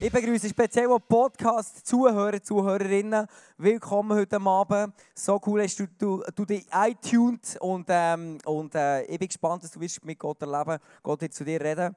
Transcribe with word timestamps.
Ich 0.00 0.12
begrüße 0.12 0.48
speziell 0.48 0.86
auch 0.92 1.00
Podcast-Zuhörer, 1.00 2.40
Zuhörerinnen. 2.40 3.26
Willkommen 3.56 4.16
heute 4.16 4.40
Abend. 4.40 4.94
So 5.12 5.40
cool 5.44 5.64
hast 5.64 5.80
du, 5.80 5.88
du, 5.98 6.22
du 6.36 6.44
dich 6.44 6.64
iTunes 6.72 7.56
und, 7.56 7.86
ähm, 7.88 8.38
und 8.44 8.76
äh, 8.76 9.02
ich 9.06 9.18
bin 9.18 9.26
gespannt, 9.26 9.64
dass 9.64 9.72
du 9.72 9.80
wirst 9.80 10.04
mit 10.04 10.16
Gott 10.16 10.40
erleben 10.40 10.78
Gott 11.02 11.20
wird 11.20 11.34
zu 11.34 11.44
dir 11.44 11.60
reden. 11.60 11.96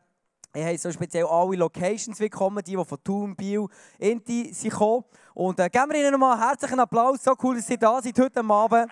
Ich 0.51 0.63
habe 0.63 0.77
so 0.79 0.91
speziell 0.91 1.27
alle 1.27 1.55
Locations 1.57 2.19
willkommen, 2.19 2.63
die, 2.63 2.75
die 2.75 2.83
von 2.83 3.03
Thun, 3.03 3.35
Biel, 3.35 3.67
Inti 3.99 4.51
sind 4.51 4.71
gekommen. 4.71 5.05
Und 5.35 5.59
äh, 5.59 5.69
geben 5.69 5.91
wir 5.91 5.99
ihnen 5.99 6.11
nochmal 6.11 6.33
einen 6.33 6.47
herzlichen 6.47 6.79
Applaus. 6.79 7.23
So 7.23 7.35
cool, 7.43 7.57
dass 7.57 7.67
sie 7.67 7.77
da 7.77 8.01
sind 8.01 8.17
heute 8.17 8.43
Abend. 8.43 8.91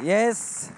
Yes. 0.00 0.70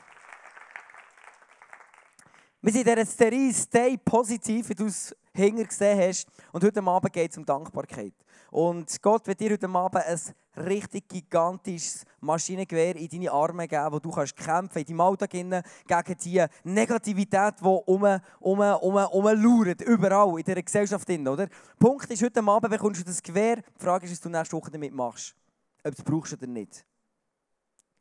Wir 2.63 2.73
sind 2.73 2.87
in 2.87 2.95
dieser 2.95 3.07
Serie 3.07 3.53
Stay 3.53 3.97
Positiv, 3.97 4.69
wie 4.69 4.75
du 4.77 4.89
hinter 5.37 5.65
gesehen 5.65 5.99
hast. 5.99 6.29
Und 6.53 6.65
heute 6.65 6.83
Abend 6.83 7.13
geht 7.13 7.31
es 7.31 7.39
um 7.39 7.45
Dankbarkeit. 7.45 8.15
Und 8.51 9.03
Gott 9.03 9.27
wird 9.27 9.41
dir 9.41 9.51
heute 9.53 9.69
Abend 9.69 10.05
ein 10.05 10.65
richtig 10.65 11.09
gigantisches 11.09 12.05
Maschinengewehr 12.21 12.97
in 12.97 13.09
deine 13.09 13.31
Arme 13.31 13.69
geben, 13.69 13.93
wo 13.93 13.99
du 13.99 14.11
kannst 14.11 14.37
kämpfen 14.37 14.79
in 14.79 14.87
deinem 14.87 15.01
Alltag 15.01 15.31
gegen 15.31 15.63
die 16.25 16.45
Negativität, 16.65 17.55
die 17.61 17.65
um, 17.65 18.03
um, 18.41 18.61
um, 18.61 18.97
umlauert, 18.97 19.83
überall 19.83 20.39
in 20.39 20.45
dieser 20.45 20.63
Gesellschaft. 20.63 21.09
Oder? 21.11 21.37
Der 21.37 21.51
Punkt 21.79 22.11
ist, 22.11 22.23
heute 22.23 22.43
Abend 22.43 22.71
bekommst 22.71 23.01
du 23.01 23.05
das 23.05 23.23
Gewehr. 23.23 23.57
Die 23.57 23.85
Frage 23.85 24.07
ist, 24.07 24.13
was 24.13 24.21
du 24.21 24.29
nächste 24.29 24.57
Woche 24.57 24.71
damit 24.71 24.95
machst. 24.95 25.35
Ob 25.85 25.95
du 25.95 25.99
es 25.99 26.05
brauchst 26.05 26.33
oder 26.33 26.47
nicht. 26.47 26.85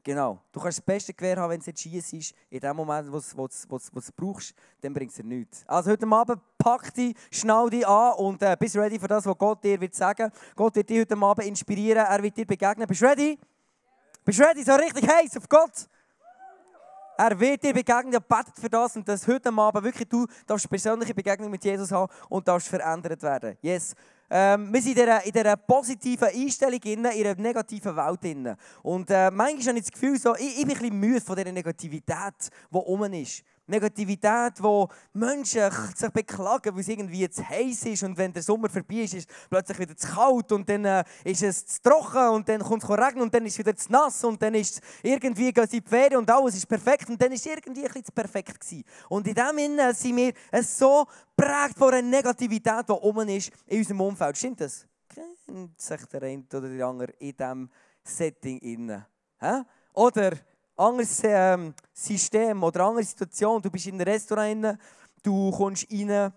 Genau. 0.05 0.39
Du 0.51 0.59
kannst 0.59 0.77
das 0.77 0.85
beste 0.85 1.15
Gewehr 1.15 1.37
haben, 1.37 1.49
wenn 1.49 1.59
es 1.59 1.65
jetzt 1.65 1.81
schießt 1.81 2.13
ist. 2.13 2.35
In 2.51 2.59
dem 2.59 2.75
Moment, 2.75 3.11
wo 3.11 3.19
du 3.19 3.75
es 3.97 4.11
brauchst, 4.11 4.53
dann 4.79 4.93
bringt 4.93 5.09
es 5.09 5.17
dir 5.17 5.23
nichts. 5.23 5.63
Also 5.65 5.89
heute 5.89 6.05
Abend 6.05 6.39
pack 6.59 6.93
dich, 6.93 7.15
schnall 7.31 7.71
dich 7.71 7.87
an 7.87 8.13
und 8.13 8.39
äh, 8.43 8.55
bist 8.59 8.75
ready 8.75 8.99
für 8.99 9.07
das, 9.07 9.25
was 9.25 9.35
Gott 9.35 9.63
dir 9.63 9.81
wird 9.81 9.95
sagen. 9.95 10.31
Gott 10.55 10.75
wird 10.75 10.91
dich 10.91 10.99
heute 10.99 11.17
Abend 11.17 11.47
inspirieren, 11.47 12.05
er 12.05 12.21
wird 12.21 12.37
dir 12.37 12.45
begegnen. 12.45 12.87
Bist 12.87 13.01
du 13.01 13.05
ready? 13.07 13.39
Bist 14.23 14.37
du 14.37 14.43
ready? 14.43 14.63
So 14.63 14.75
richtig 14.75 15.09
heiß 15.09 15.37
auf 15.37 15.49
Gott? 15.49 15.89
Er 17.17 17.39
wird 17.39 17.63
dir 17.63 17.73
begegnen, 17.73 18.13
er 18.13 18.19
betet 18.19 18.59
für 18.59 18.69
das 18.69 18.95
und 18.95 19.09
dass 19.09 19.27
heute 19.27 19.51
Abend 19.51 19.83
wirklich 19.83 20.07
du 20.07 20.27
darfst 20.45 20.69
persönliche 20.69 21.15
Begegnung 21.15 21.49
mit 21.49 21.63
Jesus 21.65 21.91
haben 21.91 22.13
und 22.29 22.47
darfst 22.47 22.67
verändert 22.67 23.23
werden. 23.23 23.57
Yes. 23.59 23.95
Ähm, 24.29 24.73
wir 24.73 24.81
sind 24.81 24.97
in 24.97 25.31
dieser, 25.31 25.55
positiven 25.57 26.27
Einstellung, 26.27 26.79
in 26.83 27.05
einer 27.05 27.35
negativen 27.35 27.95
Welt. 27.95 28.57
Und 28.81 29.09
äh, 29.09 29.29
manchmal 29.31 29.67
habe 29.67 29.77
ich 29.77 29.85
das 29.85 29.91
Gefühl, 29.91 30.19
so, 30.19 30.35
ich, 30.35 30.59
ich 30.59 30.65
bin 30.65 30.75
ein 30.75 30.79
bisschen 30.79 30.99
müde 30.99 31.21
von 31.21 31.35
dieser 31.35 31.51
Negativität, 31.51 32.33
die 32.71 32.77
um 32.77 33.03
ist. 33.13 33.43
Negativität, 33.67 34.61
wo 34.61 34.87
Menschen 35.13 35.71
sich 35.95 36.09
beklagen, 36.11 36.73
weil 36.73 36.81
es 36.81 36.87
irgendwie 36.87 37.29
zu 37.29 37.47
heiß 37.47 37.85
ist 37.85 38.03
und 38.03 38.17
wenn 38.17 38.31
der 38.31 38.43
Sommer 38.43 38.69
vorbei 38.69 38.97
ist, 38.97 39.15
ist 39.15 39.29
es 39.29 39.47
plötzlich 39.49 39.79
wieder 39.79 39.95
zu 39.95 40.07
kalt 40.07 40.51
und 40.51 40.69
dann 40.69 40.85
äh, 40.85 41.03
ist 41.23 41.43
es 41.43 41.65
zu 41.65 41.81
trocken 41.81 42.29
und 42.29 42.47
dann 42.47 42.61
kommt 42.61 42.83
es 42.83 42.89
regnen 42.89 43.23
und 43.23 43.33
dann 43.33 43.45
ist 43.45 43.53
es 43.53 43.59
wieder 43.59 43.75
zu 43.75 43.91
nass 43.91 44.23
und 44.23 44.41
dann 44.41 44.53
ist 44.53 44.75
es 44.75 44.81
irgendwie 45.01 45.51
gehen 45.51 45.67
sie 45.67 45.77
in 45.77 45.83
die 45.83 45.89
Ferien 45.89 46.17
und 46.17 46.29
alles 46.29 46.55
ist 46.55 46.67
perfekt 46.67 47.09
und 47.09 47.21
dann 47.21 47.31
ist 47.31 47.45
es 47.45 47.51
irgendwie 47.51 47.81
ein 47.81 47.87
bisschen 47.87 48.05
zu 48.05 48.11
perfekt 48.11 48.59
gewesen. 48.59 48.83
Und 49.09 49.27
in 49.27 49.33
dem 49.33 49.57
Sinne 49.57 49.93
sind 49.93 50.15
wir 50.17 50.33
so 50.63 51.05
prägt 51.35 51.77
von 51.77 51.93
einer 51.93 52.07
Negativität, 52.07 52.87
die 52.87 52.93
um 52.93 53.19
ist 53.21 53.51
in 53.65 53.79
unserem 53.79 54.01
Umfeld. 54.01 54.37
Stimmt 54.37 54.61
das? 54.61 54.87
Kennt 55.07 55.79
sich 55.79 56.05
der 56.05 56.23
eine 56.23 56.43
oder 56.53 56.69
die 56.69 56.83
andere 56.83 57.11
in 57.19 57.35
diesem 57.35 57.69
Setting 58.03 58.59
inne? 58.59 59.07
Oder 59.93 60.33
anderes 60.75 61.21
ähm, 61.23 61.73
System 61.93 62.63
oder 62.63 62.85
andere 62.85 63.03
Situation. 63.03 63.61
Du 63.61 63.69
bist 63.69 63.87
in 63.87 63.95
einem 63.95 64.07
Restaurant, 64.07 64.77
du 65.23 65.51
kommst 65.51 65.87
rein, 65.91 66.31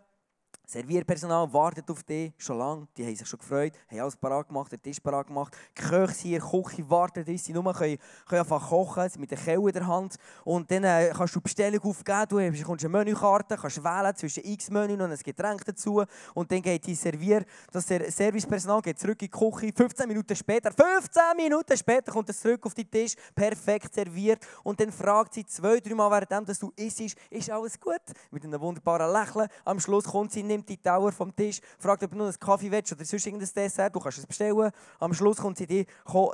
Servierpersonal 0.71 1.51
wartet 1.51 1.91
auf 1.91 2.03
dich 2.03 2.31
schon 2.37 2.59
lange. 2.59 2.87
Die 2.95 3.03
haben 3.03 3.17
sich 3.17 3.27
schon 3.27 3.39
gefreut, 3.39 3.73
haben 3.91 4.01
alles 4.01 4.17
parat 4.17 4.49
gemacht, 4.49 4.71
den 4.71 4.83
Tisch 4.83 5.01
parat 5.01 5.27
gemacht. 5.27 5.57
Die 5.75 5.81
Köche 5.81 6.29
der 6.29 6.41
Küche, 6.41 6.91
warten, 6.91 7.25
bis 7.25 7.47
sie 7.47 7.55
nur 7.55 7.73
können, 7.73 7.97
können 8.27 8.43
einfach 8.43 8.69
kochen 8.69 9.11
mit 9.17 9.31
der 9.31 9.39
Kelle 9.39 9.67
in 9.67 9.73
der 9.73 9.87
Hand. 9.87 10.17
Und 10.45 10.71
dann 10.71 10.85
äh, 10.85 11.11
kannst 11.17 11.35
du 11.35 11.41
Bestellung 11.41 11.81
aufgeben. 11.83 12.27
Du 12.29 12.37
bekommst 12.37 12.85
eine 12.85 12.91
Menükarte, 12.91 13.57
kannst 13.57 13.83
wählen 13.83 14.15
zwischen 14.15 14.45
x 14.45 14.69
Menü 14.69 14.93
und 14.93 15.11
ein 15.11 15.17
Getränk 15.17 15.65
dazu. 15.65 16.05
Und 16.35 16.53
dann 16.53 16.61
geht 16.61 16.87
die 16.87 16.95
Servier, 16.95 17.47
das 17.73 17.87
Servicepersonal 17.87 18.83
geht 18.83 18.99
zurück 18.99 19.23
in 19.23 19.29
die 19.29 19.31
Küche. 19.31 19.73
15 19.75 20.07
Minuten 20.07 20.37
später, 20.37 20.71
15 20.71 21.23
Minuten 21.35 21.79
später 21.79 22.13
kommt 22.13 22.29
es 22.29 22.41
zurück 22.41 22.67
auf 22.67 22.75
den 22.75 22.91
Tisch, 22.91 23.15
perfekt 23.35 23.95
serviert. 23.95 24.47
Und 24.65 24.79
dann 24.79 24.93
fragt 24.93 25.33
sie 25.33 25.47
zwei, 25.47 25.81
drei 25.81 25.95
Mal, 25.95 26.11
während 26.11 26.63
du 26.63 26.73
isst, 26.77 27.17
ist 27.31 27.51
alles 27.51 27.81
gut? 27.81 28.03
Mit 28.31 28.45
einem 28.45 28.61
wunderbaren 28.61 29.11
Lächeln. 29.11 29.49
Am 29.65 29.81
Schluss 29.81 30.05
kommt 30.05 30.31
sie, 30.31 30.58
nimmt 30.59 30.69
die 30.69 30.81
Dauer 30.81 31.13
vom 31.13 31.35
Tisch, 31.35 31.61
fragt, 31.79 32.03
ob 32.03 32.11
du 32.11 32.17
noch 32.17 32.27
einen 32.27 32.39
Kaffee 32.39 32.71
willst 32.71 32.93
oder 32.93 33.05
sonst 33.05 33.27
irgendein 33.27 33.49
Dessert. 33.55 33.95
Du 33.95 34.01
kannst 34.01 34.19
es 34.19 34.27
bestellen. 34.27 34.71
Am 34.99 35.15
Schluss 35.15 35.39
kommt 35.39 35.59
sie 35.59 35.67
dir 35.67 35.85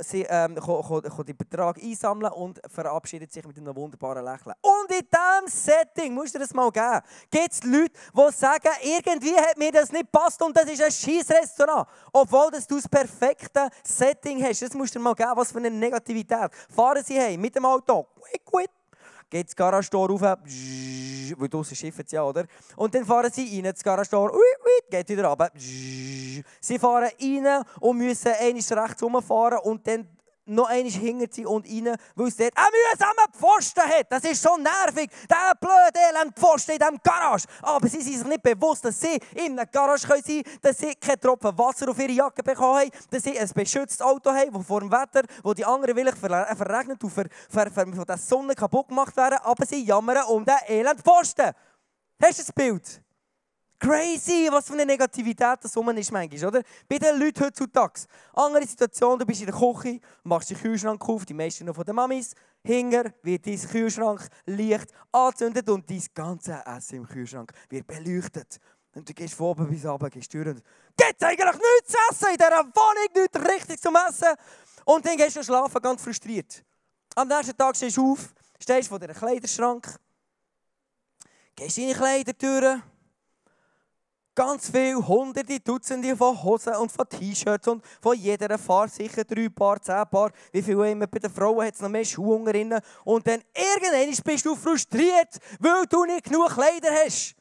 sie, 0.00 0.26
ähm, 0.28 0.54
den 0.54 1.36
Betrag 1.36 1.82
einsammeln 1.82 2.32
und 2.32 2.60
verabschiedet 2.68 3.32
sich 3.32 3.46
mit 3.46 3.56
einem 3.58 3.74
wunderbaren 3.74 4.24
Lächeln. 4.24 4.54
Und 4.60 4.90
in 4.90 5.06
diesem 5.06 5.46
Setting, 5.48 6.14
musst 6.14 6.34
du 6.34 6.38
das 6.38 6.52
mal 6.54 6.70
geben, 6.70 7.00
gibt 7.30 7.52
es 7.52 7.62
Leute, 7.62 7.92
die 8.14 8.32
sagen, 8.32 8.70
irgendwie 8.82 9.36
hat 9.36 9.58
mir 9.58 9.72
das 9.72 9.92
nicht 9.92 10.10
passt 10.10 10.40
und 10.42 10.56
das 10.56 10.64
ist 10.64 10.82
ein 10.82 10.90
scheiß 10.90 11.30
Restaurant. 11.30 11.88
Obwohl 12.12 12.50
dass 12.50 12.66
du 12.66 12.76
das 12.76 12.88
perfekte 12.88 13.68
Setting 13.82 14.42
hast. 14.42 14.62
Das 14.62 14.74
musst 14.74 14.94
du 14.94 14.98
dir 14.98 15.04
mal 15.04 15.14
geben, 15.14 15.32
was 15.34 15.52
für 15.52 15.58
eine 15.58 15.70
Negativität. 15.70 16.50
Fahren 16.74 17.02
sie 17.04 17.20
heim 17.20 17.40
mit 17.40 17.54
dem 17.54 17.64
Auto. 17.64 18.06
Quick, 18.20 18.44
quick 18.44 18.70
geht 19.34 19.48
das 19.48 19.56
Garagentor 19.56 20.10
rauf, 20.10 20.20
weil 20.20 21.48
draussen 21.48 21.74
schiffen 21.74 22.04
sie 22.06 22.14
ja, 22.14 22.22
oder? 22.22 22.44
Und 22.76 22.94
dann 22.94 23.04
fahren 23.04 23.32
sie 23.32 23.60
rein, 23.60 23.72
das 23.72 23.82
Garagentor, 23.82 24.32
geht 24.88 25.08
wieder 25.08 25.26
runter. 25.26 25.50
Sie 25.58 26.78
fahren 26.78 27.10
rein 27.20 27.64
und 27.80 27.98
müssen 27.98 28.32
einmal 28.32 28.84
rechts 28.86 29.02
rumfahren 29.02 29.58
und 29.64 29.84
dann 29.88 30.06
noch 30.46 30.68
einmal 30.68 30.90
hinter 30.90 31.48
und 31.48 31.66
rein, 31.66 31.96
weil 32.14 32.28
es 32.28 32.36
dort 32.36 32.56
einen 32.56 32.68
mühsamen 32.70 33.32
Pfosten 33.32 33.82
hat. 33.82 34.06
Das 34.10 34.24
ist 34.24 34.42
so 34.42 34.56
nervig, 34.56 35.10
der 35.28 35.54
blöde 35.58 35.98
elend 36.10 36.38
Pfosten 36.38 36.72
in 36.72 36.78
diesem 36.78 37.00
Garage. 37.02 37.46
Aber 37.62 37.88
sie 37.88 38.00
sind 38.00 38.18
sich 38.18 38.26
nicht 38.26 38.42
bewusst, 38.42 38.84
dass 38.84 39.00
sie 39.00 39.18
in 39.34 39.58
einem 39.58 39.70
Garage 39.70 40.06
sein 40.06 40.22
können, 40.22 40.42
dass 40.62 40.78
sie 40.78 40.94
keinen 40.94 41.20
Tropfen 41.20 41.56
Wasser 41.58 41.88
auf 41.88 41.98
ihre 41.98 42.12
Jacke 42.12 42.42
bekommen 42.42 42.80
haben, 42.80 42.90
dass 43.10 43.22
sie 43.22 43.38
ein 43.38 43.48
beschütztes 43.54 44.00
Auto 44.00 44.30
haben, 44.30 44.52
das 44.52 44.66
vor 44.66 44.80
dem 44.80 44.90
Wetter, 44.90 45.22
wo 45.42 45.54
die 45.54 45.64
anderen 45.64 45.96
willig 45.96 46.16
verregnet 46.16 47.02
und 47.02 47.10
ver, 47.10 47.26
ver, 47.48 47.70
ver, 47.70 47.86
von 47.86 48.04
der 48.04 48.18
Sonne 48.18 48.54
kaputt 48.54 48.88
gemacht 48.88 49.16
werden, 49.16 49.38
aber 49.42 49.66
sie 49.66 49.84
jammern 49.84 50.24
um 50.24 50.44
den 50.44 50.56
elend 50.68 51.00
Pfosten. 51.00 51.52
Hast 52.22 52.38
du 52.38 52.42
das 52.42 52.52
Bild? 52.52 53.03
Crazy, 53.78 54.48
was 54.50 54.66
für 54.66 54.74
eine 54.74 54.86
Negativität 54.86 55.58
das 55.60 55.76
rum 55.76 55.90
ist 55.90 56.10
manchmal, 56.10 56.48
oder? 56.48 56.62
Bei 56.88 56.98
den 56.98 57.18
Leuten 57.18 57.44
heutzutage. 57.44 58.02
Andere 58.32 58.66
Situation, 58.66 59.18
du 59.18 59.26
bist 59.26 59.40
in 59.40 59.46
der 59.46 59.54
Küche, 59.54 60.00
machst 60.22 60.50
den 60.50 60.56
Kühlschrank 60.58 61.06
auf, 61.08 61.24
die 61.24 61.34
meisten 61.34 61.66
noch 61.66 61.74
von 61.74 61.84
den 61.84 61.94
Mamis. 61.94 62.34
Hinger 62.62 63.12
wird 63.22 63.46
dein 63.46 63.58
Kühlschrank 63.58 64.26
Licht 64.46 64.86
angezündet 65.12 65.68
und 65.68 65.90
dein 65.90 66.02
ganze 66.14 66.62
Essen 66.64 66.96
im 66.96 67.08
Kühlschrank 67.08 67.52
wird 67.68 67.86
beleuchtet. 67.86 68.58
Und 68.94 69.08
du 69.08 69.12
gehst 69.12 69.34
von 69.34 69.48
oben 69.48 69.68
bis 69.68 69.84
runter, 69.84 70.08
gehst 70.08 70.32
durch 70.32 70.46
und 70.46 70.62
gibt 70.96 71.14
es 71.18 71.26
eigentlich 71.26 71.52
nichts 71.52 71.92
zu 71.92 71.98
essen 72.10 72.28
in 72.30 72.36
dieser 72.36 72.64
Wohnung, 72.64 73.08
nichts 73.14 73.52
richtig 73.52 73.82
zum 73.82 73.96
Essen. 73.96 74.34
Und 74.84 75.04
dann 75.04 75.16
gehst 75.16 75.36
du 75.36 75.42
schlafen, 75.42 75.82
ganz 75.82 76.02
frustriert. 76.02 76.64
Am 77.16 77.28
nächsten 77.28 77.56
Tag 77.56 77.76
stehst 77.76 77.96
du 77.96 78.12
auf, 78.12 78.32
stehst 78.58 78.88
vor 78.88 78.98
deinem 78.98 79.16
Kleiderschrank, 79.16 79.98
gehst 81.56 81.78
in 81.78 81.88
die 81.88 81.94
Kleidertüre, 81.94 82.82
Ganz 84.36 84.68
viele, 84.68 84.96
hunderte, 85.06 85.60
Dutzende 85.60 86.16
von 86.16 86.42
Hosen 86.42 86.74
und 86.74 86.90
von 86.90 87.08
T-Shirts 87.08 87.68
und 87.68 87.84
von 88.02 88.16
jeder 88.16 88.58
Farbe 88.58 88.90
sicher 88.90 89.22
drei 89.22 89.48
Paar, 89.48 89.80
zehn 89.80 90.02
Paar. 90.10 90.32
Wie 90.50 90.60
viele 90.60 90.90
immer 90.90 91.06
bei 91.06 91.20
den 91.20 91.30
Frauen 91.30 91.64
hat 91.64 91.74
es 91.74 91.80
noch 91.80 91.88
mehr 91.88 92.04
Schuhe 92.04 92.44
drin. 92.50 92.76
Und 93.04 93.24
dann 93.28 93.42
irgendwann 93.54 94.24
bist 94.24 94.44
du 94.44 94.56
frustriert, 94.56 95.38
weil 95.60 95.86
du 95.86 96.04
nicht 96.04 96.24
genug 96.24 96.48
Kleider 96.48 96.88
hast. 97.04 97.36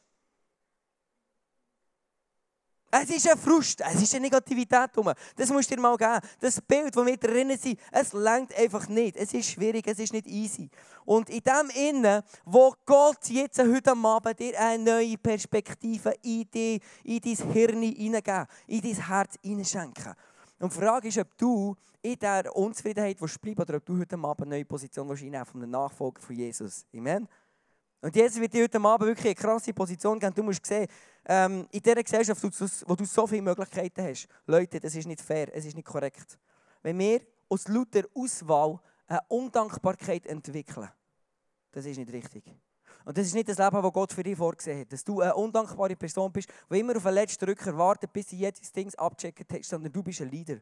Es 2.96 3.10
ist 3.10 3.28
ein 3.28 3.36
Frust, 3.36 3.80
es 3.80 4.02
ist 4.02 4.14
eine 4.14 4.22
Negativität 4.22 4.96
rum. 4.96 5.10
Das 5.34 5.50
musst 5.50 5.68
du 5.68 5.74
dir 5.74 5.80
mal 5.80 5.96
geben. 5.96 6.20
Das 6.38 6.60
Bild, 6.60 6.94
das 6.94 7.04
wir 7.04 7.16
drinnen 7.16 7.58
sind, 7.58 7.80
es 7.90 8.12
lenkt 8.12 8.56
einfach 8.56 8.86
nicht. 8.86 9.16
Es 9.16 9.34
ist 9.34 9.50
schwierig, 9.50 9.84
es 9.88 9.98
ist 9.98 10.12
nicht 10.12 10.28
easy. 10.28 10.70
Und 11.04 11.28
in 11.28 11.40
dem 11.40 11.70
Innen, 11.74 12.22
wo 12.44 12.72
Gott 12.86 13.28
jetzt 13.30 13.58
heute 13.58 13.96
Abend 13.96 14.38
dir 14.38 14.60
eine 14.60 14.84
neue 14.84 15.18
Perspektive 15.18 16.14
in, 16.22 16.48
die, 16.54 16.80
in 17.02 17.20
dein 17.20 17.52
Hirn 17.52 17.82
hineingeben, 17.82 18.46
in 18.68 18.80
dein 18.80 19.06
Herz 19.08 19.34
hineinschenken. 19.42 20.14
Und 20.60 20.72
die 20.72 20.78
Frage 20.78 21.08
ist, 21.08 21.18
ob 21.18 21.36
du 21.36 21.74
in 22.00 22.16
dieser 22.16 22.54
Unzufriedenheit 22.54 23.18
bleibst 23.18 23.44
oder 23.44 23.76
ob 23.76 23.84
du 23.84 23.98
heute 23.98 24.16
Abend 24.16 24.42
eine 24.42 24.50
neue 24.50 24.64
Position 24.64 25.10
einnehmen 25.10 25.44
von 25.44 25.62
einem 25.62 25.70
Nachfolger 25.72 26.20
von 26.20 26.36
Jesus. 26.36 26.86
Amen. 26.94 27.26
Und 28.04 28.14
Jesus 28.14 28.38
wird 28.38 28.52
dir 28.52 28.64
heute 28.64 28.78
Abend 28.82 29.08
wirklich 29.08 29.28
eine 29.28 29.34
krasse 29.34 29.72
Position 29.72 30.20
geben. 30.20 30.34
Du 30.34 30.42
musst 30.42 30.66
sehen, 30.66 30.86
ähm, 31.24 31.66
in 31.70 31.80
dieser 31.80 32.02
Gesellschaft, 32.02 32.42
wo 32.86 32.94
du 32.94 33.04
so 33.06 33.26
viele 33.26 33.40
Möglichkeiten 33.40 34.02
hast, 34.02 34.28
Leute, 34.46 34.78
das 34.78 34.94
ist 34.94 35.06
nicht 35.06 35.22
fair, 35.22 35.48
es 35.54 35.64
ist 35.64 35.74
nicht 35.74 35.86
korrekt. 35.86 36.38
Wenn 36.82 36.98
wir 36.98 37.22
aus 37.48 37.66
lauter 37.66 38.02
Auswahl 38.14 38.78
eine 39.06 39.20
Undankbarkeit 39.28 40.26
entwickeln, 40.26 40.90
das 41.72 41.86
ist 41.86 41.96
nicht 41.96 42.12
richtig. 42.12 42.44
Und 43.06 43.16
das 43.16 43.26
ist 43.26 43.32
nicht 43.32 43.48
das 43.48 43.56
Leben, 43.56 43.82
das 43.82 43.92
Gott 43.94 44.12
für 44.12 44.22
dich 44.22 44.36
vorgesehen 44.36 44.80
hat. 44.80 44.92
Dass 44.92 45.02
du 45.02 45.22
eine 45.22 45.34
undankbare 45.34 45.96
Person 45.96 46.30
bist, 46.30 46.50
die 46.70 46.80
immer 46.80 46.98
auf 46.98 47.04
den 47.04 47.14
letzten 47.14 47.46
Drücker 47.46 47.74
wartet, 47.74 48.12
bis 48.12 48.28
sie 48.28 48.36
jedes 48.36 48.70
Ding 48.70 48.94
abgecheckt 48.96 49.50
hat, 49.50 49.64
sondern 49.64 49.90
du 49.90 50.02
bist 50.02 50.20
ein 50.20 50.30
Leader. 50.30 50.58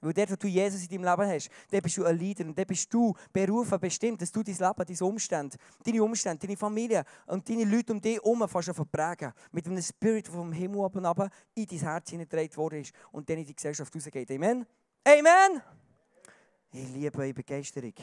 Weil 0.00 0.12
dort, 0.12 0.30
wo 0.30 0.36
du 0.36 0.46
Jesus 0.46 0.82
in 0.82 0.88
deinem 0.88 1.04
Leben 1.04 1.30
hast, 1.30 1.50
dort 1.70 1.82
bist 1.82 1.96
du 1.96 2.04
ein 2.04 2.16
Leader 2.16 2.44
und 2.44 2.56
dort 2.56 2.68
bist 2.68 2.92
du 2.92 3.14
berufen, 3.32 3.80
bestimmt, 3.80 4.22
dass 4.22 4.30
du 4.30 4.42
dein 4.42 4.54
Leben, 4.54 4.84
deine 4.86 5.10
Umstände, 5.10 5.56
deine 5.84 6.02
Umstände, 6.04 6.46
deine 6.46 6.56
Familie 6.56 7.04
und 7.26 7.48
deine 7.48 7.64
Leute 7.64 7.92
um 7.92 8.00
dich 8.00 8.14
herum 8.14 8.48
fast 8.48 8.70
prägen. 8.92 9.32
Mit 9.50 9.66
einem 9.66 9.82
Spirit, 9.82 10.26
der 10.26 10.34
vom 10.34 10.52
Himmel 10.52 10.84
ab 10.84 10.94
und 10.94 11.06
ab 11.06 11.30
in 11.54 11.66
dein 11.66 11.78
Herz 11.78 12.10
hineingetragen 12.10 12.56
worden 12.56 12.80
ist 12.82 12.92
und 13.10 13.28
dann 13.28 13.38
in 13.38 13.46
die 13.46 13.54
Gesellschaft 13.54 13.94
rausgeht. 13.94 14.30
Amen? 14.30 14.66
Amen? 15.04 15.62
Ich 16.72 16.88
liebe 16.90 17.18
eure 17.18 17.34
Begeisterung. 17.34 17.94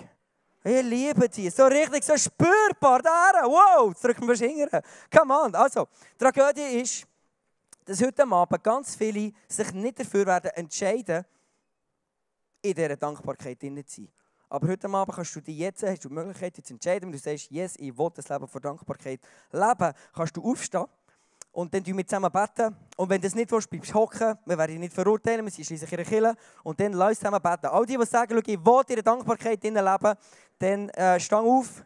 Ich 0.63 0.81
liebe 0.81 1.30
die. 1.30 1.50
So 1.51 1.65
richtig, 1.65 2.03
so 2.03 2.18
spürbar. 2.18 3.01
Da, 3.01 3.44
wow, 3.44 3.89
jetzt 3.89 4.03
drücken 4.03 4.27
wir 4.27 4.36
hingern. 4.36 4.81
Come 5.15 5.33
on. 5.33 5.53
Also, 5.53 5.88
die 6.13 6.18
Tragödie 6.18 6.81
ist, 6.81 7.06
dass 7.86 8.01
heute 8.01 8.27
Abend 8.27 8.63
ganz 8.63 8.95
viele 8.95 9.31
sich 9.48 9.71
nicht 9.74 10.00
dafür 10.00 10.25
werden 10.25 10.50
entscheiden, 10.56 11.24
in 12.65 12.73
dieser 12.73 12.97
Dankbarkeit 12.97 13.59
zu 13.59 13.67
sein. 13.88 14.09
Aber 14.50 14.67
heute 14.67 14.88
Abend 14.89 15.15
kannst 15.15 15.35
du 15.35 15.41
dich 15.41 15.57
jetzt, 15.57 15.83
hast 15.83 16.03
du 16.03 16.09
die 16.09 16.15
Möglichkeit, 16.15 16.57
dich 16.57 16.65
zu 16.65 16.73
entscheiden, 16.73 17.07
wenn 17.07 17.12
du 17.12 17.17
sagst, 17.17 17.50
yes, 17.51 17.75
ich 17.77 17.97
will 17.97 18.09
das 18.13 18.29
Leben 18.29 18.47
vor 18.47 18.62
Dankbarkeit 18.62 19.19
leben, 19.51 19.94
kannst 20.13 20.38
du 20.38 20.44
aufstehen 20.44 20.85
und 21.51 21.73
dann 21.73 21.83
beten 21.83 21.97
wir 21.97 22.06
zusammen 22.06 22.31
beten. 22.31 22.75
Und 22.97 23.09
wenn 23.09 23.21
du 23.21 23.27
das 23.27 23.35
nicht 23.35 23.51
willst, 23.51 23.69
bleibst 23.69 23.91
du 23.91 23.95
hocken. 23.95 24.38
Wir 24.45 24.57
werden 24.57 24.71
dich 24.71 24.79
nicht 24.79 24.94
verurteilen, 24.94 25.45
wir 25.45 25.51
sind 25.51 25.65
schließlich 25.65 25.91
in 25.91 25.97
der 25.97 26.06
Kirche. 26.06 26.35
Und 26.63 26.79
dann 26.79 26.94
lass 26.94 27.09
uns 27.09 27.19
zusammen 27.19 27.41
beten. 27.41 27.67
All 27.67 27.85
die, 27.85 27.97
die 27.97 28.06
sagen, 28.06 28.38
ich 28.45 28.65
will 28.65 28.81
in 28.88 28.95
der 28.95 29.03
Dankbarkeit 29.03 29.63
leben, 29.63 30.15
dann 30.59 30.89
äh, 30.89 31.19
steh 31.19 31.35
auf. 31.35 31.83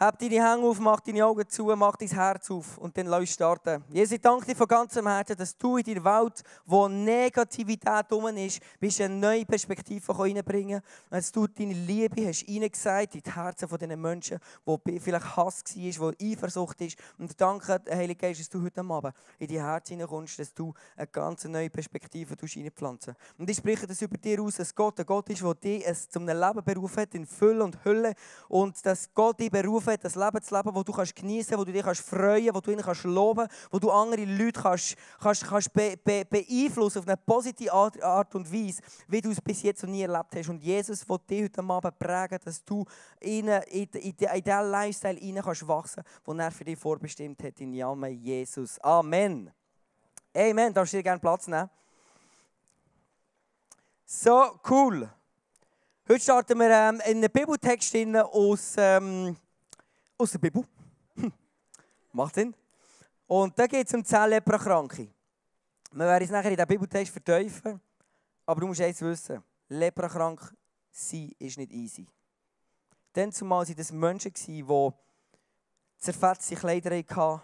Hab 0.00 0.18
deine 0.18 0.36
Hände 0.36 0.66
auf, 0.66 0.80
mach 0.80 1.00
deine 1.00 1.26
Augen 1.26 1.46
zu, 1.46 1.64
mach 1.76 1.94
dein 1.94 2.08
Herz 2.08 2.50
auf 2.50 2.78
und 2.78 2.96
dann 2.96 3.04
lass 3.04 3.28
starten. 3.28 3.84
Jesus, 3.90 4.12
ich 4.12 4.20
danke 4.22 4.46
dir 4.46 4.56
von 4.56 4.66
ganzem 4.66 5.06
Herzen, 5.06 5.36
dass 5.36 5.54
du 5.58 5.76
in 5.76 5.84
deiner 5.84 6.02
Welt, 6.02 6.42
wo 6.64 6.88
Negativität 6.88 8.06
drum 8.08 8.28
ist, 8.28 8.62
bist 8.78 8.98
eine 9.02 9.14
neue 9.14 9.44
Perspektive 9.44 10.18
reinbringen 10.18 10.80
Dass 11.10 11.30
du 11.30 11.46
deine 11.46 11.74
Liebe 11.74 12.26
hast 12.26 12.48
reingesagt 12.48 13.14
in 13.16 13.20
die 13.20 13.30
Herzen 13.30 13.68
von 13.68 13.78
diesen 13.78 14.00
Menschen, 14.00 14.38
wo 14.64 14.80
vielleicht 14.82 15.36
Hass 15.36 15.62
war, 15.66 16.00
wo 16.00 16.12
Eifersucht 16.18 16.80
ist. 16.80 16.96
Und 17.18 17.38
danke, 17.38 17.82
Heilige 17.90 18.20
Geist, 18.20 18.40
dass 18.40 18.48
du 18.48 18.62
heute 18.62 18.80
Abend 18.80 19.14
in 19.38 19.48
die 19.48 19.60
Herzen 19.60 19.98
hineinkommst, 19.98 20.38
dass 20.38 20.54
du 20.54 20.72
eine 20.96 21.08
ganz 21.08 21.44
neue 21.44 21.68
Perspektive 21.68 22.36
reinpflanzen 22.40 23.16
Und 23.36 23.50
ich 23.50 23.58
spreche 23.58 23.86
das 23.86 24.00
über 24.00 24.16
dir 24.16 24.40
aus, 24.40 24.56
dass 24.56 24.74
Gott 24.74 24.98
ein 24.98 25.04
Gott 25.04 25.28
ist, 25.28 25.42
der 25.42 25.54
dich 25.56 26.08
zum 26.08 26.26
Leben 26.26 26.64
berufen 26.64 27.02
hat, 27.02 27.14
in 27.14 27.26
Fülle 27.26 27.62
und 27.62 27.84
Hülle. 27.84 28.14
Und 28.48 28.86
dass 28.86 29.12
Gott 29.12 29.38
dich 29.38 29.50
berufen 29.50 29.89
hat, 29.90 30.04
das 30.04 30.14
Leben 30.14 30.42
zu 30.42 30.56
leben, 30.56 30.74
wo 30.74 30.82
du 30.82 30.92
kannst 30.92 31.14
genießen, 31.14 31.56
wo 31.58 31.64
du 31.64 31.72
dich 31.72 31.82
kannst 31.82 32.02
freuen, 32.02 32.54
wo 32.54 32.60
du 32.60 32.70
ihnen 32.70 32.82
kannst 32.82 33.04
loben, 33.04 33.46
wo 33.70 33.78
du 33.78 33.90
andere 33.90 34.24
Leute 34.24 34.60
kannst, 34.60 34.96
kannst, 35.20 35.44
kannst 35.46 35.72
be, 35.72 35.96
be, 36.02 36.24
beeinflussen 36.24 36.98
auf 36.98 37.06
eine 37.06 37.16
positive 37.16 37.72
Art, 37.72 38.34
und 38.34 38.52
Weise, 38.52 38.82
wie 39.08 39.20
du 39.20 39.30
es 39.30 39.40
bis 39.40 39.62
jetzt 39.62 39.82
noch 39.82 39.90
nie 39.90 40.02
erlebt 40.02 40.34
hast. 40.34 40.48
Und 40.48 40.62
Jesus 40.62 41.08
will 41.08 41.18
dich 41.28 41.44
heute 41.44 41.62
Abend 41.62 41.98
prägen, 41.98 42.38
dass 42.44 42.64
du 42.64 42.84
in, 43.20 43.48
in, 43.48 43.88
in, 43.92 44.12
in 44.12 44.16
diesen 44.16 44.70
Lifestyle 44.70 45.18
hinein 45.18 45.42
kannst 45.42 45.66
wachsen, 45.66 46.02
den 46.26 46.38
er 46.38 46.50
für 46.50 46.64
dich 46.64 46.78
vorbestimmt 46.78 47.42
hat. 47.42 47.60
In 47.60 47.72
Namen 47.72 48.12
Jesus. 48.12 48.78
Amen. 48.80 49.50
Amen. 50.36 50.72
Darfst 50.72 50.92
du 50.92 50.98
dir 50.98 51.02
gerne 51.02 51.20
Platz 51.20 51.48
nehmen? 51.48 51.68
So, 54.06 54.58
cool. 54.68 55.08
Heute 56.08 56.20
starten 56.20 56.58
wir 56.58 56.70
ähm, 56.70 57.00
in 57.06 57.18
einem 57.18 57.30
Bibeltext 57.30 57.94
aus 58.16 58.74
ähm, 58.76 59.36
aus 60.20 60.32
der 60.32 60.38
Bibel. 60.38 60.64
Hm. 61.16 61.32
Macht 62.12 62.34
Sinn. 62.34 62.54
Und 63.26 63.58
da 63.58 63.66
geht 63.66 63.86
es 63.86 63.94
um 63.94 64.04
10 64.04 64.28
Leprakranke. 64.28 65.08
Wir 65.92 66.06
werden 66.06 66.24
es 66.24 66.30
nachher 66.30 66.50
in 66.50 66.56
den 66.56 66.66
Bibeltext 66.66 67.12
verteufeln. 67.12 67.80
Aber 68.44 68.60
du 68.60 68.66
musst 68.66 68.80
eins 68.80 69.00
wissen: 69.00 69.42
Leprakrank 69.68 70.54
sein 70.90 71.32
ist 71.38 71.56
nicht 71.56 71.72
easy. 71.72 72.06
Dann 73.12 73.32
zumal 73.32 73.66
waren 73.66 73.76
das 73.76 73.92
Menschen, 73.92 74.32
die 74.32 74.64
zerfetzte 75.98 76.56
Kleider 76.56 76.96
hatten, 76.96 77.42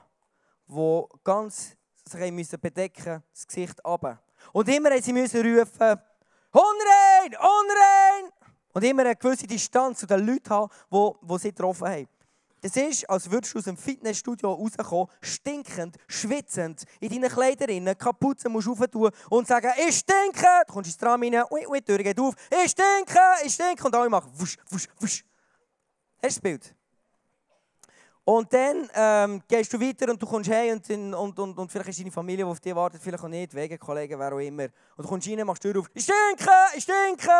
die 0.68 1.02
ganz 1.24 1.76
sich 2.04 2.32
müssen 2.32 2.60
bedecken 2.60 3.22
das 3.32 3.46
Gesicht 3.46 3.84
runter. 3.84 4.20
Und 4.52 4.68
immer 4.68 4.90
mussten 4.90 5.04
sie 5.04 5.12
müssen 5.12 5.40
rufen: 5.40 6.00
Unrein! 6.52 7.36
Unrein! 7.38 8.32
Und 8.72 8.84
immer 8.84 9.02
eine 9.02 9.16
gewisse 9.16 9.46
Distanz 9.46 10.00
zu 10.00 10.06
den 10.06 10.26
Leuten 10.26 10.50
haben, 10.50 10.70
die, 10.92 11.26
die 11.26 11.38
sie 11.38 11.48
getroffen 11.48 11.88
haben. 11.88 12.08
Es 12.66 12.74
ist, 12.74 13.08
als 13.08 13.30
würdest 13.30 13.54
du 13.54 13.58
aus 13.60 13.64
dem 13.66 13.76
Fitnessstudio 13.76 14.52
rauskommen, 14.52 15.06
stinkend, 15.20 15.96
schwitzend, 16.08 16.82
in 16.98 17.10
deinen 17.10 17.30
Kleidern, 17.30 17.96
Kapuze 17.96 18.48
musst 18.48 18.66
du 18.66 18.74
tun 18.88 19.10
und 19.30 19.46
sagen, 19.46 19.70
ich 19.86 19.98
stinke! 19.98 20.64
Du 20.66 20.72
kommst 20.72 20.88
ins 20.88 20.96
Tram 20.96 21.22
rein, 21.22 21.44
ui, 21.48 21.78
die 21.78 21.84
Tür 21.84 21.98
geht 21.98 22.18
auf, 22.18 22.34
ich 22.50 22.72
stinke, 22.72 23.20
ich 23.44 23.54
stinke! 23.54 23.84
Und 23.84 23.94
alle 23.94 24.10
machen 24.10 24.32
wusch, 24.34 24.56
wusch, 24.68 24.88
wusch. 24.98 25.24
Hast 26.20 26.38
du 26.38 26.40
das 26.40 26.40
Bild? 26.40 26.74
Und 28.24 28.52
dann 28.52 28.90
ähm, 28.94 29.42
gehst 29.46 29.72
du 29.72 29.80
weiter 29.80 30.10
und 30.10 30.20
du 30.20 30.26
kommst 30.26 30.50
heim 30.50 30.80
und, 30.88 31.14
und, 31.14 31.38
und, 31.38 31.58
und 31.58 31.70
vielleicht 31.70 31.90
ist 31.90 32.00
deine 32.00 32.10
Familie, 32.10 32.44
die 32.44 32.50
auf 32.50 32.58
dich 32.58 32.74
wartet, 32.74 33.00
vielleicht 33.00 33.22
auch 33.22 33.28
nicht, 33.28 33.54
Wegen 33.54 33.78
Kollegen, 33.78 34.18
wer 34.18 34.32
auch 34.32 34.40
immer. 34.40 34.64
Und 34.96 35.04
du 35.04 35.08
kommst 35.08 35.28
rein, 35.28 35.46
machst 35.46 35.62
die 35.62 35.70
Tür 35.70 35.82
auf, 35.82 35.90
ich 35.94 36.02
stinke, 36.02 36.50
ich 36.74 36.82
stinke! 36.82 37.30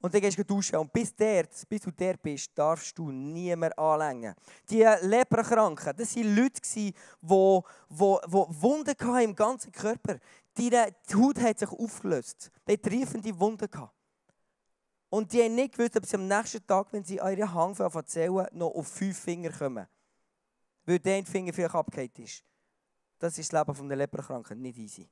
Und 0.00 0.12
dann 0.12 0.20
gehst 0.20 0.38
du 0.38 0.44
duschen. 0.44 0.76
Und 0.76 0.92
bis, 0.92 1.14
der, 1.14 1.46
bis 1.68 1.80
du 1.80 1.90
der 1.90 2.16
bist, 2.16 2.50
darfst 2.54 2.96
du 2.98 3.10
niemand 3.10 3.76
anlängen. 3.78 4.34
Die 4.68 4.82
Leprakranken, 5.02 5.96
das 5.96 6.14
waren 6.16 6.36
Leute, 6.36 6.60
die, 6.62 6.92
die, 6.92 7.34
Wunden 7.90 8.88
hatten 8.88 9.20
im 9.20 9.34
ganzen 9.34 9.72
Körper. 9.72 10.18
Die, 10.56 10.70
die 10.70 11.14
Haut 11.14 11.40
hat 11.40 11.58
sich 11.58 11.70
aufgelöst. 11.70 12.50
Die 12.66 12.72
hatten 12.72 12.82
triefende 12.82 13.38
Wunden. 13.38 13.68
Und 15.08 15.32
die 15.32 15.42
haben 15.42 15.54
nicht 15.54 15.76
gewusst, 15.76 15.96
ob 15.96 16.04
sie 16.04 16.16
am 16.16 16.26
nächsten 16.26 16.66
Tag, 16.66 16.92
wenn 16.92 17.04
sie 17.04 17.20
eure 17.20 17.52
Hand 17.52 17.78
erzählen, 17.80 18.46
noch 18.52 18.74
auf 18.74 18.88
fünf 18.88 19.18
Finger 19.18 19.50
kommen. 19.50 19.86
Weil 20.84 20.98
der 20.98 21.24
Finger 21.24 21.52
vielleicht 21.52 21.74
abgehakt 21.74 22.18
ist. 22.18 22.44
Das 23.18 23.38
ist 23.38 23.52
das 23.52 23.66
Leben 23.66 23.88
der 23.88 23.96
Leprakranken, 23.96 24.60
nicht 24.60 24.78
easy. 24.78 25.08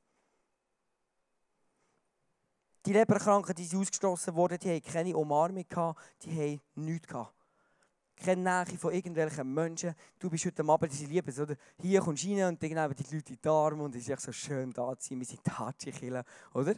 Die 2.87 2.93
Leberkranken, 2.93 3.55
die 3.55 3.65
sind 3.65 3.81
ausgestoßen 3.81 4.35
wurden, 4.35 4.59
die 4.59 4.77
hatten 4.77 4.93
keine 4.93 5.17
Umarmung, 5.17 5.65
die 6.23 6.31
haben 6.31 6.61
nichts. 6.75 7.15
Keine 8.15 8.65
Nähe 8.67 8.79
von 8.79 8.93
irgendwelchen 8.93 9.55
Menschen. 9.55 9.95
Du 10.19 10.29
bist 10.29 10.45
heute 10.45 10.63
Abend, 10.69 10.93
diese 10.93 11.07
Liebe, 11.07 11.33
oder? 11.43 11.57
Hier 11.81 12.01
kommst 12.03 12.25
du 12.25 12.29
rein 12.29 12.49
und 12.49 12.63
dann 12.63 12.71
nehmen 12.71 12.95
die 12.95 13.15
Leute 13.15 13.33
in 13.33 13.39
die 13.43 13.49
Arme 13.49 13.85
und 13.85 13.95
es 13.95 14.03
ist 14.03 14.11
echt 14.11 14.21
so 14.21 14.33
schön 14.33 14.71
da 14.71 14.97
zu 14.99 15.09
sein. 15.09 15.19
Wir 15.19 15.27
sind 15.27 15.43
Tatschi-Killer, 15.43 16.25
oder? 16.53 16.75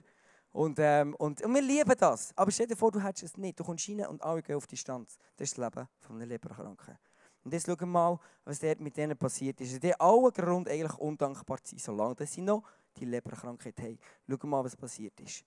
Und, 0.53 0.79
ähm, 0.79 1.15
und, 1.17 1.43
und 1.43 1.55
wir 1.55 1.61
lieben 1.61 1.95
das. 1.99 2.33
Aber 2.37 2.53
stell 2.53 2.69
dir 2.69 2.77
vor, 2.77 2.93
du 2.93 3.03
hättest 3.03 3.25
es 3.25 3.37
nicht. 3.37 3.59
Du 3.59 3.65
kommst 3.65 3.89
rein 3.89 4.07
und 4.07 4.23
alle 4.23 4.43
gehen 4.43 4.57
auf 4.57 4.67
Distanz. 4.69 5.19
Das 5.37 5.49
ist 5.49 5.59
das 5.59 5.65
Leben 5.65 5.89
von 5.99 6.17
einem 6.17 6.29
Leberkranken. 6.29 6.99
Und 7.43 7.53
jetzt 7.53 7.67
schauen 7.67 7.81
wir 7.81 7.87
mal, 7.87 8.19
was 8.45 8.61
dort 8.61 8.81
mit 8.81 8.97
denen 8.97 9.19
passiert 9.19 9.61
ist. 9.61 9.83
Die 9.83 10.01
alle 10.01 10.31
Grund, 10.31 10.69
eigentlich 10.69 10.99
undankbar 10.99 11.63
zu 11.65 11.77
sein, 11.77 11.81
solange 11.81 12.27
sie 12.27 12.43
noch 12.43 12.63
die 12.97 13.05
Leberkrankheit 13.05 13.79
haben. 13.81 13.99
Schauen 14.29 14.39
wir 14.43 14.47
mal, 14.47 14.65
was 14.65 14.77
passiert 14.77 15.21
ist. 15.21 15.45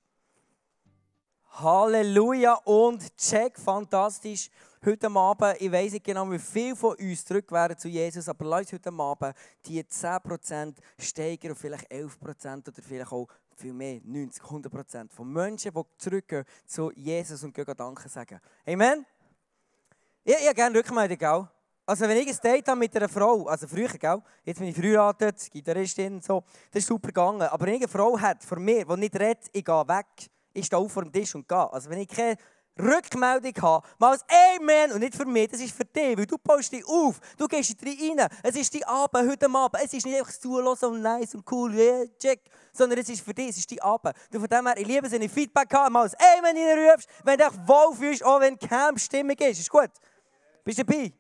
Halleluja 1.51 2.53
und 2.63 3.15
check, 3.17 3.59
fantastisch. 3.59 4.49
Heute 4.85 5.07
Abend, 5.07 5.55
ich 5.59 5.71
weiß 5.71 5.93
nicht 5.93 6.05
genau, 6.05 6.29
wie 6.31 6.39
viele 6.39 6.75
von 6.75 6.95
uns 6.95 7.25
zurück 7.25 7.51
wären 7.51 7.77
zu 7.77 7.89
Jesus, 7.89 8.29
aber 8.29 8.45
lasst 8.45 8.71
heute 8.71 8.93
Abend 8.93 9.35
die 9.65 9.83
10% 9.83 10.75
steigern 10.97 11.51
auf 11.51 11.57
vielleicht 11.57 11.91
11% 11.91 12.67
oder 12.67 12.81
vielleicht 12.81 13.11
auch 13.11 13.27
viel 13.57 13.73
mehr, 13.73 13.99
90, 14.05 14.41
100% 14.41 15.11
von 15.11 15.33
Menschen, 15.33 15.73
die 15.73 15.81
zurückgehen 15.97 16.45
zu 16.65 16.91
Jesus 16.91 17.43
und 17.43 17.53
gehen 17.53 17.65
Danke 17.75 18.07
sagen. 18.07 18.39
Amen? 18.65 19.05
Ich, 20.23 20.35
ich 20.35 20.45
habe 20.45 20.55
gerne 20.55 20.79
Rückmeldung, 20.79 21.17
gell? 21.17 21.47
Also 21.85 22.07
wenn 22.07 22.17
ich 22.17 22.29
ein 22.29 22.37
Date 22.41 22.67
habe 22.67 22.79
mit 22.79 22.95
einer 22.95 23.09
Frau, 23.09 23.47
also 23.47 23.67
früher, 23.67 23.89
gell? 23.89 24.21
jetzt 24.45 24.59
bin 24.59 24.69
ich 24.69 24.75
verheiratet, 24.75 25.49
Gitarristin 25.51 26.13
und 26.13 26.23
so, 26.23 26.43
das 26.71 26.83
ist 26.83 26.87
super 26.87 27.07
gegangen. 27.07 27.41
Aber 27.41 27.65
wenn 27.65 27.73
ich 27.73 27.81
eine 27.81 27.89
Frau 27.89 28.17
hat 28.17 28.43
von 28.43 28.63
mir, 28.63 28.85
die 28.85 28.95
nicht 28.97 29.19
redet, 29.19 29.47
ich 29.51 29.65
gehe 29.65 29.87
weg 29.87 30.29
ich 30.53 30.65
stehe 30.65 30.79
auf 30.79 30.91
vor 30.91 31.03
dem 31.03 31.11
Tisch 31.11 31.35
und 31.35 31.47
gehe. 31.47 31.73
Also 31.73 31.89
wenn 31.89 31.99
ich 31.99 32.07
keine 32.07 32.37
Rückmeldung 32.79 33.53
habe, 33.61 33.87
mal 33.97 34.17
ein 34.17 34.61
Amen 34.61 34.93
und 34.93 34.99
nicht 34.99 35.15
für 35.15 35.25
mich, 35.25 35.49
das 35.49 35.59
ist 35.59 35.75
für 35.75 35.85
dich, 35.85 36.17
weil 36.17 36.25
du 36.25 36.37
baust 36.37 36.71
dich 36.71 36.85
auf, 36.87 37.19
du 37.37 37.47
gehst 37.47 37.75
rein, 37.83 38.27
es 38.41 38.55
ist 38.55 38.73
die 38.73 38.85
Abend, 38.85 39.29
heute 39.29 39.49
Abend, 39.49 39.83
es 39.83 39.93
ist 39.93 40.05
nicht 40.05 40.17
einfach 40.17 40.31
zulassen 40.31 40.85
und 40.85 41.01
nice 41.01 41.35
und 41.35 41.51
cool, 41.51 41.73
yeah, 41.73 42.05
check, 42.17 42.39
sondern 42.71 42.99
es 42.99 43.09
ist 43.09 43.21
für 43.21 43.33
dich, 43.33 43.49
es 43.49 43.57
ist 43.57 43.71
die 43.71 43.81
Abend. 43.81 44.15
Du 44.31 44.39
von 44.39 44.47
dem 44.47 44.65
her, 44.65 44.77
ich 44.77 44.87
liebe 44.87 45.07
es, 45.07 45.11
wenn 45.11 45.21
ich 45.21 45.31
Feedback 45.31 45.73
habe, 45.73 45.91
mal 45.91 46.07
ein 46.07 46.39
Amen 46.39 46.57
reinrufst, 46.57 47.09
wenn 47.23 47.37
du 47.37 47.49
dich 47.49 47.67
wohl 47.67 47.95
fühlst, 47.95 48.23
auch 48.23 48.39
wenn 48.39 48.57
Camp-Stimmung 48.57 49.35
ist, 49.37 49.59
ist 49.59 49.69
gut? 49.69 49.91
Bist 50.63 50.79
du 50.79 50.85
dabei? 50.85 51.11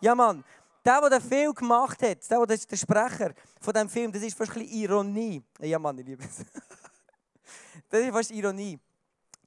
Ja, 0.00 0.14
Mann. 0.14 0.44
Der, 0.84 1.00
der 1.00 1.10
den 1.10 1.20
Film 1.20 1.52
gemacht 1.52 2.00
hat, 2.00 2.30
der, 2.30 2.46
der, 2.46 2.56
der 2.56 2.76
Sprecher 2.76 3.32
von 3.60 3.74
diesem 3.74 3.88
Film, 3.88 4.12
das 4.12 4.22
ist 4.22 4.38
fast 4.38 4.52
ein 4.52 4.62
bisschen 4.62 4.78
Ironie. 4.78 5.42
Ja, 5.60 5.78
Mann, 5.78 5.98
ich 5.98 6.06
liebe 6.06 6.24
es. 6.24 6.44
das 7.88 8.00
ist 8.00 8.12
fast 8.12 8.30
Ironie. 8.30 8.78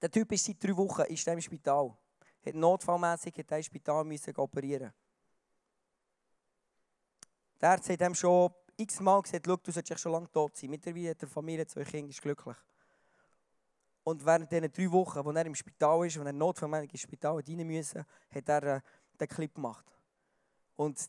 Der 0.02 0.10
Typ 0.10 0.32
ist 0.32 0.46
seit 0.46 0.64
drei 0.64 0.76
Wochen 0.76 1.02
ist 1.04 1.28
im 1.28 1.42
Spital. 1.42 1.96
Hat 2.46 2.56
notfallmässig 2.56 3.38
in 3.38 3.64
Spital 3.64 4.04
müssen 4.04 4.36
operieren. 4.36 4.92
Der 7.60 7.70
Arzt 7.70 7.90
hat 7.90 8.02
ihm 8.02 8.16
schon 8.16 8.52
x-mal 8.78 9.22
gesagt, 9.22 9.46
schau, 9.46 9.56
du 9.58 9.72
solltest 9.72 10.02
schon 10.02 10.12
lange 10.12 10.32
tot 10.32 10.58
sein. 10.58 10.72
Mittlerweile 10.72 11.12
hat 11.12 11.22
er 11.22 11.28
Familie, 11.28 11.68
zwei 11.68 11.84
Kinder, 11.84 12.10
ist 12.10 12.22
glücklich. 12.22 12.58
Und 14.04 14.26
während 14.26 14.52
diesen 14.52 14.72
drei 14.72 14.92
Wochen, 14.92 15.24
wo 15.24 15.32
er 15.32 15.46
im 15.46 15.54
Spital 15.54 16.08
ist, 16.08 16.20
wo 16.20 16.24
er 16.24 16.34
notfallmäßig 16.34 16.94
ins 16.94 17.02
Spital 17.02 17.36
rein 17.36 17.68
musste, 17.68 18.06
hat 18.34 18.50
er 18.50 18.64
äh, 18.64 18.82
den 19.20 19.28
Clip 19.28 19.54
gemacht. 19.54 19.86
Und 20.76 21.00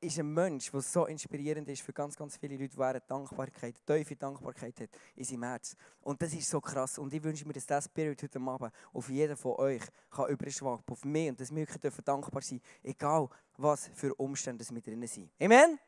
ist 0.00 0.18
ein 0.18 0.32
Mensch, 0.32 0.70
der 0.70 0.80
so 0.80 1.06
inspirierend 1.06 1.68
ist 1.68 1.82
für 1.82 1.92
ganz, 1.92 2.16
ganz 2.16 2.36
viele 2.36 2.56
Leute, 2.56 2.76
die 2.76 3.08
Dankbarkeit, 3.08 3.74
tiefe 3.86 4.16
Dankbarkeit 4.16 4.80
hat 4.80 4.88
in 5.14 5.24
seinem 5.24 5.42
Herz. 5.44 5.76
Und 6.02 6.20
das 6.22 6.32
ist 6.32 6.48
so 6.48 6.60
krass. 6.60 6.98
Und 6.98 7.12
ich 7.12 7.22
wünsche 7.22 7.46
mir, 7.46 7.52
dass 7.52 7.66
dieser 7.66 7.82
Spirit 7.82 8.22
heute 8.22 8.40
Abend 8.40 8.72
auf 8.92 9.08
jeden 9.10 9.36
von 9.36 9.52
euch 9.56 9.82
kann 10.10 10.30
überschwappen 10.30 10.84
auf 10.90 11.04
mich 11.04 11.28
und 11.28 11.40
dass 11.40 11.50
wir 11.50 11.68
wirklich 11.68 12.04
dankbar 12.04 12.42
sein 12.42 12.60
egal 12.82 13.28
was 13.56 13.90
für 13.94 14.14
Umstände 14.14 14.64
wir 14.70 14.80
drin 14.80 15.06
sind. 15.06 15.30
Amen? 15.38 15.78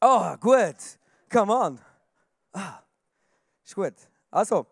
Oh, 0.00 0.36
gut. 0.38 0.98
Come 1.30 1.52
on. 1.54 1.80
Ah, 2.52 2.82
ist 3.64 3.74
gut. 3.74 3.94
Also, 4.30 4.66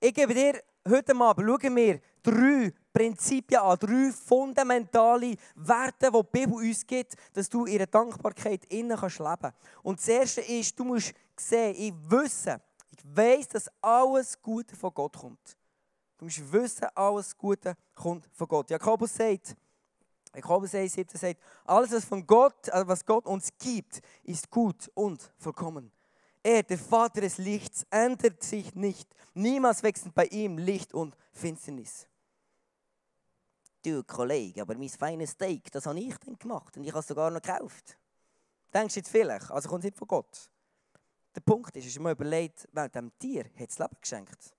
ich 0.00 0.14
gebe 0.14 0.32
dir 0.32 0.62
heute 0.88 1.14
Abend, 1.16 1.46
schauen 1.46 1.76
wir 1.76 2.00
drei 2.22 2.72
Prinzipien 2.92 3.60
an, 3.60 3.78
drei 3.78 4.12
fundamentale 4.12 5.36
Werte, 5.54 6.10
die 6.10 6.22
die 6.22 6.38
Bibel 6.38 6.54
uns 6.54 6.86
gibt, 6.86 7.14
dass 7.32 7.48
du 7.48 7.64
in 7.64 7.78
der 7.78 7.86
Dankbarkeit 7.86 8.64
innen 8.66 8.96
kannst 8.96 9.18
leben. 9.18 9.52
Und 9.82 9.98
das 9.98 10.08
erste 10.08 10.40
ist, 10.40 10.78
du 10.78 10.84
musst 10.84 11.12
sehen, 11.36 11.74
ich 11.76 11.94
wisse, 12.10 12.60
ich 12.90 12.98
weiß, 13.16 13.48
dass 13.48 13.70
alles 13.80 14.40
Gute 14.40 14.76
von 14.76 14.92
Gott 14.92 15.16
kommt. 15.16 15.56
Du 16.18 16.24
musst 16.24 16.52
wissen, 16.52 16.88
alles 16.94 17.36
Gute 17.36 17.76
kommt 17.94 18.28
von 18.32 18.48
Gott. 18.48 18.70
Jakobus 18.70 19.14
sagt, 19.14 19.56
Jakobus 20.34 20.74
1, 20.74 20.92
17 20.92 21.18
sagt, 21.18 21.40
alles, 21.64 21.92
was 21.92 22.04
von 22.04 22.26
Gott, 22.26 22.68
also 22.70 22.88
was 22.88 23.04
Gott 23.04 23.26
uns 23.26 23.50
gibt, 23.58 24.00
ist 24.24 24.50
gut 24.50 24.90
und 24.94 25.32
vollkommen. 25.38 25.90
Er, 26.48 26.62
der 26.62 26.78
Vater 26.78 27.20
des 27.20 27.36
Lichts, 27.36 27.86
ändert 27.90 28.42
sich 28.42 28.74
nicht. 28.74 29.06
Niemals 29.34 29.82
wechseln 29.82 30.12
bei 30.14 30.24
ihm 30.28 30.56
Licht 30.56 30.94
und 30.94 31.14
Finsternis. 31.30 32.06
Du 33.82 34.02
Kollege, 34.02 34.62
aber 34.62 34.74
mein 34.74 34.88
feines 34.88 35.32
Steak, 35.32 35.70
das 35.70 35.84
habe 35.84 36.00
ich 36.00 36.16
dann 36.16 36.38
gemacht 36.38 36.74
und 36.78 36.84
ich 36.84 36.90
habe 36.90 37.00
es 37.00 37.06
sogar 37.06 37.30
noch 37.30 37.42
gekauft. 37.42 37.98
Denkst 38.72 38.94
du 38.94 39.00
jetzt 39.00 39.10
vielleicht, 39.10 39.50
also 39.50 39.68
kommt 39.68 39.84
es 39.84 39.90
nicht 39.90 39.98
von 39.98 40.08
Gott. 40.08 40.50
Der 41.36 41.42
Punkt 41.42 41.76
ist, 41.76 41.84
ist 41.86 42.00
mir 42.00 42.12
überlegt, 42.12 42.66
weil 42.72 42.88
dem 42.88 43.12
Tier 43.18 43.44
hat 43.44 43.68
das 43.68 43.78
Leben 43.78 43.96
geschenkt. 44.00 44.54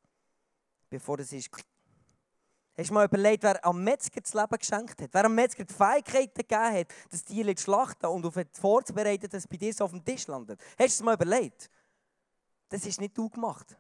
Bevor 0.92 1.18
es 1.18 1.34
ist 1.34 1.50
Hast 2.78 2.92
du 2.92 2.94
mal 2.94 3.06
überlegt, 3.06 3.44
wer 3.44 3.66
am 3.66 3.84
Metzger 3.84 4.22
das 4.22 4.34
Leben 4.36 4.58
geschenkt 4.58 5.02
hat? 5.02 5.10
Wer 5.12 5.26
am 5.26 5.34
Metzger 5.34 5.66
die 5.66 5.74
Fähigkeiten 5.74 6.38
gegeben 6.38 6.80
hat, 6.80 6.88
das 7.10 7.26
Tier 7.26 7.54
zu 7.56 7.64
schlachten 7.64 8.06
und 8.06 8.26
auf 8.26 8.36
vorzubereiten, 8.54 9.28
dass 9.28 9.44
es 9.44 9.48
bei 9.48 9.58
dir 9.58 9.74
so 9.74 9.86
auf 9.86 9.92
dem 9.92 10.06
Tisch 10.06 10.28
landet? 10.28 10.62
Hast 10.78 10.80
du 10.80 10.86
es 10.86 11.02
mal 11.02 11.16
überlegt? 11.16 11.70
Das 12.70 12.86
ist 12.86 13.02
nicht 13.02 13.18
du 13.18 13.30
gemacht. 13.30 13.78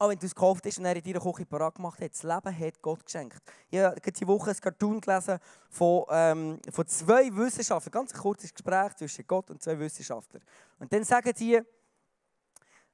Auch 0.00 0.08
wenn 0.08 0.18
du 0.18 0.26
es 0.26 0.34
gekauft 0.34 0.64
hast 0.64 0.78
und 0.78 0.84
er 0.84 0.94
in 0.94 1.02
deiner 1.02 1.20
Küche 1.20 1.44
parat 1.44 1.74
gemacht 1.74 2.00
hat, 2.00 2.12
das 2.12 2.22
Leben 2.22 2.58
hat 2.58 2.80
Gott 2.82 3.04
geschenkt. 3.04 3.38
Ich 3.68 3.80
habe 3.80 4.00
diese 4.00 4.26
Woche 4.28 4.50
ein 4.50 4.56
Cartoon 4.56 5.00
gelesen 5.00 5.38
von, 5.70 6.04
ähm, 6.10 6.60
von 6.70 6.86
zwei 6.86 7.34
Wissenschaftlern. 7.34 7.90
Ganz 7.90 8.14
ein 8.14 8.20
kurzes 8.20 8.54
Gespräch 8.54 8.94
zwischen 8.94 9.26
Gott 9.26 9.50
und 9.50 9.60
zwei 9.60 9.78
Wissenschaftlern. 9.78 10.42
Und 10.78 10.92
dann 10.92 11.02
sagen 11.02 11.32
die, 11.36 11.60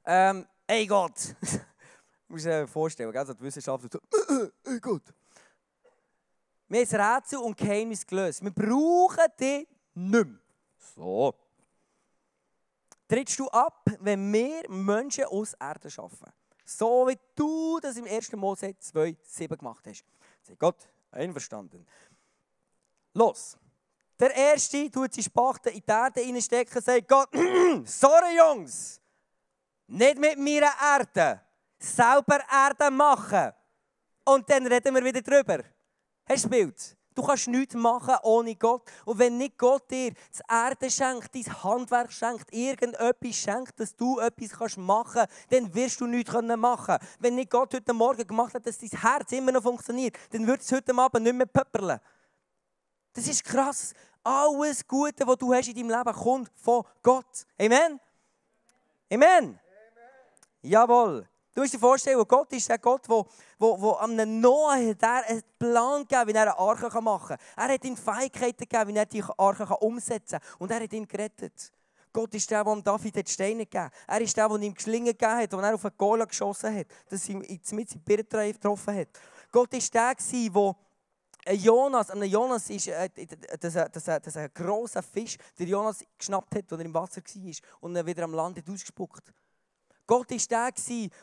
ähm, 0.06 0.46
ey 0.66 0.86
Gott, 0.86 1.36
musst 2.28 2.46
dir 2.46 2.66
vorstellen, 2.66 3.12
gell? 3.12 3.26
So 3.26 3.34
die 3.34 3.42
Wissenschaftler 3.42 3.90
so, 3.92 4.00
äh, 4.70 4.80
gut. 4.80 5.02
Wir 6.68 6.80
haben 6.80 6.88
das 6.90 7.18
Rätsel 7.18 7.38
und 7.40 7.56
Geheimnis 7.56 8.06
gelöst. 8.06 8.42
Wir 8.42 8.50
brauchen 8.50 9.26
die 9.38 9.68
nicht 9.94 10.26
mehr. 10.26 10.38
So. 10.96 11.34
Trittst 13.08 13.38
du 13.38 13.48
ab, 13.48 13.84
wenn 14.00 14.32
wir 14.32 14.68
Menschen 14.70 15.24
aus 15.24 15.54
Erde 15.54 15.90
schaffen? 15.90 16.32
So 16.64 17.06
wie 17.06 17.18
du 17.34 17.78
das 17.80 17.96
im 17.96 18.06
1. 18.06 18.32
Mose 18.32 18.66
2,7 18.66 19.56
gemacht 19.56 19.86
hast. 19.86 20.04
Sagt 20.42 20.58
Gott, 20.58 20.88
einverstanden. 21.10 21.86
Los. 23.12 23.56
Der 24.18 24.34
Erste 24.34 24.90
tut 24.90 25.12
seine 25.12 25.24
Spachten 25.24 25.72
in 25.72 25.80
die 25.80 25.90
Erde 25.90 26.20
reinstecken 26.20 26.76
und 26.76 26.84
sagt 26.84 27.08
Gott, 27.08 27.28
sorry 27.84 28.36
Jungs, 28.36 29.00
nicht 29.86 30.18
mit 30.18 30.38
meiner 30.38 30.72
Erde 30.80 31.40
selber 31.78 32.40
Erde 32.50 32.90
machen. 32.90 33.52
Und 34.24 34.48
dann 34.48 34.66
reden 34.66 34.94
wir 34.94 35.04
wieder 35.04 35.20
drüber. 35.20 35.64
Hast 36.26 36.44
du 36.44 36.48
das 36.48 36.50
Bild? 36.50 36.96
Du 37.14 37.22
kannst 37.22 37.46
nichts 37.46 37.74
machen 37.74 38.16
ohne 38.22 38.56
Gott. 38.56 38.82
Und 39.04 39.18
wenn 39.18 39.38
nicht 39.38 39.56
Gott 39.56 39.88
dir 39.90 40.12
das 40.30 40.40
Erde 40.48 40.90
schenkt, 40.90 41.34
dein 41.34 41.62
Handwerk 41.62 42.12
schenkt, 42.12 42.52
irgendetwas 42.52 43.36
schenkt, 43.36 43.78
dass 43.78 43.94
du 43.94 44.18
etwas 44.18 44.76
machen 44.76 45.12
kannst, 45.26 45.52
dann 45.52 45.72
wirst 45.74 46.00
du 46.00 46.06
nichts 46.06 46.32
machen 46.32 46.86
können. 46.86 47.08
Wenn 47.20 47.36
nicht 47.36 47.50
Gott 47.50 47.72
heute 47.72 47.92
Morgen 47.92 48.26
gemacht 48.26 48.54
hat, 48.54 48.66
dass 48.66 48.78
dein 48.78 48.90
Herz 48.90 49.30
immer 49.32 49.52
noch 49.52 49.62
funktioniert, 49.62 50.16
dann 50.30 50.46
wird 50.46 50.60
es 50.60 50.72
heute 50.72 50.96
Abend 50.96 51.22
nicht 51.22 51.36
mehr 51.36 51.46
pöpperlen. 51.46 52.00
Das 53.12 53.28
ist 53.28 53.44
krass. 53.44 53.94
Alles 54.24 54.86
Gute, 54.86 55.26
was 55.26 55.36
du 55.36 55.54
hast 55.54 55.68
in 55.68 55.74
deinem 55.74 55.90
Leben, 55.90 56.12
kommt 56.12 56.50
von 56.56 56.82
Gott. 57.02 57.46
Amen? 57.60 58.00
Amen? 59.10 59.20
Amen. 59.30 59.60
Jawohl. 60.62 61.28
Du 61.54 61.60
musst 61.60 61.72
dir 61.72 61.78
vorstellen, 61.78 62.22
Gott 62.26 62.52
ist 62.52 62.68
der 62.68 62.78
Gott, 62.78 63.08
der, 63.08 63.24
der, 63.60 63.76
der 63.76 64.00
am 64.00 64.40
Noah 64.40 64.72
einen 64.72 65.42
Plan 65.56 66.02
gegeben 66.02 66.28
wie 66.28 66.32
er 66.32 66.42
eine 66.42 66.58
Arche 66.58 67.00
machen 67.00 67.28
kann. 67.28 67.38
Er 67.56 67.74
hat 67.74 67.84
ihm 67.84 67.96
Fähigkeiten 67.96 68.66
gegeben, 68.68 68.88
wie 68.88 68.98
er 68.98 69.06
die 69.06 69.22
Arche 69.38 69.64
umsetzen 69.76 70.40
kann. 70.40 70.48
Und 70.58 70.72
er 70.72 70.82
hat 70.82 70.92
ihn 70.92 71.06
gerettet. 71.06 71.72
Gott 72.12 72.34
ist 72.34 72.50
der, 72.50 72.64
der 72.64 72.76
David 72.82 73.16
die 73.16 73.30
Steine 73.30 73.66
gegeben 73.66 73.84
hat. 73.84 73.92
Er 74.08 74.20
ist 74.20 74.36
der, 74.36 74.48
der 74.48 74.58
ihm 74.62 74.74
Schlingen 74.76 75.16
gegeben 75.16 75.36
hat, 75.36 75.54
als 75.54 75.62
er 75.62 75.74
auf 75.74 75.84
einen 75.84 75.96
Gola 75.96 76.24
geschossen 76.24 76.76
hat, 76.76 76.86
dass 77.08 77.28
er 77.28 77.36
ihn 77.36 77.60
mit 77.72 77.88
seinem 77.88 78.02
Birntreif 78.02 78.56
getroffen 78.56 78.96
hat. 78.96 79.08
Gott 79.52 79.72
ist 79.74 79.94
der, 79.94 80.14
der 80.14 81.54
Jonas, 81.54 82.10
an 82.10 82.22
Jonas 82.24 82.68
ist 82.70 82.88
äh, 82.88 83.10
das, 83.60 83.74
das, 83.74 84.04
das 84.04 84.36
ein 84.36 84.50
grosser 84.52 85.02
Fisch, 85.02 85.36
der 85.58 85.66
Jonas 85.66 86.04
geschnappt 86.18 86.54
hat, 86.54 86.72
als 86.72 86.80
er 86.80 86.84
im 86.84 86.94
Wasser 86.94 87.20
war 87.22 87.54
und 87.80 87.96
ihn 87.96 88.06
wieder 88.06 88.24
am 88.24 88.32
Land 88.32 88.62
ausgespuckt 88.68 89.28
hat. 89.28 89.43
Gott 90.06 90.30
war 90.30 90.38
der, 90.50 90.72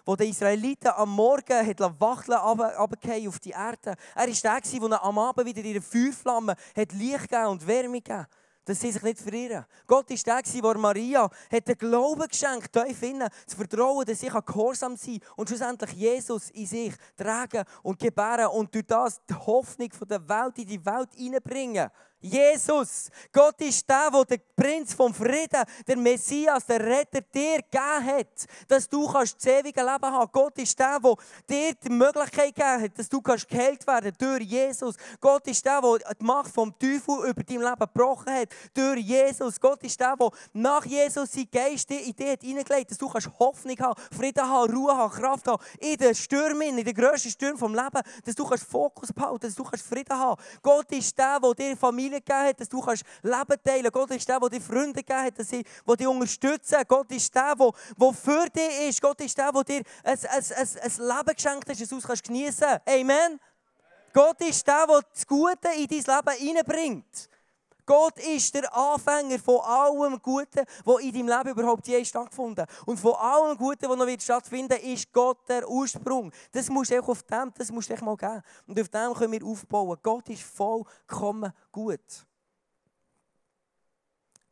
der 0.08 0.16
die 0.18 0.30
Israeliten 0.30 0.90
am 0.90 1.12
Morgen 1.12 1.68
hat 1.68 1.80
wachteln 2.00 2.38
runtergefallen 2.38 3.28
auf 3.28 3.40
die 3.40 3.52
Erde. 3.52 3.96
Er 4.16 4.28
war 4.28 4.62
der, 4.62 4.90
der 4.90 5.04
am 5.04 5.20
Abend 5.20 5.46
wieder 5.46 5.62
ihre 5.62 5.82
Feuerflamme 5.82 6.56
hat 6.76 6.92
Licht 6.94 7.30
gegeben 7.30 7.48
und 7.48 7.68
Wärme 7.68 8.02
gegeben 8.02 8.26
dass 8.66 8.80
sie 8.80 8.92
sich 8.92 9.02
nicht 9.02 9.20
verirren. 9.20 9.66
Gott 9.88 10.10
war 10.10 10.42
der, 10.42 10.62
der 10.62 10.78
Maria 10.78 11.30
hat 11.52 11.68
den 11.68 11.78
Glauben 11.78 12.28
geschenkt, 12.28 12.76
innen, 13.02 13.30
zu 13.48 13.58
vertrauen, 13.58 14.06
dass 14.06 14.20
sie 14.20 14.30
gehorsam 14.30 14.96
sein 14.96 15.20
kann 15.20 15.30
und 15.36 15.50
schlussendlich 15.50 15.92
Jesus 15.94 16.50
in 16.52 16.68
sich 16.68 16.94
tragen 17.18 17.64
und 17.84 18.00
gebären 18.00 18.48
und 18.48 18.74
durch 18.74 18.86
das 18.86 19.20
die 19.26 19.34
Hoffnung 19.34 19.90
der 20.08 20.30
Welt 20.30 20.58
in 20.60 20.68
die 20.68 20.86
Welt 20.86 21.10
hineinbringen. 21.16 21.90
Jesus, 22.22 23.10
Gott 23.32 23.60
ist 23.62 23.90
der, 23.90 24.12
der 24.12 24.26
der 24.26 24.38
Prinz 24.56 24.94
vom 24.94 25.12
Frieden, 25.12 25.64
der 25.88 25.98
Messias, 25.98 26.66
der 26.68 26.80
Retter 26.80 27.22
dir 27.22 27.58
gegeben 27.58 28.06
hat, 28.06 28.46
dass 28.68 28.88
du 28.88 29.12
kannst 29.12 29.38
das 29.38 29.48
ewige 29.48 29.82
Leben 29.82 30.06
haben. 30.06 30.30
Gott 30.32 30.56
ist 30.60 30.78
der, 30.78 31.00
der 31.00 31.16
dir 31.50 31.74
die 31.84 31.90
Möglichkeit 31.90 32.54
gegeben 32.54 32.84
hat, 32.84 33.00
dass 33.00 33.10
du 33.10 33.22
kannst 33.22 33.50
geheilt 33.50 33.86
werden 33.88 34.14
durch 34.20 34.44
Jesus. 34.44 34.96
Gott 35.20 35.48
ist 35.48 35.66
der, 35.66 35.82
der 35.82 36.14
die 36.14 36.24
Macht 36.24 36.54
vom 36.54 36.78
Teufel 36.78 37.28
über 37.28 37.44
dein 37.44 37.60
Leben 37.60 37.80
gebrochen 37.80 38.34
hat 38.34 38.50
durch 38.74 39.00
Jesus. 39.00 39.60
Gott 39.60 39.82
ist 39.84 40.00
der, 40.00 40.16
der 40.16 40.30
nach 40.54 40.86
Jesus 40.86 41.32
sein 41.32 41.48
Geist 41.52 41.90
in 41.90 42.16
dir 42.16 42.34
hat 42.34 42.42
hineingelegt, 42.42 42.92
dass 42.92 43.00
du 43.00 43.10
kannst 43.10 43.32
Hoffnung 43.40 43.78
haben, 43.80 44.00
Frieden 44.16 44.48
haben, 44.48 44.72
Ruhe 44.72 44.96
haben, 44.96 45.12
Kraft 45.12 45.48
haben 45.48 45.64
in 45.80 45.98
den 45.98 46.14
Stürmen, 46.14 46.78
in 46.78 46.86
den 46.86 46.94
grössten 46.94 47.32
Stürmen 47.32 47.58
vom 47.58 47.74
Leben, 47.74 48.02
dass 48.24 48.36
du 48.36 48.46
kannst 48.46 48.66
Fokus 48.66 49.12
behalten, 49.12 49.48
dass 49.48 49.56
du 49.56 49.64
kannst 49.64 49.88
Frieden 49.88 50.18
haben. 50.18 50.40
Gott 50.62 50.92
ist 50.92 51.18
der, 51.18 51.40
der 51.40 51.54
dir 51.56 51.78
Familie 51.78 52.11
Familie 52.12 52.22
gegeben 52.22 52.48
hat, 52.48 52.60
dass 52.60 52.70
du 52.70 52.82
kannst 52.82 53.04
Leben 53.22 53.64
teilen 53.64 53.84
kannst. 53.84 53.94
Gott 53.94 54.12
ist 54.12 54.30
der, 54.30 54.40
der 54.40 54.50
dir 54.50 54.62
Freunde 54.62 55.04
gegeben 55.04 55.24
hat, 55.24 55.40
dass 55.40 55.50
sie, 55.50 55.64
die 55.64 55.98
dich 55.98 56.08
unterstützen. 56.08 56.78
Gott 56.88 57.12
ist 57.12 57.34
der, 57.34 57.56
der, 57.56 57.72
der 58.00 58.14
für 58.14 58.50
dich 58.50 58.90
ist. 58.90 59.02
Gott 59.02 59.22
ist 59.22 59.38
der, 59.38 59.52
der 59.52 59.64
dir 59.64 59.84
ein, 60.04 60.18
ein, 60.18 60.44
ein, 60.58 60.68
ein 60.82 61.08
Leben 61.18 61.36
geschenkt 61.36 61.70
hat, 61.70 61.82
dass 61.82 61.90
du 61.90 61.98
es 61.98 62.24
geniessen 62.24 62.68
kannst. 62.68 62.88
Amen. 62.88 63.40
Gott 64.14 64.42
ist 64.42 64.68
der, 64.68 64.86
der 64.88 65.02
das 65.14 65.26
Gute 65.26 65.70
in 65.78 65.88
dein 65.88 66.16
Leben 66.16 66.38
hineinbringt. 66.38 67.30
Gott 67.86 68.18
ist 68.20 68.54
der 68.54 68.74
Anfänger 68.76 69.40
von 69.40 69.60
allem 69.62 70.22
Guten, 70.22 70.66
was 70.84 71.02
in 71.02 71.14
deinem 71.14 71.28
Leben 71.28 71.50
überhaupt 71.50 71.88
je 71.88 72.04
stattgefunden 72.04 72.64
hat. 72.64 72.88
Und 72.88 73.00
von 73.00 73.14
allem 73.16 73.58
Guten, 73.58 73.90
was 73.90 73.98
noch 73.98 74.08
wird 74.08 74.84
ist 74.84 75.12
Gott 75.12 75.48
der 75.48 75.70
Ursprung. 75.70 76.32
Das 76.52 76.70
musst 76.70 76.92
du 76.92 77.00
auf 77.00 77.24
dem, 77.24 77.52
das 77.58 77.72
musst 77.72 77.90
du 77.90 78.06
mal 78.06 78.18
geben. 78.18 78.42
Und 78.68 78.80
auf 78.80 78.90
dem 78.90 79.14
können 79.14 79.32
wir 79.32 79.46
aufbauen. 79.46 79.98
Gott 80.02 80.30
ist 80.30 80.44
vollkommen 80.44 81.52
gut. 81.72 82.26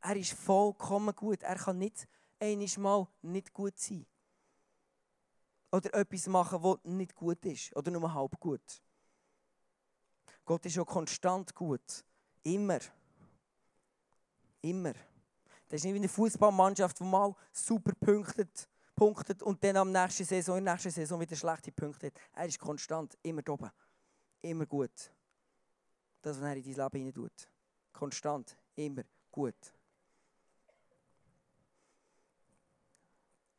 Er 0.01 0.15
ist 0.15 0.33
vollkommen 0.33 1.15
gut. 1.15 1.43
Er 1.43 1.55
kann 1.55 1.77
nicht 1.77 2.07
einmal 2.39 3.07
nicht 3.21 3.53
gut 3.53 3.77
sein. 3.77 4.05
Oder 5.71 5.93
etwas 5.93 6.27
machen, 6.27 6.63
was 6.63 6.77
nicht 6.83 7.15
gut 7.15 7.45
ist. 7.45 7.75
Oder 7.75 7.91
nur 7.91 8.13
halb 8.13 8.39
gut. 8.39 8.81
Gott 10.45 10.65
ist 10.65 10.79
auch 10.79 10.85
konstant 10.85 11.53
gut. 11.53 12.03
Immer. 12.43 12.79
Immer. 14.61 14.93
Das 15.67 15.77
ist 15.79 15.83
nicht 15.85 15.93
wie 15.93 15.99
eine 15.99 16.09
Fußballmannschaft, 16.09 16.99
die 16.99 17.03
mal 17.03 17.35
super 17.51 17.93
punktet, 17.93 18.67
punktet 18.95 19.43
und 19.43 19.63
dann 19.63 19.77
am 19.77 19.91
nächsten 19.91 20.25
Saison, 20.25 20.57
in 20.57 20.65
der 20.65 20.73
nächsten 20.73 20.91
Saison 20.91 21.19
wieder 21.19 21.35
schlechte 21.35 21.71
Punkte 21.71 22.07
hat. 22.07 22.13
Er 22.33 22.45
ist 22.45 22.59
konstant, 22.59 23.17
immer 23.21 23.47
oben. 23.47 23.69
Immer 24.41 24.65
gut. 24.65 25.11
Das, 26.21 26.37
was 26.37 26.43
er 26.43 26.55
in 26.55 26.63
dein 26.63 26.73
Leben 26.73 26.97
hinein 26.97 27.13
tut. 27.13 27.49
Konstant, 27.93 28.57
immer 28.75 29.03
gut. 29.31 29.73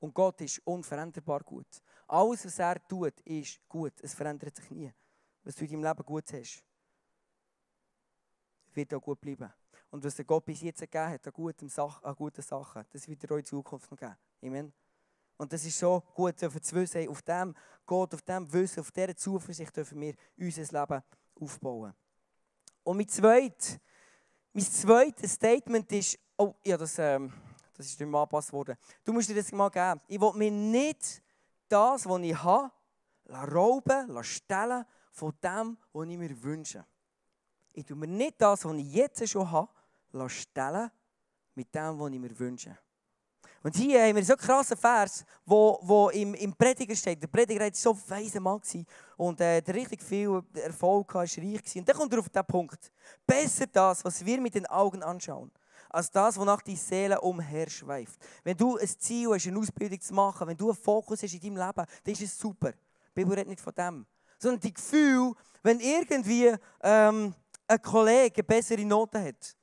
Und 0.00 0.14
Gott 0.14 0.40
ist 0.40 0.61
unveränderbar 0.64 1.40
gut. 1.40 1.66
Alles, 2.09 2.45
was 2.47 2.59
er 2.59 2.87
tut, 2.88 3.21
ist 3.21 3.61
gut. 3.69 3.92
Es 4.00 4.14
verändert 4.14 4.57
sich 4.57 4.71
nie. 4.71 4.92
Was 5.45 5.54
du 5.54 5.64
in 5.64 5.71
deinem 5.71 5.85
Leben 5.85 6.04
gut 6.04 6.33
hast, 6.33 6.64
wird 8.73 8.95
auch 8.95 9.00
gut 9.00 9.21
bleiben. 9.21 9.52
Und 9.90 10.04
was 10.04 10.14
der 10.14 10.25
Gott 10.25 10.44
bis 10.44 10.61
jetzt 10.61 10.80
gegeben 10.80 11.11
hat, 11.11 11.26
an 11.26 11.32
guten, 11.32 11.68
Sachen, 11.68 12.04
an 12.04 12.14
guten 12.14 12.42
Sachen, 12.42 12.85
das 12.92 13.09
wird 13.09 13.25
er 13.25 13.32
auch 13.32 13.38
in 13.38 13.44
Zukunft 13.44 13.90
noch 13.90 13.99
geben. 13.99 14.16
Amen. 14.42 14.73
Und 15.37 15.52
das 15.52 15.64
ist 15.64 15.78
so 15.78 16.02
gut, 16.14 16.40
dürfen 16.40 16.62
zu 16.62 16.76
wissen, 16.76 17.09
auf 17.09 17.23
dem 17.23 17.54
Gott, 17.87 18.14
auf 18.14 18.23
dem 18.23 18.52
Wissen, 18.52 18.80
auf 18.80 18.92
dieser 18.92 19.16
Zuversicht 19.16 19.75
dürfen 19.75 20.00
wir 20.00 20.14
unser 20.37 20.80
Leben 20.80 21.02
aufbauen. 21.40 21.94
Und 22.85 22.97
mein 22.97 23.09
zweites, 23.09 23.78
mein 24.52 24.64
zweites 24.64 25.32
Statement 25.32 25.90
ist, 25.92 26.18
oh, 26.37 26.54
ja, 26.64 26.76
das, 26.76 26.99
ähm, 26.99 27.32
das 27.75 27.87
ist 27.87 27.99
nicht 27.99 28.14
angepasst 28.14 28.52
worden. 28.52 28.76
Du 29.02 29.12
musst 29.12 29.28
dir 29.28 29.35
das 29.35 29.50
mal 29.52 29.70
geben. 29.70 30.00
Ich 30.09 30.20
will 30.20 30.32
mir 30.35 30.50
nicht 30.50 31.23
das, 31.68 32.06
was 32.06 32.20
ich 32.20 32.42
habe, 32.42 32.70
rauben, 33.30 34.23
stellen 34.23 34.85
von 35.11 35.32
dem, 35.42 35.78
was 35.92 36.09
ich 36.09 36.18
mir 36.18 36.42
wünsche. 36.42 36.85
Ich 37.73 37.85
tue 37.85 37.97
mir 37.97 38.09
nicht 38.09 38.40
das, 38.42 38.64
was 38.64 38.76
ich 38.76 38.92
jetzt 38.92 39.28
schon 39.28 39.50
habe, 39.50 39.70
stellen 40.29 40.90
mit 41.55 41.75
dem, 41.75 41.99
was 41.99 42.12
ich 42.12 42.19
mir 42.19 42.38
wünsche. 42.38 42.76
Und 43.62 43.76
hier 43.76 44.02
haben 44.02 44.17
wir 44.17 44.25
so 44.25 44.33
einen 44.33 44.40
krassen 44.40 44.76
Vers, 44.76 45.25
wo, 45.45 45.79
wo 45.83 46.09
im, 46.09 46.33
im 46.35 46.55
Prediger 46.55 46.97
steht. 46.97 47.23
Der 47.23 47.29
Prediger 47.29 47.61
war 47.61 47.71
so 47.75 47.93
ein 47.93 48.00
weiser 48.09 48.40
Mann 48.40 48.61
und 49.19 49.40
äh, 49.40 49.59
hat 49.59 49.69
richtig 49.69 50.02
viel 50.02 50.43
Erfolg 50.55 51.12
hatte, 51.12 51.43
war 51.43 51.52
reich. 51.52 51.76
Und 51.76 51.87
dann 51.87 51.97
kommt 51.97 52.12
er 52.12 52.21
auf 52.21 52.29
den 52.31 52.45
Punkt. 52.47 52.90
Besser 53.26 53.67
das, 53.67 54.02
was 54.02 54.25
wir 54.25 54.40
mit 54.40 54.55
den 54.55 54.64
Augen 54.67 55.02
anschauen, 55.02 55.50
als 55.90 56.11
das, 56.11 56.38
wonach 56.38 56.62
die 56.62 56.76
Seele 56.76 57.21
umherschweift. 57.21 58.19
Wenn 58.45 58.57
du 58.57 58.79
ein 58.79 58.88
Ziel 58.88 59.29
hast, 59.29 59.47
eine 59.47 59.59
Ausbildung 59.59 60.00
zu 60.00 60.14
machen, 60.14 60.49
wenn 60.49 60.57
du 60.57 60.71
einen 60.71 60.79
Fokus 60.79 61.23
hast 61.23 61.35
in 61.35 61.40
deinem 61.40 61.57
Leben, 61.59 61.87
dann 62.05 62.12
ist 62.12 62.23
es 62.23 62.38
super. 62.38 62.73
Die 62.73 63.14
Bibel 63.14 63.35
redet 63.35 63.49
nicht 63.49 63.61
von 63.61 63.75
dem. 63.75 64.07
Sondern 64.38 64.61
die 64.61 64.73
Gefühl, 64.73 65.35
wenn 65.62 65.81
irgendwie 65.81 66.55
ähm, 66.83 67.35
ein 67.67 67.83
Kollege 67.83 68.43
bessere 68.43 68.87
Note 68.87 69.23
hat. 69.23 69.55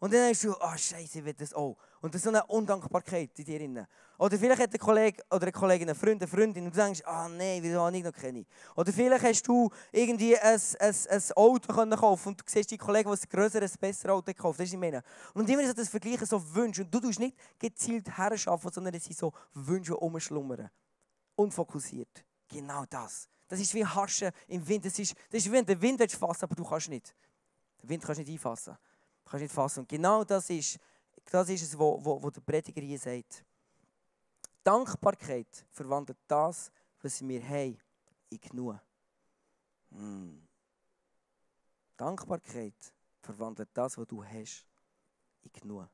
Und 0.00 0.12
dann 0.12 0.22
denkst 0.22 0.42
du, 0.42 0.54
oh, 0.54 0.76
Scheiße, 0.76 1.18
ich 1.18 1.24
will 1.24 1.34
das 1.34 1.52
auch. 1.52 1.76
Und 2.00 2.14
das 2.14 2.20
ist 2.20 2.24
so 2.24 2.30
eine 2.30 2.46
Undankbarkeit 2.46 3.36
in 3.36 3.44
dir 3.44 3.58
drin. 3.58 3.86
Oder 4.18 4.38
vielleicht 4.38 4.62
hat 4.62 4.72
ein 4.72 4.78
Kollege 4.78 5.22
oder 5.30 5.42
eine 5.42 5.52
Kollegin 5.52 5.88
einen 5.88 5.98
Freund, 5.98 6.22
eine 6.22 6.28
Freundin 6.30 6.66
und 6.66 6.76
du 6.76 6.80
denkst, 6.80 7.02
ah 7.04 7.26
oh, 7.26 7.28
nein, 7.28 7.60
wieso 7.62 7.80
habe 7.80 7.96
ich 7.96 8.04
noch 8.04 8.12
keine? 8.12 8.44
Oder 8.76 8.92
vielleicht 8.92 9.24
hast 9.24 9.48
du 9.48 9.68
irgendwie 9.90 10.38
ein, 10.38 10.60
ein, 10.78 10.94
ein 11.10 11.22
Auto 11.34 11.72
können 11.72 11.98
kaufen 11.98 12.28
und 12.28 12.40
du 12.40 12.44
siehst 12.46 12.70
die 12.70 12.78
Kollegen, 12.78 13.10
die 13.10 13.18
ein 13.18 13.28
größeres, 13.28 13.76
besseres 13.76 14.12
Auto 14.12 14.26
gekauft 14.26 14.60
Das 14.60 14.68
ist 14.68 14.78
meine. 14.78 15.02
Und 15.34 15.48
immer 15.50 15.66
so 15.66 15.72
das 15.72 15.88
Vergleichen, 15.88 16.26
so 16.26 16.54
Wünsche. 16.54 16.82
Und 16.82 16.94
du 16.94 17.00
tust 17.00 17.18
nicht 17.18 17.36
gezielt 17.58 18.16
herschaffen, 18.16 18.70
sondern 18.70 18.94
es 18.94 19.04
sind 19.04 19.18
so 19.18 19.32
Wünsche 19.54 19.96
umschlummern. 19.96 20.70
Unfokussiert. 21.34 22.24
Genau 22.46 22.84
das. 22.88 23.28
Das 23.48 23.58
ist 23.58 23.74
wie 23.74 23.84
Haschen 23.84 24.30
im 24.46 24.66
Wind. 24.68 24.84
Das 24.84 24.96
ist, 24.98 25.14
das 25.30 25.40
ist 25.40 25.46
wie 25.46 25.52
wenn 25.52 25.66
der 25.66 25.80
Wind 25.80 26.00
fassen 26.12 26.44
aber 26.44 26.54
du 26.54 26.64
kannst 26.64 26.88
nicht. 26.88 27.14
Den 27.82 27.88
Wind 27.88 28.04
kannst 28.04 28.20
du 28.20 28.22
nicht 28.22 28.32
einfassen. 28.32 28.76
Kannst 29.28 29.42
nicht 29.42 29.54
fassen. 29.54 29.80
Und 29.80 29.88
genau 29.88 30.24
das 30.24 30.48
ist, 30.50 30.78
das 31.26 31.48
ist 31.50 31.62
es, 31.62 31.78
was 31.78 32.32
der 32.32 32.40
Prediger 32.40 32.80
hier 32.80 32.98
sagt. 32.98 33.44
Dankbarkeit 34.64 35.66
verwandelt 35.70 36.18
das, 36.26 36.70
was 37.00 37.26
wir 37.26 37.42
haben, 37.46 37.78
in 38.30 38.40
genug. 38.40 38.78
Mm. 39.90 40.38
Dankbarkeit 41.96 42.92
verwandelt 43.20 43.68
das, 43.72 43.98
was 43.98 44.06
du 44.06 44.24
hast, 44.24 44.66
in 45.42 45.52
genug. 45.52 45.88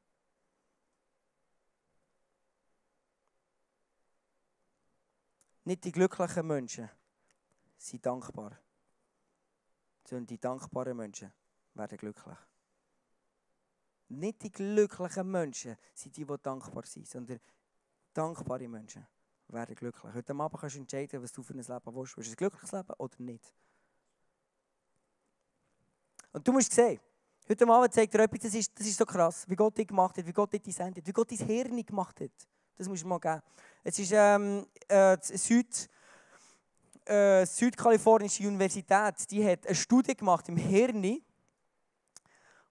Nicht 5.64 5.84
die 5.84 5.92
glücklichen 5.92 6.46
Menschen 6.46 6.90
sind 7.78 8.04
dankbar, 8.04 8.58
sondern 10.04 10.26
die 10.26 10.38
dankbaren 10.38 10.96
Menschen 10.96 11.32
werden 11.74 11.96
glücklich. 11.96 12.36
Nicht 14.08 14.42
die 14.42 14.52
glücklichen 14.52 15.30
Menschen 15.30 15.76
sind 15.94 16.16
die, 16.16 16.24
die 16.24 16.34
dankbar 16.42 16.84
sind, 16.86 17.08
sondern 17.08 17.40
dankbare 18.12 18.68
Menschen 18.68 19.06
werden 19.48 19.74
glücklich. 19.74 20.14
Heute 20.14 20.32
Abend 20.32 20.60
kannst 20.60 20.76
du 20.76 20.80
entscheiden, 20.80 21.22
was 21.22 21.32
du 21.32 21.42
für 21.42 21.54
ein 21.54 21.60
Leben 21.60 21.94
willst. 21.94 22.16
Willst 22.16 22.30
du 22.30 22.32
ein 22.32 22.36
glückliches 22.36 22.72
Leben 22.72 22.92
oder 22.98 23.14
nicht? 23.18 23.52
Und 26.32 26.46
du 26.46 26.52
musst 26.52 26.72
sehen, 26.72 27.00
heute 27.48 27.68
Abend 27.68 27.94
zeigt 27.94 28.12
dir 28.12 28.20
etwas, 28.20 28.40
das 28.40 28.54
ist, 28.54 28.78
das 28.78 28.86
ist 28.86 28.98
so 28.98 29.06
krass, 29.06 29.48
wie 29.48 29.56
Gott 29.56 29.78
dich 29.78 29.86
gemacht 29.86 30.16
hat, 30.18 30.26
wie 30.26 30.32
Gott 30.32 30.52
dich 30.52 30.62
designt 30.62 30.96
hat, 30.96 31.06
wie 31.06 31.12
Gott 31.12 31.30
dein 31.30 31.38
Hirn 31.38 31.84
gemacht 31.84 32.20
hat. 32.20 32.32
Das 32.76 32.88
musst 32.88 33.04
du 33.04 33.06
mal 33.06 33.20
geben. 33.20 33.40
Es 33.84 33.98
ist 33.98 34.12
ähm, 34.12 34.66
äh, 34.88 35.16
Süd, 35.20 35.88
äh, 37.04 37.46
Südkalifornische 37.46 38.48
Universität, 38.48 39.30
die 39.30 39.46
hat 39.46 39.66
eine 39.66 39.74
Studie 39.74 40.16
gemacht 40.16 40.48
im 40.48 40.56
Hirn 40.56 41.22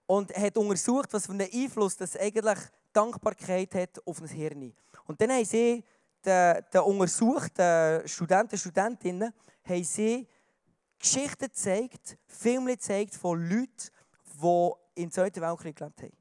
und 0.06 0.36
hat 0.36 0.56
untersucht, 0.56 1.12
was 1.12 1.26
für 1.26 1.32
einen 1.32 1.48
Einfluss 1.52 1.96
das 1.96 2.16
eigentlich 2.16 2.58
Dankbarkeit 2.92 3.74
hat 3.74 4.06
auf 4.06 4.20
das 4.20 4.30
Hirn. 4.30 4.72
Und 5.06 5.20
dann 5.20 5.30
haben 5.30 5.44
sie 5.44 5.84
den, 6.24 6.64
den 6.72 6.80
untersuchten 6.80 8.06
Studenten, 8.06 8.58
Studentinnen, 8.58 9.32
haben 9.64 9.84
sie 9.84 10.28
Geschichten 10.98 11.46
gezeigt, 11.46 12.16
Filme 12.26 12.72
gezeigt 12.72 13.14
von 13.14 13.40
Leuten, 13.42 13.90
die 14.42 15.02
im 15.02 15.10
Zweiten 15.10 15.40
Weltkrieg 15.42 15.76
gelebt 15.76 16.02
haben. 16.02 16.12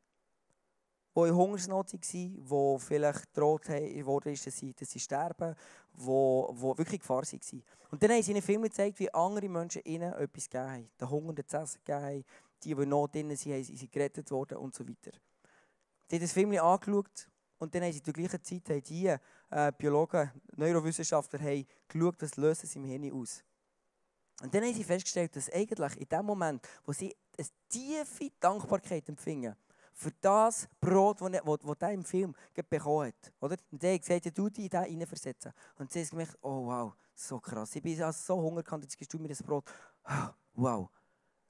Die 1.15 1.19
in 1.29 1.35
Hungersnot 1.35 1.93
waren, 1.93 1.99
die 2.01 2.79
vielleicht 2.79 3.33
gedroht 3.33 3.69
wurden, 3.69 4.33
dass 4.33 4.57
sie, 4.57 4.73
dass 4.73 4.89
sie 4.89 4.99
sterben, 4.99 5.55
die 5.95 6.05
wirklich 6.05 7.01
Gefahr 7.01 7.21
waren. 7.21 7.63
Und 7.91 8.01
dann 8.01 8.11
haben 8.11 8.23
sie 8.23 8.31
ihnen 8.31 8.41
Filme 8.41 8.67
gezeigt, 8.67 8.99
wie 8.99 9.13
andere 9.13 9.47
Menschen 9.47 9.83
ihnen 9.85 10.11
etwas 10.13 10.49
gegeben 10.49 10.71
haben. 10.71 10.89
Den 10.99 11.09
Hungernden 11.09 11.47
zu 11.47 11.57
essen 11.57 11.79
gegeben 11.85 12.03
haben, 12.03 12.25
die, 12.65 12.75
die 12.75 12.81
in 12.81 12.89
Not 12.89 13.13
drin 13.13 13.35
sind, 13.35 13.63
sind 13.63 13.91
gerettet 13.91 14.29
worden 14.31 14.57
und 14.57 14.73
so 14.73 14.87
weiter. 14.87 15.11
Sie 16.07 16.15
haben 16.15 16.21
das 16.21 16.33
Film 16.33 16.51
angeschaut 16.57 17.29
und 17.57 17.73
dann 17.73 17.83
haben 17.83 17.91
sie 17.91 17.99
in 17.99 18.03
der 18.03 18.13
gleichen 18.13 18.43
Zeit 18.43 18.69
haben 18.69 18.83
die 18.83 19.15
äh, 19.49 19.71
Biologen, 19.77 20.31
Neurowissenschaftler 20.55 21.39
haben 21.39 21.65
geschaut, 21.87 22.21
was 22.21 22.35
löst 22.35 22.63
es 22.63 22.75
im 22.75 22.85
Hirn 22.85 23.11
aus. 23.13 23.43
Und 24.41 24.53
dann 24.53 24.63
haben 24.63 24.73
sie 24.73 24.83
festgestellt, 24.83 25.35
dass 25.35 25.49
eigentlich 25.51 25.97
in 25.97 26.09
dem 26.09 26.25
Moment, 26.25 26.67
wo 26.85 26.91
sie 26.91 27.15
eine 27.37 27.47
tiefe 27.69 28.31
Dankbarkeit 28.39 29.07
empfingen, 29.07 29.55
für 29.93 30.11
das 30.21 30.67
Brot, 30.81 31.21
das 31.21 31.77
er 31.79 31.91
im 31.91 32.03
Film 32.03 32.35
bekommen 32.69 33.07
hat. 33.07 33.33
Oder? 33.39 33.57
Und 33.71 33.83
er 33.83 33.93
hat 33.93 34.01
gesagt, 34.01 34.37
du 34.37 34.49
dich 34.49 34.69
da 34.69 34.81
reinversetzen. 34.81 35.53
Und 35.77 35.91
sie 35.91 36.01
haben 36.01 36.09
gemerkt, 36.09 36.37
oh 36.41 36.65
wow, 36.65 36.93
so 37.13 37.39
krass. 37.39 37.75
Ich 37.75 37.81
bin 37.81 38.01
also 38.01 38.35
so 38.35 38.41
hungrig, 38.41 38.67
jetzt 38.81 38.97
gibst 38.97 39.13
du 39.13 39.19
mir 39.19 39.29
das 39.29 39.43
Brot. 39.43 39.65
Wow. 40.55 40.91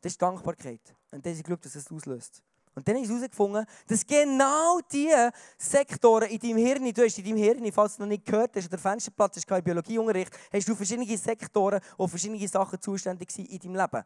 Das 0.03 0.11
ist 0.11 0.21
Dankbarkeit. 0.21 0.81
Und 1.11 1.25
dann 1.25 1.33
sie 1.33 1.41
geschaut, 1.41 1.63
dass 1.63 1.75
es 1.75 1.89
auslöst. 1.89 2.43
Und 2.75 2.85
dann 2.85 2.97
sie 2.97 3.07
herausgefunden, 3.07 3.65
dass 3.87 4.05
genau 4.05 4.81
diese 4.91 5.31
Sektoren 5.57 6.29
in 6.29 6.39
deinem 6.39 6.57
Hirn, 6.57 6.93
du 6.93 7.05
hast 7.05 7.17
in 7.19 7.23
deinem 7.23 7.37
Hirn, 7.37 7.71
falls 7.71 7.95
du 7.95 8.01
noch 8.01 8.09
nicht 8.09 8.25
gehört 8.25 8.53
hast, 8.57 8.69
der 8.69 8.79
Fensterplatz 8.79 9.37
ist 9.37 9.47
kein 9.47 9.63
Biologieunterricht, 9.63 10.37
hast 10.51 10.67
du 10.67 10.75
verschiedene 10.75 11.17
Sektoren, 11.17 11.79
die 11.97 12.07
verschiedene 12.09 12.47
Sachen 12.49 12.81
zuständig 12.81 13.31
sind 13.31 13.49
in 13.49 13.59
deinem 13.59 13.75
Leben. 13.75 14.03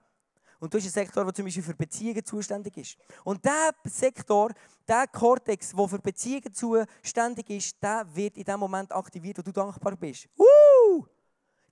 Und 0.60 0.71
du 0.71 0.77
hast 0.77 0.86
einen 0.86 0.93
Sektor, 0.93 1.23
der 1.23 1.33
zum 1.33 1.45
Beispiel 1.45 1.63
für 1.63 1.75
Beziehungen 1.75 2.23
zuständig 2.23 2.77
ist. 2.77 2.97
Und 3.23 3.43
dieser 3.43 3.71
Sektor, 3.86 4.51
der 4.88 5.07
Kortex, 5.07 5.71
der 5.71 5.88
für 5.88 5.99
Beziehungen 5.99 6.53
zuständig 6.53 7.49
ist, 7.49 7.81
der 7.81 8.05
wird 8.13 8.38
in 8.38 8.43
dem 8.43 8.60
Moment 8.60 8.91
aktiviert, 8.91 9.39
wo 9.39 9.41
du 9.41 9.51
dankbar 9.51 9.95
bist. 9.95 10.27
Uh! 10.38 10.46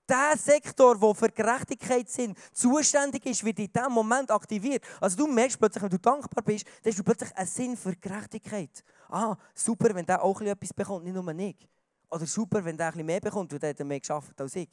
Der 0.08 0.36
Sektor, 0.36 0.98
der 0.98 1.14
für 1.14 1.28
Gerechtigkeit 1.28 2.08
sind, 2.08 2.38
zuständig 2.52 3.26
ist, 3.26 3.44
wird 3.44 3.58
in 3.58 3.72
diesem 3.72 3.92
Moment 3.92 4.30
aktiviert. 4.30 4.84
Also 5.00 5.16
du 5.16 5.26
merkst 5.26 5.58
plötzlich, 5.58 5.82
wenn 5.82 5.90
du 5.90 5.98
dankbar 5.98 6.44
bist, 6.44 6.66
dann 6.82 6.90
hast 6.90 6.98
du 6.98 7.04
plötzlich 7.04 7.36
einen 7.36 7.46
Sinn 7.46 7.76
für 7.76 7.94
Gerechtigkeit. 7.96 8.84
Ah, 9.08 9.36
super, 9.54 9.94
wenn 9.94 10.06
der 10.06 10.22
auch 10.22 10.40
etwas 10.40 10.72
bekommt, 10.72 11.04
nicht 11.04 11.14
nur 11.14 11.28
ich. 11.38 11.68
Oder 12.10 12.26
super, 12.26 12.64
wenn 12.64 12.76
der 12.76 12.88
etwas 12.88 13.02
mehr 13.02 13.20
bekommt, 13.20 13.52
weil 13.52 13.58
der 13.58 13.70
hat 13.70 13.80
mehr 13.80 14.00
geschafft 14.00 14.40
als 14.40 14.56
ich. 14.56 14.68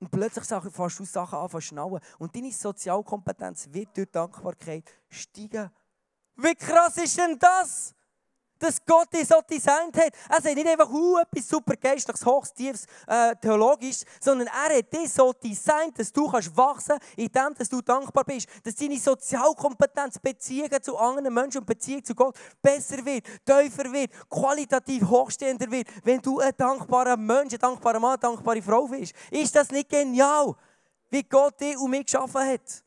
Und 0.00 0.10
plötzlich 0.10 0.44
fängst 0.44 0.98
du 0.98 1.04
Sachen 1.04 1.38
an 1.38 1.50
zu 1.50 1.60
schnauen. 1.60 2.00
Und 2.18 2.34
deine 2.34 2.50
Sozialkompetenz 2.50 3.68
wird 3.70 3.96
durch 3.96 4.10
Dankbarkeit 4.10 4.90
steigen. 5.08 5.70
Wie 6.36 6.54
krass 6.54 6.96
ist 6.96 7.18
denn 7.18 7.38
das? 7.38 7.94
Dass 8.60 8.84
Gott 8.84 9.12
dich 9.12 9.26
so 9.26 9.40
designt 9.40 9.96
hat. 9.96 10.12
Er 10.28 10.40
sagt 10.40 10.54
nicht 10.54 10.68
einfach 10.68 10.90
uh, 10.90 11.18
etwas 11.18 11.48
super 11.48 11.74
geistliches, 11.76 12.24
hochs, 12.24 12.52
tiefs, 12.52 12.86
äh, 13.06 13.34
theologisch, 13.36 14.02
sondern 14.20 14.48
er 14.48 14.78
hat 14.78 14.92
dich 14.92 15.12
so 15.12 15.32
designt, 15.32 15.98
dass 15.98 16.12
du 16.12 16.30
kannst 16.30 16.56
wachsen 16.56 16.98
indem 17.16 17.54
dass 17.54 17.68
du 17.68 17.80
dankbar 17.80 18.24
bist, 18.24 18.48
dass 18.62 18.76
deine 18.76 18.98
Sozialkompetenz, 18.98 20.18
Beziehungen 20.18 20.82
zu 20.82 20.96
anderen 20.96 21.32
Menschen 21.32 21.58
und 21.58 21.66
Beziehung 21.66 22.04
zu 22.04 22.14
Gott 22.14 22.36
besser 22.62 23.04
wird, 23.04 23.24
tiefer 23.44 23.92
wird, 23.92 24.12
qualitativ 24.28 25.08
hochstehender 25.08 25.70
wird, 25.70 25.88
wenn 26.04 26.20
du 26.20 26.38
ein 26.38 26.52
dankbarer 26.56 27.16
Mensch, 27.16 27.54
ein 27.54 27.58
dankbarer 27.58 28.00
Mann, 28.00 28.12
eine 28.12 28.18
dankbare 28.18 28.62
Frau 28.62 28.86
bist. 28.86 29.14
Ist 29.30 29.54
das 29.56 29.70
nicht 29.70 29.88
genial, 29.88 30.54
wie 31.08 31.22
Gott 31.22 31.60
dich 31.60 31.76
und 31.78 31.90
mich 31.90 32.04
geschaffen 32.04 32.46
hat? 32.46 32.84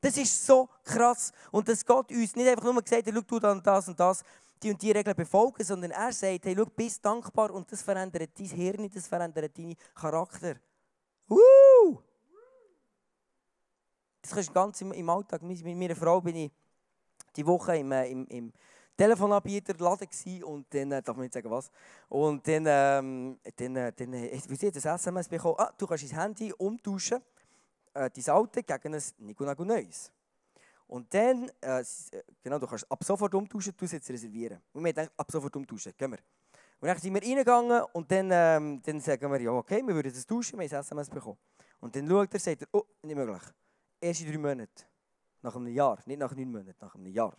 Das 0.00 0.16
ist 0.16 0.46
so 0.46 0.68
krass. 0.82 1.30
Und 1.50 1.68
dass 1.68 1.84
Gott 1.84 2.10
uns 2.10 2.34
nicht 2.34 2.48
einfach 2.48 2.64
nur 2.64 2.82
gesagt 2.82 3.06
hat, 3.06 3.14
schau, 3.14 3.20
du 3.20 3.38
dann 3.38 3.62
das 3.62 3.88
und 3.88 4.00
das, 4.00 4.22
die 4.62 4.70
und 4.70 4.82
die 4.82 4.90
Regeln 4.90 5.16
befolgen, 5.16 5.64
sondern 5.64 5.90
er 5.90 6.12
sagt, 6.12 6.44
hey, 6.44 6.54
schau, 6.56 6.64
bist 6.64 7.04
dankbar 7.04 7.50
und 7.52 7.70
das 7.70 7.82
verändert 7.82 8.30
dein 8.38 8.46
Hirn, 8.46 8.90
das 8.92 9.06
verändert 9.06 9.56
deinen 9.56 9.76
Charakter. 9.94 10.56
Uh! 11.28 11.98
Das 14.20 14.32
kannst 14.32 14.50
du 14.50 14.52
ganz 14.52 14.80
im, 14.80 14.92
im 14.92 15.08
Alltag. 15.08 15.42
Mit 15.42 15.64
meiner 15.64 15.96
Frau 15.96 16.20
bin 16.20 16.36
ich 16.36 16.50
die 17.36 17.46
Woche 17.46 17.76
im, 17.76 17.92
äh, 17.92 18.10
im, 18.10 18.26
im 18.26 18.52
Telefonanbieter 18.96 19.74
Laden 19.78 20.44
und 20.44 20.66
dann, 20.74 20.92
äh, 20.92 21.02
darf 21.02 21.16
man 21.16 21.24
nicht 21.24 21.32
sagen 21.32 21.50
was, 21.50 21.70
und 22.08 22.46
dann, 22.46 22.64
ähm, 22.68 23.38
dann, 23.56 23.76
äh, 23.76 23.92
dann 23.92 24.12
wie 24.12 24.56
sie 24.56 24.70
das 24.70 24.84
SMS 24.84 25.26
bekommen, 25.26 25.56
ah, 25.58 25.72
du 25.78 25.86
kannst 25.86 26.04
dein 26.04 26.20
Handy 26.20 26.52
umtauschen, 26.52 27.22
äh, 27.94 28.10
dein 28.10 28.34
alte 28.34 28.62
gegen 28.62 28.94
ein 28.94 29.02
Nico 29.18 29.64
Neues. 29.64 30.12
Und 30.90 31.14
dann, 31.14 31.48
äh, 31.60 31.80
äh, 31.80 31.84
genau, 32.42 32.58
du 32.58 32.66
kannst 32.66 32.90
ab 32.90 33.04
sofort 33.04 33.32
umtauschen, 33.32 33.72
du 33.76 33.84
jetzt 33.84 34.10
reservieren. 34.10 34.60
Und 34.72 34.84
wir 34.84 34.92
denken, 34.92 35.12
ab 35.16 35.30
sofort 35.30 35.54
umtauschen, 35.54 35.92
gehen 35.96 36.10
wir. 36.10 36.18
Und 36.80 36.88
dann 36.88 36.98
sind 36.98 37.14
wir 37.14 37.22
reingegangen 37.22 37.82
und 37.92 38.10
dann, 38.10 38.28
ähm, 38.32 38.82
dann 38.82 39.00
sagen 39.00 39.30
wir, 39.30 39.40
ja 39.40 39.52
okay, 39.52 39.86
wir 39.86 39.94
würden 39.94 40.12
das 40.12 40.26
tauschen, 40.26 40.58
wir 40.58 40.66
haben 40.66 40.74
ein 40.74 40.80
SMS 40.80 41.08
bekommen. 41.08 41.38
Und 41.78 41.94
dann 41.94 42.08
schaut 42.08 42.34
er, 42.34 42.40
sagt 42.40 42.62
er, 42.62 42.68
oh, 42.72 42.82
nicht 43.04 43.14
möglich. 43.14 43.42
Erst 44.00 44.22
in 44.22 44.32
drei 44.32 44.38
Monaten. 44.38 44.84
Nach 45.42 45.54
einem 45.54 45.68
Jahr, 45.68 45.96
nicht 46.06 46.18
nach 46.18 46.34
neun 46.34 46.50
Monaten, 46.50 46.76
nach 46.80 46.94
einem 46.96 47.06
Jahr. 47.06 47.36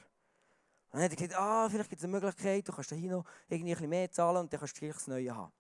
Und 0.92 0.94
dann 0.94 1.02
hat 1.04 1.12
er 1.12 1.18
gesagt, 1.18 1.36
ah, 1.36 1.70
vielleicht 1.70 1.90
gibt 1.90 2.00
es 2.00 2.06
eine 2.06 2.14
Möglichkeit, 2.14 2.66
du 2.66 2.72
kannst 2.72 2.92
hier 2.92 3.12
noch 3.12 3.26
irgendwie 3.50 3.72
ein 3.72 3.76
bisschen 3.76 3.90
mehr 3.90 4.10
zahlen 4.12 4.38
und 4.38 4.54
dann 4.54 4.62
kannst 4.62 4.78
du 4.78 4.80
gleich 4.80 4.94
das 4.94 5.08
Neue 5.08 5.36
haben. 5.36 5.52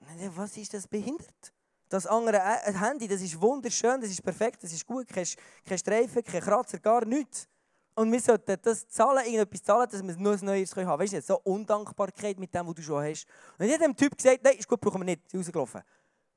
Und 0.00 0.08
dann, 0.08 0.36
was 0.36 0.56
ist 0.56 0.74
das 0.74 0.88
behindert? 0.88 1.52
Das 1.90 2.06
andere 2.06 2.36
äh, 2.36 2.72
Handy, 2.72 3.08
das 3.08 3.20
ist 3.20 3.38
wunderschön, 3.40 4.00
das 4.00 4.10
ist 4.10 4.22
perfekt, 4.22 4.62
das 4.62 4.72
ist 4.72 4.86
gut, 4.86 5.08
kein, 5.08 5.26
kein 5.66 5.76
Streifen, 5.76 6.22
kein 6.22 6.40
Kratzer, 6.40 6.78
gar 6.78 7.04
nichts. 7.04 7.48
Und 7.96 8.12
wir 8.12 8.20
sollten 8.20 8.56
das 8.62 8.88
zahlen, 8.88 9.26
irgendetwas 9.26 9.64
zahlen, 9.64 9.88
dass 9.90 10.00
wir 10.00 10.16
nur 10.16 10.34
ein 10.34 10.44
Neues 10.44 10.70
haben 10.70 10.86
können. 10.86 10.98
Weißt 11.00 11.12
du, 11.14 11.20
so 11.20 11.40
Undankbarkeit 11.40 12.38
mit 12.38 12.54
dem, 12.54 12.68
was 12.68 12.74
du 12.74 12.82
schon 12.82 13.02
hast. 13.02 13.26
Und 13.58 13.66
ich 13.66 13.76
dem 13.76 13.96
Typ 13.96 14.16
gesagt, 14.16 14.38
nein, 14.44 14.56
ist 14.56 14.68
gut, 14.68 14.80
brauchen 14.80 15.00
wir 15.00 15.04
nicht. 15.04 15.28
Sie 15.28 15.36
rausgelaufen. 15.36 15.82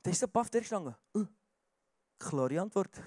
Der 0.03 0.11
ist 0.11 0.19
so 0.19 0.27
baff 0.27 0.49
durchgegangen. 0.49 0.95
Uh, 1.15 1.25
klare 2.17 2.59
Antwort. 2.59 2.99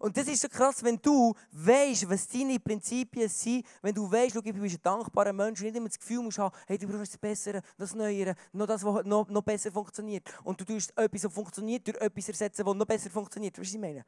Und 0.00 0.16
das 0.16 0.28
ist 0.28 0.40
so 0.40 0.48
krass, 0.48 0.82
wenn 0.82 0.96
du 0.96 1.34
weißt, 1.52 2.08
was 2.08 2.26
deine 2.26 2.58
Prinzipien 2.58 3.28
sind, 3.28 3.66
wenn 3.82 3.94
du 3.94 4.10
weißt, 4.10 4.34
du 4.34 4.42
bist 4.42 4.76
ein 4.76 4.82
dankbarer 4.82 5.34
Mensch 5.34 5.60
und 5.60 5.66
nicht 5.66 5.76
immer 5.76 5.88
das 5.88 5.98
Gefühl 5.98 6.22
musst 6.22 6.38
haben, 6.38 6.56
hey, 6.66 6.78
du 6.78 6.88
brauchst 6.88 7.12
das 7.12 7.18
Bessere, 7.18 7.60
das 7.76 7.94
Neuere, 7.94 8.34
noch 8.54 8.66
das, 8.66 8.82
was 8.82 9.04
noch, 9.04 9.28
noch 9.28 9.42
besser 9.42 9.70
funktioniert. 9.70 10.26
Und 10.42 10.58
du 10.58 10.64
tust 10.64 10.96
etwas, 10.96 11.24
was 11.24 11.34
funktioniert, 11.34 11.86
durch 11.86 11.98
etwas 11.98 12.28
ersetzen, 12.28 12.64
was 12.64 12.74
noch 12.74 12.86
besser 12.86 13.10
funktioniert. 13.10 13.58
Weißt 13.58 13.58
du, 13.58 13.68
was 13.68 13.74
ich 13.74 13.80
meine? 13.80 14.06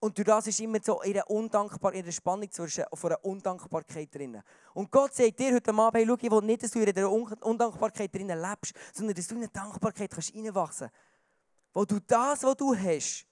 Und 0.00 0.18
durch 0.18 0.26
das 0.26 0.46
ist 0.48 0.60
immer 0.60 0.78
so 0.82 1.00
in 1.00 1.18
Undankbar 1.28 1.94
in 1.94 2.12
Spannung 2.12 2.50
zwischen 2.50 2.84
von 2.92 3.10
einer 3.10 3.24
Undankbarkeit 3.24 4.14
drin. 4.14 4.42
Und 4.74 4.90
Gott 4.90 5.14
sagt 5.14 5.38
dir 5.38 5.54
heute 5.54 5.70
Abend, 5.72 5.94
hey, 5.94 6.06
schau, 6.06 6.16
ich 6.20 6.30
will 6.30 6.42
nicht, 6.42 6.62
dass 6.62 6.72
du 6.72 6.78
in 6.78 6.94
der 6.94 7.10
Undankbarkeit 7.10 8.14
drin 8.14 8.28
lebst, 8.28 8.74
sondern 8.92 9.14
dass 9.14 9.26
du 9.26 9.34
in 9.36 9.40
der 9.40 9.50
Dankbarkeit 9.50 10.10
kannst 10.10 10.34
reinwachsen 10.34 10.90
kannst. 10.90 11.72
Wo 11.72 11.84
du 11.86 12.00
das, 12.06 12.42
was 12.42 12.56
du 12.56 12.76
hast, 12.76 13.29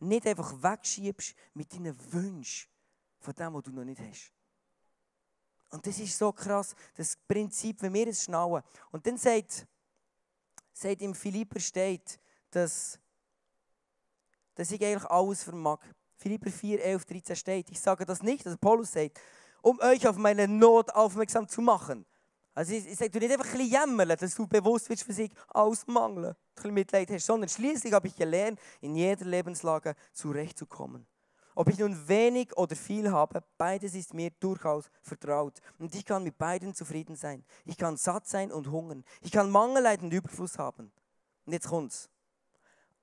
nicht 0.00 0.26
einfach 0.26 0.52
wegschiebst 0.62 1.34
mit 1.54 1.72
deinen 1.72 1.96
Wünschen 2.12 2.68
von 3.18 3.34
dem, 3.34 3.54
was 3.54 3.62
du 3.62 3.70
noch 3.70 3.84
nicht 3.84 4.00
hast. 4.00 4.32
Und 5.70 5.86
das 5.86 5.98
ist 6.00 6.18
so 6.18 6.32
krass, 6.32 6.74
das 6.96 7.16
Prinzip, 7.16 7.80
wenn 7.82 7.94
wir 7.94 8.08
es 8.08 8.24
schnallen. 8.24 8.62
Und 8.90 9.06
dann 9.06 9.16
sagt, 9.16 9.66
sagt 10.72 11.02
im 11.02 11.14
Philipper 11.14 11.60
steht, 11.60 12.18
dass, 12.50 12.98
dass 14.54 14.70
ich 14.72 14.84
eigentlich 14.84 15.08
alles 15.08 15.44
vermag. 15.44 15.78
Philipper 16.16 16.50
4, 16.50 16.84
11, 16.84 17.04
13 17.04 17.36
steht, 17.36 17.70
ich 17.70 17.80
sage 17.80 18.04
das 18.04 18.22
nicht, 18.22 18.44
also 18.44 18.58
Paulus 18.58 18.92
sagt, 18.92 19.20
um 19.62 19.78
euch 19.80 20.06
auf 20.06 20.16
meine 20.16 20.48
Not 20.48 20.90
aufmerksam 20.90 21.48
zu 21.48 21.60
machen. 21.60 22.04
Also 22.54 22.72
ich, 22.74 22.86
ich 22.86 22.96
sage, 22.96 23.10
du 23.10 23.18
nicht 23.18 23.32
einfach 23.32 23.46
ein 23.46 23.52
bisschen 23.52 23.70
jämmern, 23.70 24.08
dass 24.08 24.34
du 24.34 24.46
bewusst 24.46 24.88
wirst 24.90 25.04
für 25.04 25.12
sich 25.12 25.30
ausmangeln, 25.48 26.30
ein 26.30 26.36
bisschen 26.54 26.74
Mitleid 26.74 27.10
hast, 27.10 27.26
sondern 27.26 27.48
schließlich 27.48 27.92
habe 27.92 28.08
ich 28.08 28.16
gelernt, 28.16 28.58
in 28.80 28.96
jeder 28.96 29.24
Lebenslage 29.24 29.94
zurechtzukommen. 30.12 31.06
Ob 31.54 31.68
ich 31.68 31.78
nun 31.78 32.08
wenig 32.08 32.56
oder 32.56 32.76
viel 32.76 33.10
habe, 33.10 33.42
beides 33.58 33.94
ist 33.94 34.14
mir 34.14 34.30
durchaus 34.40 34.90
vertraut. 35.02 35.58
Und 35.78 35.94
ich 35.94 36.04
kann 36.04 36.22
mit 36.24 36.38
beiden 36.38 36.74
zufrieden 36.74 37.16
sein. 37.16 37.44
Ich 37.64 37.76
kann 37.76 37.96
satt 37.96 38.26
sein 38.26 38.52
und 38.52 38.70
hungern. 38.70 39.04
Ich 39.20 39.32
kann 39.32 39.50
Mangel 39.50 39.82
leiden 39.82 40.06
und 40.06 40.14
Überfluss 40.14 40.58
haben. 40.58 40.92
Und 41.44 41.52
jetzt 41.52 41.68
kommt's. 41.68 42.08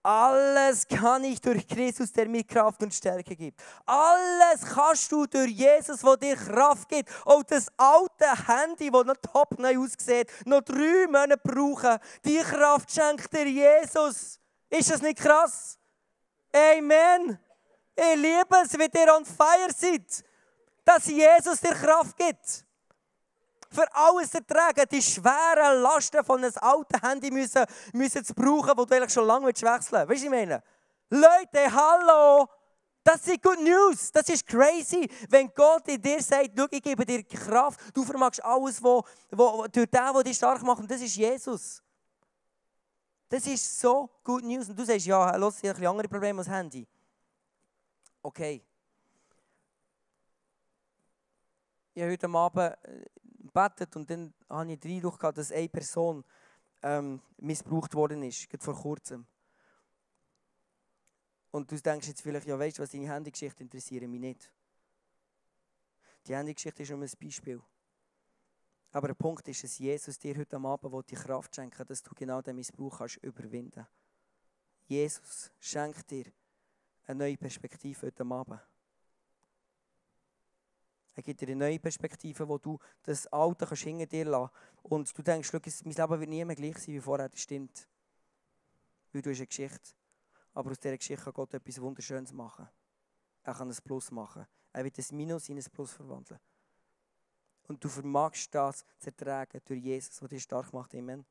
Alles 0.04 0.88
kann 0.88 1.24
ich 1.24 1.42
durch 1.42 1.68
Christus, 1.68 2.12
der 2.12 2.28
mir 2.28 2.44
Kraft 2.44 2.82
und 2.82 2.94
Stärke 2.94 3.36
gibt. 3.36 3.62
Alles 3.86 4.62
kannst 4.74 5.12
du 5.12 5.26
durch 5.26 5.52
Jesus, 5.52 6.02
der 6.02 6.18
dir 6.18 6.36
Kraft 6.36 6.88
gibt. 6.88 7.10
Auch 7.26 7.44
das 7.44 7.68
alte 7.76 8.48
Handy, 8.48 8.90
das 8.90 9.06
noch 9.06 9.18
top 9.18 9.60
neu 9.60 9.78
aussieht, 9.80 10.32
noch 10.46 10.62
drei 10.62 11.08
Monate 11.08 11.38
brauchen. 11.38 11.98
Die 12.24 12.38
Kraft 12.38 12.92
schenkt 12.92 13.34
dir 13.34 13.48
Jesus. 13.48 14.40
Ist 14.70 14.92
das 14.92 15.02
nicht 15.02 15.18
krass? 15.18 15.78
Amen. 16.54 17.40
Ich 17.96 18.16
liebe 18.16 18.56
es, 18.64 18.78
wie 18.78 19.00
ihr 19.00 19.16
on 19.16 19.26
fire 19.26 19.72
seid. 19.76 20.24
Dass 20.86 21.08
Jesus 21.08 21.60
dir 21.60 21.74
Kraft 21.74 22.16
gibt 22.16 22.67
für 23.70 23.86
alles 23.94 24.34
ertragen, 24.34 24.86
die 24.92 25.02
schweren 25.02 25.82
Lasten 25.82 26.24
von 26.24 26.44
einem 26.44 26.54
alten 26.56 27.02
Handy 27.02 27.32
müssen, 27.32 27.66
müssen 27.94 28.24
zu 28.24 28.34
brauchen, 28.34 28.74
wo 28.76 28.86
du 28.86 28.96
eigentlich 28.96 29.14
schon 29.14 29.26
lange 29.26 29.48
wechseln 29.48 29.68
willst. 29.72 29.92
Weißt 29.94 30.08
du, 30.08 30.08
was 30.08 30.24
ich 30.24 30.30
meine? 30.30 30.64
Leute, 31.10 31.74
hallo! 31.74 32.48
Das 33.08 33.26
ist 33.26 33.42
Good 33.42 33.62
News. 33.62 34.12
Das 34.12 34.28
ist 34.28 34.46
crazy. 34.46 35.10
Wenn 35.30 35.50
Gott 35.54 35.88
in 35.88 36.02
dir 36.02 36.22
sagt, 36.22 36.52
schau, 36.58 36.66
ich 36.70 36.84
gebe 36.84 37.06
dir 37.06 37.24
Kraft, 37.24 37.80
du 37.94 38.04
vermagst 38.04 38.44
alles, 38.44 38.84
wo, 38.84 39.02
wo, 39.32 39.66
durch 39.68 39.90
den, 39.90 40.14
der 40.14 40.24
dich 40.24 40.36
stark 40.36 40.62
macht, 40.62 40.82
und 40.82 40.92
das 40.92 41.00
ist 41.00 41.16
Jesus. 41.16 41.82
Das 43.30 43.48
ist 43.48 43.80
so 43.80 44.10
Good 44.26 44.44
News. 44.44 44.68
Und 44.68 44.78
du 44.78 44.84
sagst, 44.84 45.06
ja, 45.06 45.36
los, 45.38 45.56
ich 45.62 45.70
habe 45.70 45.88
andere 45.88 46.10
Probleme 46.10 46.40
als 46.40 46.50
Handy. 46.50 46.86
Okay. 48.22 48.62
Ich 51.94 52.02
habe 52.02 52.12
heute 52.12 52.28
Abend 52.28 52.78
äh, 52.84 53.06
gebetet 53.48 53.96
und 53.96 54.10
dann 54.10 54.34
habe 54.50 54.72
ich 54.72 54.80
den 54.80 54.96
Eindruck 54.96 55.20
gehabt, 55.20 55.38
dass 55.38 55.52
eine 55.52 55.70
Person 55.70 56.24
ähm, 56.84 57.22
missbraucht 57.38 57.94
worden 57.94 58.24
ist, 58.24 58.50
gerade 58.50 58.64
vor 58.64 58.76
kurzem. 58.76 59.26
Und 61.52 61.72
du 61.72 61.80
denkst 61.80 62.08
jetzt 62.08 62.22
vielleicht, 62.22 62.48
ja 62.48 62.58
weißt 62.58 62.78
du 62.78 62.84
was, 62.84 62.92
deine 62.92 63.12
Handygeschichte 63.12 63.64
interessiert 63.64 64.08
mich 64.08 64.20
nicht. 64.20 64.52
Die 66.28 66.36
Handygeschichte 66.36 66.84
ist 66.84 66.90
nur 66.92 67.02
ein 67.02 67.12
Beispiel. 67.20 67.62
Aber 68.92 69.08
der 69.08 69.16
Punkt 69.16 69.48
ist, 69.48 69.64
dass 69.64 69.78
Jesus 69.78 70.18
dir 70.20 70.38
heute 70.38 70.58
Abend 70.58 71.10
die 71.10 71.16
Kraft 71.16 71.56
schenken 71.56 71.86
dass 71.86 72.04
du 72.04 72.14
genau 72.16 72.42
den 72.42 72.56
Missbrauch 72.56 73.00
kannst 73.00 73.18
überwinden 73.18 73.86
Jesus 74.88 75.52
schenkt 75.60 76.10
dir 76.10 76.26
eine 77.06 77.20
neue 77.20 77.38
Perspektive 77.38 78.08
heute 78.08 78.26
Abend. 78.26 78.62
Er 81.18 81.24
gibt 81.24 81.42
dir 81.42 81.48
eine 81.48 81.56
neue 81.56 81.80
Perspektive, 81.80 82.48
wo 82.48 82.60
du 82.60 82.78
das 83.02 83.26
Alte 83.34 83.66
kannst 83.66 83.82
hinter 83.82 84.06
dir 84.06 84.26
lassen 84.26 84.54
Und 84.84 85.18
du 85.18 85.24
denkst, 85.24 85.52
mein 85.52 85.96
Leben 85.96 86.20
wird 86.20 86.30
nie 86.30 86.46
mehr 86.46 86.56
gleich 86.56 86.78
sein 86.78 86.94
wie 86.94 87.00
vorher. 87.00 87.28
Das 87.28 87.42
stimmt. 87.42 87.88
Weil 89.12 89.24
du 89.24 89.32
hast 89.32 89.40
eine 89.40 89.48
Geschichte. 89.48 89.96
Aber 90.54 90.70
aus 90.70 90.80
dieser 90.80 90.96
Geschichte 90.96 91.24
kann 91.24 91.34
Gott 91.34 91.56
etwas 91.56 91.82
Wunderschönes 91.82 92.32
machen. 92.34 92.70
Er 93.42 93.56
kann 93.56 93.68
ein 93.68 93.78
Plus 93.84 94.12
machen. 94.12 94.46
Er 94.72 94.84
wird 94.84 95.00
ein 95.00 95.18
Minus 95.18 95.50
in 95.50 95.58
ein 95.58 95.66
Plus 95.72 95.92
verwandeln. 95.92 96.40
Und 97.64 97.84
du 97.84 97.90
vermagst 97.90 98.54
das 98.54 98.86
zu 99.00 99.08
ertragen 99.08 99.60
durch 99.66 99.82
Jesus, 99.82 100.18
der 100.18 100.28
dich 100.28 100.44
stark 100.44 100.72
macht. 100.72 100.94
Amen. 100.94 101.26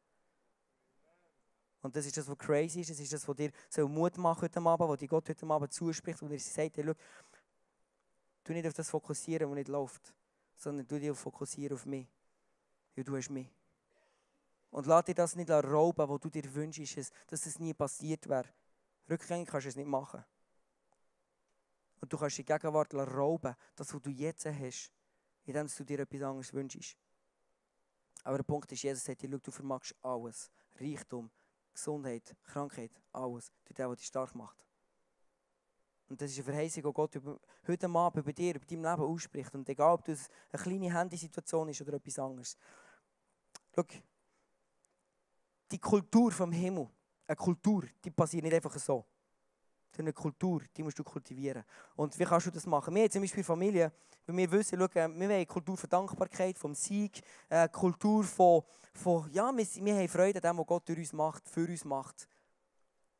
Und 1.80 1.94
das 1.94 2.06
ist 2.06 2.16
das, 2.16 2.26
was 2.26 2.38
crazy 2.38 2.80
ist. 2.80 2.90
Das 2.90 2.98
ist 2.98 3.12
das, 3.12 3.28
was 3.28 3.36
dir 3.36 3.52
so 3.70 3.86
Mut 3.86 4.18
macht 4.18 4.42
heute 4.42 4.60
Abend, 4.60 4.88
was 4.88 4.98
dir 4.98 5.06
Gott 5.06 5.28
heute 5.28 5.46
Abend 5.46 5.72
zuspricht, 5.72 6.20
wo 6.20 6.26
dir 6.26 6.40
sagt, 6.40 6.76
hey, 6.76 6.84
schau, 6.84 6.94
Du 8.46 8.52
nicht 8.52 8.66
auf 8.68 8.74
das 8.74 8.90
fokussieren, 8.90 9.50
was 9.50 9.56
nicht 9.56 9.66
läuft, 9.66 10.14
sondern 10.56 10.86
du 10.86 11.00
dich 11.00 11.18
fokussieren 11.18 11.74
auf 11.74 11.84
mich. 11.84 12.06
Weil 12.94 13.02
du 13.02 13.16
hast 13.16 13.28
mich. 13.28 13.50
Und 14.70 14.86
lass 14.86 15.04
dir 15.04 15.16
das 15.16 15.34
nicht 15.34 15.50
rauben, 15.50 16.08
was 16.08 16.20
du 16.20 16.30
dir 16.30 16.54
wünschst, 16.54 17.12
dass 17.26 17.44
es 17.44 17.58
nie 17.58 17.74
passiert 17.74 18.28
wäre. 18.28 18.48
Rückgängig 19.10 19.48
kannst 19.48 19.64
du 19.64 19.70
es 19.70 19.76
nicht 19.76 19.88
machen. 19.88 20.24
Und 22.00 22.12
du 22.12 22.16
kannst 22.16 22.38
die 22.38 22.44
Gegenwart 22.44 22.94
rauben, 22.94 23.56
das, 23.74 23.92
was 23.92 24.02
du 24.02 24.10
jetzt 24.10 24.46
hast, 24.46 24.92
indem 25.44 25.66
du 25.66 25.84
dir 25.84 25.98
etwas 25.98 26.22
anderes 26.22 26.52
wünschst. 26.52 26.96
Aber 28.22 28.36
der 28.36 28.44
Punkt 28.44 28.70
ist, 28.70 28.82
Jesus 28.82 29.04
sagt 29.04 29.22
dir, 29.22 29.28
schau, 29.28 29.38
du 29.38 29.50
vermagst 29.50 29.92
alles. 30.02 30.52
Reichtum, 30.76 31.32
Gesundheit, 31.72 32.36
Krankheit, 32.44 32.92
alles. 33.12 33.50
Durch 33.64 33.74
den, 33.74 33.88
der 33.88 33.96
dich 33.96 34.06
stark 34.06 34.36
macht. 34.36 34.65
Und 36.08 36.20
das 36.20 36.30
ist 36.30 36.38
eine 36.38 36.44
Verheißung, 36.44 36.82
die 36.84 36.92
Gott 36.92 37.14
über, 37.16 37.38
heute 37.66 37.88
Abend 37.88 38.22
über 38.22 38.32
dir, 38.32 38.54
über 38.54 38.64
dein 38.64 38.82
Leben 38.82 39.02
ausspricht. 39.02 39.54
Und 39.54 39.68
egal, 39.68 39.94
ob 39.94 40.04
das 40.04 40.28
eine 40.52 40.62
kleine 40.62 40.92
Handysituation 40.92 41.68
ist 41.68 41.80
oder 41.80 41.94
etwas 41.94 42.18
anderes. 42.18 42.56
Schau, 43.74 43.84
die 45.70 45.78
Kultur 45.78 46.30
vom 46.30 46.52
Himmel, 46.52 46.88
eine 47.26 47.36
Kultur, 47.36 47.84
die 48.04 48.10
passiert 48.10 48.44
nicht 48.44 48.54
einfach 48.54 48.78
so. 48.78 49.04
Eine 49.98 50.12
Kultur, 50.12 50.62
die 50.76 50.82
musst 50.82 50.98
du 50.98 51.02
kultivieren. 51.02 51.64
Und 51.96 52.18
wie 52.18 52.24
kannst 52.24 52.46
du 52.46 52.50
das 52.50 52.66
machen? 52.66 52.94
Wir 52.94 53.10
zum 53.10 53.22
Beispiel 53.22 53.42
Familie, 53.42 53.90
weil 54.26 54.36
wir 54.36 54.50
wissen, 54.52 54.78
schau, 54.78 54.94
wir 54.94 55.28
wollen 55.28 55.46
Kultur 55.46 55.76
von 55.76 55.88
Dankbarkeit, 55.88 56.58
vom 56.58 56.74
Sieg, 56.74 57.22
eine 57.48 57.70
Kultur 57.70 58.22
von, 58.22 58.62
von 58.92 59.30
ja, 59.32 59.50
wir, 59.56 59.66
wir 59.66 59.96
haben 59.96 60.08
Freude 60.08 60.38
an 60.42 60.50
dem, 60.50 60.58
was 60.58 60.66
Gott 60.66 60.88
durch 60.88 61.12
macht, 61.14 61.48
für 61.48 61.66
uns 61.66 61.84
macht. 61.84 62.28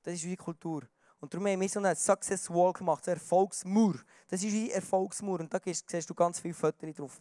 Das 0.03 0.14
ist 0.14 0.25
unsere 0.25 0.37
Kultur. 0.37 0.83
Und 1.20 1.33
darum 1.33 1.46
haben 1.46 1.61
wir 1.61 1.68
so 1.68 1.81
einen 1.81 1.96
Success 1.96 2.50
Wall 2.50 2.72
gemacht, 2.72 3.05
so 3.05 3.11
einen 3.11 3.20
Erfolgsmauer. 3.20 3.94
Das 4.29 4.42
ist 4.42 4.52
unsere 4.52 4.74
Erfolgsmauer 4.74 5.40
und 5.40 5.52
da 5.52 5.59
siehst 5.64 6.11
du 6.11 6.14
ganz 6.14 6.40
viele 6.40 6.55
Fotos 6.55 6.94
drauf. 6.94 7.20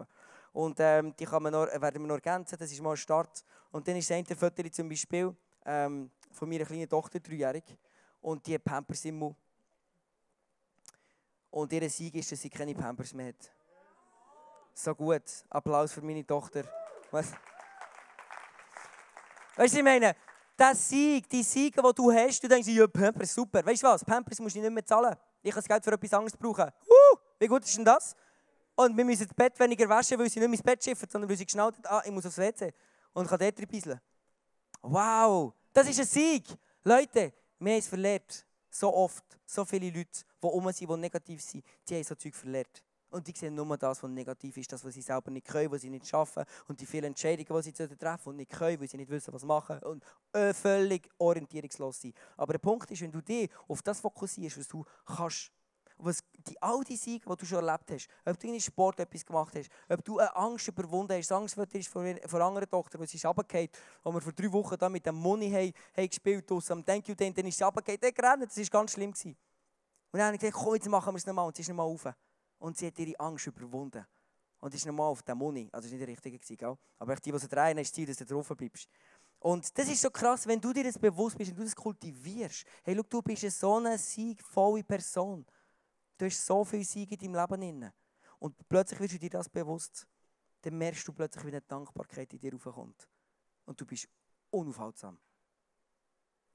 Und 0.51 0.77
ähm, 0.79 1.13
die 1.17 1.25
kann 1.25 1.43
man 1.43 1.53
noch, 1.53 1.65
werden 1.65 2.01
wir 2.01 2.08
noch 2.08 2.15
ergänzen, 2.15 2.58
das 2.58 2.71
ist 2.71 2.81
mal 2.81 2.91
ein 2.91 2.97
Start. 2.97 3.43
Und 3.71 3.88
dann 3.88 3.95
ist 3.95 4.10
das 4.10 4.17
eine 4.17 4.36
Foto 4.36 4.63
zum 4.69 4.89
Beispiel 4.89 5.36
ähm, 5.65 6.12
von 6.31 6.49
meiner 6.49 6.65
kleinen 6.65 6.89
Tochter, 6.89 7.19
dreijährig. 7.19 7.63
Und 8.21 8.45
die 8.47 8.55
hat 8.55 8.63
Pampers 8.63 9.05
im 9.05 9.19
Mund. 9.19 9.36
Und 11.51 11.71
ihr 11.71 11.89
Sieg 11.89 12.15
ist, 12.15 12.31
dass 12.31 12.41
sie 12.41 12.49
keine 12.49 12.73
Pampers 12.75 13.13
mehr 13.13 13.29
hat. 13.29 13.51
So 14.73 14.93
gut. 14.93 15.23
Applaus 15.49 15.93
für 15.93 16.01
meine 16.01 16.25
Tochter. 16.25 16.63
Was? 17.12 17.31
Weißt 19.55 19.73
du, 19.73 19.77
ich 19.77 19.84
meine, 19.84 20.15
der 20.57 20.75
Sieg, 20.75 21.29
die 21.29 21.43
Siege, 21.43 21.81
die 21.81 21.93
du 21.93 22.11
hast, 22.11 22.41
du 22.43 22.47
denkst, 22.47 22.67
ja, 22.67 22.87
Pampers, 22.87 23.33
super. 23.33 23.65
Weißt 23.65 23.83
du 23.83 23.87
was? 23.87 24.03
Pampers 24.03 24.39
musst 24.39 24.55
du 24.55 24.59
nicht 24.59 24.71
mehr 24.71 24.85
zahlen. 24.85 25.15
Ich 25.41 25.51
kann 25.51 25.59
das 25.59 25.67
Geld 25.67 25.83
für 25.83 25.91
etwas 25.91 26.13
anderes 26.13 26.37
brauchen. 26.37 26.65
Uh, 26.65 27.17
wie 27.39 27.47
gut 27.47 27.63
ist 27.65 27.77
denn 27.77 27.85
das? 27.85 28.15
Und 28.75 28.95
wir 28.95 29.05
müssen 29.05 29.25
das 29.25 29.33
Bett 29.33 29.59
weniger 29.59 29.87
waschen, 29.87 30.17
weil 30.19 30.29
sie 30.29 30.39
nicht 30.39 30.49
mehr 30.49 30.57
ins 30.57 30.63
Bett 30.63 30.83
schiffen, 30.83 31.07
sondern 31.09 31.29
weil 31.29 31.37
sie 31.37 31.45
geschnallt 31.45 31.77
hat, 31.77 31.87
ah, 31.87 32.01
ich 32.05 32.11
muss 32.11 32.25
aufs 32.25 32.37
WC. 32.37 32.73
Und 33.13 33.27
kann 33.27 33.39
dort 33.39 33.59
ein 33.59 34.01
Wow, 34.81 35.53
das 35.73 35.87
ist 35.87 35.99
ein 35.99 36.05
Sieg. 36.05 36.45
Leute, 36.83 37.33
wir 37.59 37.71
haben 37.71 37.79
es 37.79 37.87
verlernt. 37.87 38.45
So 38.69 38.93
oft, 38.93 39.23
so 39.45 39.63
viele 39.63 39.89
Leute, 39.89 40.25
die 40.43 40.47
um 40.47 40.71
sind, 40.71 40.89
die 40.89 40.97
negativ 40.97 41.41
sind, 41.41 41.63
die 41.87 41.95
haben 41.95 42.03
so 42.03 42.15
Zeug 42.15 42.35
verlernt. 42.35 42.83
Und 43.15 43.25
die 43.25 43.32
sehen 43.32 43.56
nur 43.56 43.78
das, 43.78 44.04
was 44.04 44.12
negativ 44.12 44.58
ist, 44.58 44.73
das, 44.73 44.84
was 44.84 44.93
sie 44.93 45.01
selber 45.01 45.32
nicht 45.32 45.47
können, 45.47 45.71
was 45.71 45.82
sie 45.82 45.89
nicht 45.89 46.06
schaffen 46.06 46.43
und 46.67 46.82
die 46.82 46.86
vielen 46.86 47.06
Entscheidungen, 47.06 47.62
die 47.62 47.71
sie 47.71 47.71
treffen 47.71 48.28
und 48.28 48.36
nicht 48.36 48.51
können, 48.51 48.78
weil 48.82 48.89
sie 48.89 48.97
nicht 48.97 49.10
wissen, 49.10 49.34
was 49.34 49.45
machen 49.45 49.80
und 49.84 50.04
äh, 50.34 50.54
völlig 50.54 51.10
orientierungslos 51.17 52.01
sind. 52.01 52.13
Aber 52.36 52.51
der 52.51 52.60
Punkt 52.60 52.91
ist, 52.91 53.01
wenn 53.01 53.13
du 53.13 53.21
dich 53.21 53.49
auf 53.69 53.82
das 53.82 54.01
fokussierst, 54.01 54.60
was 54.60 54.67
du 54.67 54.84
kannst, 55.06 55.49
was 55.97 56.25
die, 56.45 56.62
all 56.62 56.84
die 56.84 56.97
Siege, 56.97 57.23
die 57.25 57.38
du 57.38 57.45
schon 57.45 57.65
erlebt 57.65 57.89
hast, 57.89 58.10
ob 58.25 58.38
du 58.38 58.47
in 58.47 58.60
Sport 58.60 58.99
etwas 58.99 59.25
gemacht 59.25 59.56
hast, 59.56 59.69
ob 59.88 60.04
du 60.04 60.19
eine 60.19 60.36
Angst 60.36 60.67
überwunden 60.67 61.13
hast, 61.13 61.32
Angst 61.32 61.56
vor, 61.56 62.01
einer 62.04 62.45
anderen 62.45 62.69
Tochter, 62.69 62.97
die 62.97 63.15
ist 63.15 63.25
runtergefallen, 63.25 63.69
wo 64.04 64.13
wir 64.13 64.19
vor 64.19 64.34
drei 64.34 64.51
Wochen 64.51 64.75
da 64.78 64.89
mit 64.89 65.06
dem 65.06 65.15
Money 65.15 65.49
haben, 65.51 65.71
haben 65.95 66.10
gespielt 66.10 66.51
haben, 66.51 66.62
am 66.67 66.86
Thank 66.86 67.08
You 67.08 67.15
Day, 67.15 67.32
dann 67.32 67.45
ist 67.45 67.58
sie 67.58 67.63
runtergefallen, 67.63 68.01
der 68.01 68.12
gerannt, 68.12 68.43
das 68.43 68.58
war 68.58 68.65
ganz 68.65 68.91
schlimm. 68.91 69.13
Gewesen. 69.13 69.38
Und 70.12 70.19
dann 70.19 70.28
habe 70.28 70.36
ich 70.36 70.41
gesagt, 70.41 70.62
komm, 70.62 70.75
jetzt 70.75 70.89
machen 70.89 71.13
wir 71.13 71.17
es 71.17 71.25
nochmal, 71.25 71.47
und 71.47 71.56
sie 71.56 71.62
ist 71.62 71.69
nochmal 71.69 71.88
rauf. 71.88 72.13
Und 72.59 72.77
sie 72.77 72.87
hat 72.87 72.99
ihre 72.99 73.19
Angst 73.19 73.47
überwunden. 73.47 74.05
Und 74.59 74.73
ist 74.73 74.85
nochmal 74.85 75.07
auf 75.07 75.21
dem 75.21 75.37
Money, 75.37 75.69
also 75.71 75.87
das 75.87 75.91
war 75.91 76.07
nicht 76.07 76.23
der 76.23 76.31
richtige, 76.31 76.39
gewesen, 76.39 76.77
aber 76.97 77.15
die, 77.17 77.31
die 77.31 77.37
so 77.37 77.47
drehen, 77.47 77.77
ist 77.77 77.93
Ziel, 77.93 78.07
dass 78.07 78.17
du 78.17 78.25
drauf 78.25 78.47
bleibst. 78.47 78.89
Und 79.39 79.77
das 79.77 79.87
ist 79.89 80.01
so 80.01 80.09
krass, 80.09 80.47
wenn 80.47 80.59
du 80.59 80.73
dir 80.73 80.83
das 80.83 80.97
bewusst 80.97 81.37
bist 81.37 81.51
und 81.51 81.59
du 81.59 81.63
das 81.63 81.75
kultivierst. 81.75 82.65
Hey, 82.83 82.95
schau, 82.95 83.03
du 83.03 83.21
bist 83.21 83.59
so 83.59 83.75
eine 83.75 83.97
siegvolle 83.97 84.83
Person. 84.83 85.45
Du 86.17 86.25
hast 86.25 86.43
so 86.43 86.63
viel 86.63 86.83
Sieg 86.83 87.11
in 87.11 87.33
deinem 87.33 87.35
Leben 87.35 87.81
drin. 87.81 87.93
Und 88.39 88.55
plötzlich 88.67 88.99
wirst 88.99 89.13
du 89.13 89.19
dir 89.19 89.29
das 89.29 89.47
bewusst. 89.47 90.07
Dann 90.61 90.77
merkst 90.77 91.07
du 91.07 91.13
plötzlich, 91.13 91.43
wie 91.45 91.49
eine 91.49 91.61
Dankbarkeit 91.61 92.33
in 92.33 92.39
dir 92.39 92.53
raufkommt. 92.53 93.07
Und 93.65 93.79
du 93.79 93.85
bist 93.85 94.07
unaufhaltsam. 94.49 95.19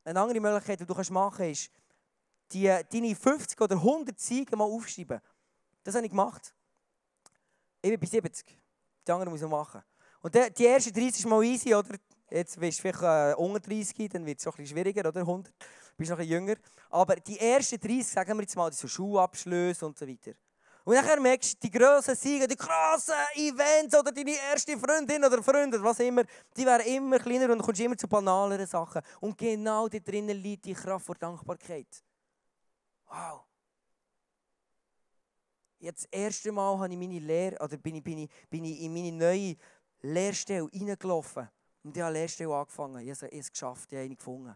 Eine 0.03 0.21
andere 0.21 0.41
Möglichkeit, 0.41 0.81
die 0.81 0.87
du 0.87 0.95
machen 1.13 1.37
kannst, 1.37 1.67
ist, 1.67 1.71
die, 2.53 2.65
deine 2.65 3.15
50 3.15 3.61
oder 3.61 3.77
100 3.77 4.19
Siege 4.19 4.57
mal 4.57 4.65
aufschreiben. 4.65 5.21
Das 5.83 5.95
habe 5.95 6.05
ich 6.05 6.11
gemacht. 6.11 6.55
Ich 7.83 7.91
bin 7.91 8.01
bei 8.01 8.07
70. 8.07 8.59
Die 9.07 9.13
anderen 9.13 9.33
muss 9.33 9.43
ich 9.43 9.49
machen. 9.49 9.83
Und 10.21 10.35
die, 10.35 10.53
die 10.57 10.67
ersten 10.67 10.93
30 10.93 11.21
ist 11.21 11.27
mal 11.27 11.43
easy, 11.43 11.75
oder? 11.75 11.97
Jetzt 12.31 12.61
bist 12.61 12.79
du 12.79 12.83
vielleicht 12.83 13.03
äh, 13.03 13.35
unter 13.35 13.61
30, 13.61 14.09
dann 14.11 14.25
wird 14.25 14.39
es 14.39 14.47
ein 14.47 14.53
bisschen 14.53 14.67
schwieriger, 14.67 15.09
oder? 15.09 15.21
100 15.21 15.53
bist 16.01 16.11
noch 16.11 16.19
ein 16.19 16.27
jünger. 16.27 16.57
Aber 16.91 17.17
die 17.17 17.39
ersten 17.39 17.79
30, 17.79 18.07
sagen 18.07 18.37
wir 18.37 18.43
jetzt 18.43 18.57
mal, 18.57 18.73
so 18.73 18.89
Schulabschlüsse 18.89 19.87
und 19.87 19.97
so 19.97 20.09
weiter. 20.09 20.33
Und 20.83 20.97
dann 20.97 21.23
merkst 21.23 21.55
du, 21.55 21.69
die 21.69 21.71
grossen 21.71 22.17
Siege, 22.17 22.49
die 22.49 22.57
krassen 22.57 23.15
Events 23.35 23.95
oder 23.95 24.11
deine 24.11 24.35
erste 24.51 24.77
Freundin 24.79 25.23
oder 25.23 25.43
Freunde, 25.43 25.81
was 25.83 26.01
immer, 26.01 26.25
die 26.57 26.65
werden 26.65 26.87
immer 26.87 27.19
kleiner 27.19 27.53
und 27.53 27.59
du 27.59 27.65
kommst 27.65 27.81
immer 27.81 27.97
zu 27.97 28.09
banaleren 28.09 28.67
Sachen. 28.67 29.03
Und 29.21 29.37
genau 29.37 29.89
da 29.89 29.99
drinnen 29.99 30.37
liegt 30.39 30.65
die 30.65 30.75
Kraft 30.75 31.05
vor 31.05 31.15
Dankbarkeit. 31.17 32.03
Wow. 33.07 33.45
Jetzt 35.81 36.05
das 36.05 36.13
erste 36.13 36.53
Mal 36.53 36.79
habe 36.79 36.93
ich 36.93 36.99
meine 36.99 37.19
Lehre, 37.19 37.57
oder 37.65 37.79
bin 37.79 37.95
ich, 37.95 38.05
bin 38.05 38.19
ich, 38.19 38.31
bin 38.51 38.65
ich 38.65 38.83
in 38.83 38.93
meine 38.93 39.13
neue 39.13 39.57
Lehrstelle 40.03 40.69
reingelaufen. 40.71 41.49
Und 41.83 41.97
ich 41.97 42.03
habe 42.03 42.11
eine 42.11 42.19
Lehrstelle 42.21 42.55
angefangen. 42.55 43.01
Ich 43.01 43.23
habe 43.23 43.33
es 43.33 43.51
geschafft, 43.51 43.91
ich 43.91 43.97
habe 43.97 44.05
eine 44.05 44.15
gefunden. 44.15 44.55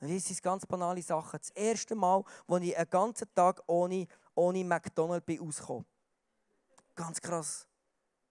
Und 0.00 0.14
das 0.14 0.24
sind 0.24 0.42
ganz 0.42 0.66
banale 0.66 1.00
Sachen. 1.02 1.38
Das 1.38 1.50
erste 1.50 1.94
Mal, 1.94 2.24
als 2.48 2.64
ich 2.64 2.76
einen 2.76 2.90
ganzen 2.90 3.32
Tag 3.32 3.62
ohne, 3.66 4.08
ohne 4.34 4.64
McDonald's 4.64 5.24
bin 5.24 5.40
ausgekommen. 5.40 5.86
Ganz 6.96 7.20
krass. 7.20 7.68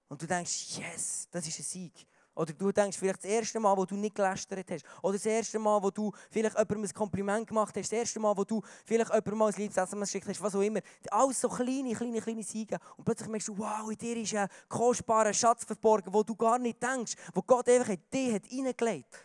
Und 0.10 0.22
du 0.22 0.28
denkst, 0.28 0.78
yes, 0.78 1.28
das 1.32 1.48
ist 1.48 1.60
ein 1.60 1.63
Sieg. 1.63 2.06
Oder 2.36 2.54
du 2.54 2.71
denkst 2.71 2.98
vielleicht 2.98 3.24
das 3.24 3.32
erste 3.32 3.60
Mal, 3.60 3.76
wo 3.78 3.86
du 3.86 3.95
nicht 3.95 4.13
gelästert 4.13 4.69
hast. 4.69 4.84
Oder 5.02 5.13
das 5.13 5.26
erste 5.26 5.58
Mal, 5.58 5.82
wo 5.82 5.89
du 5.89 6.12
vielleicht 6.30 6.58
jemandem 6.58 6.84
ein 6.84 6.93
Kompliment 6.93 7.48
gemacht 7.48 7.76
hast. 7.76 7.91
Das 7.91 7.98
erste 7.98 8.19
Mal, 8.19 8.36
wo 8.36 8.43
du 8.43 8.62
vielleicht 8.86 9.10
jemandem 9.10 9.38
mal 9.38 9.48
ein 9.48 9.54
liebes 9.56 9.78
SMS 9.78 10.10
geschickt 10.10 10.28
hast. 10.28 10.41
Was 10.41 10.56
auch 10.56 10.62
immer. 10.62 10.82
Alles 11.10 11.39
so 11.39 11.48
kleine, 11.48 11.93
kleine, 11.93 12.21
kleine 12.21 12.43
Siege. 12.43 12.78
Und 12.98 13.06
plötzlich 13.06 13.30
merkst 13.30 13.48
du, 13.48 13.58
wow, 13.58 13.89
in 13.89 13.98
dir 13.98 14.17
ist 14.17 14.36
ein 14.36 14.50
kostbarer 14.67 15.34
Schatz 15.34 15.63
verborgen, 15.63 16.13
wo 16.13 16.24
du 16.24 16.36
gar 16.36 16.60
nicht 16.60 16.84
denkst. 16.84 17.13
Wo 17.34 17.41
Gott 17.41 17.69
einfach 17.69 17.89
in 17.89 18.02
dich 18.13 18.34
hat 18.34 18.43
reingelegt. 18.52 19.17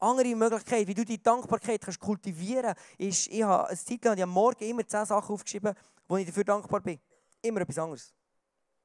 Andere 0.00 0.34
Möglichkeit, 0.34 0.86
wie 0.86 0.94
du 0.94 1.04
die 1.04 1.22
Dankbarkeit 1.22 1.80
kannst 1.80 2.00
kultivieren 2.00 2.74
kannst, 2.74 3.26
ist, 3.26 3.28
ich 3.28 3.42
habe 3.42 3.68
eine 3.68 3.78
Zeit 3.78 4.04
lang, 4.04 4.16
ich 4.16 4.22
habe 4.22 4.32
morgen 4.32 4.64
immer 4.64 4.86
10 4.86 5.06
Sachen 5.06 5.32
aufgeschrieben, 5.32 5.74
wo 6.08 6.16
ich 6.16 6.26
dafür 6.26 6.44
dankbar 6.44 6.80
bin. 6.80 6.98
Immer 7.40 7.60
etwas 7.62 7.78
anderes. 7.78 8.12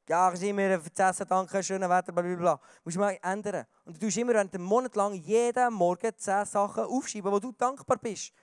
Ja, 0.10 0.34
ich 0.34 0.42
immer 0.42 0.82
für 0.82 0.90
das 0.90 1.18
Essen 1.18 1.28
danken, 1.28 1.62
schönes 1.62 1.88
Wetter, 1.88 2.12
bla 2.12 2.24
bla 2.24 2.36
bla. 2.36 2.62
Musst 2.84 2.96
du 2.96 3.00
mal 3.00 3.16
ändern. 3.22 3.64
Und 3.86 3.96
du 3.96 4.08
tust 4.08 4.18
immer 4.18 4.34
während 4.34 4.52
einem 4.56 4.64
Monat 4.64 4.96
lang 4.96 5.14
jeden 5.14 5.72
Morgen 5.72 6.12
10 6.18 6.46
Sachen 6.46 6.86
aufschreiben, 6.86 7.32
wo 7.32 7.38
du 7.38 7.52
dankbar 7.52 7.98
bist. 8.00 8.34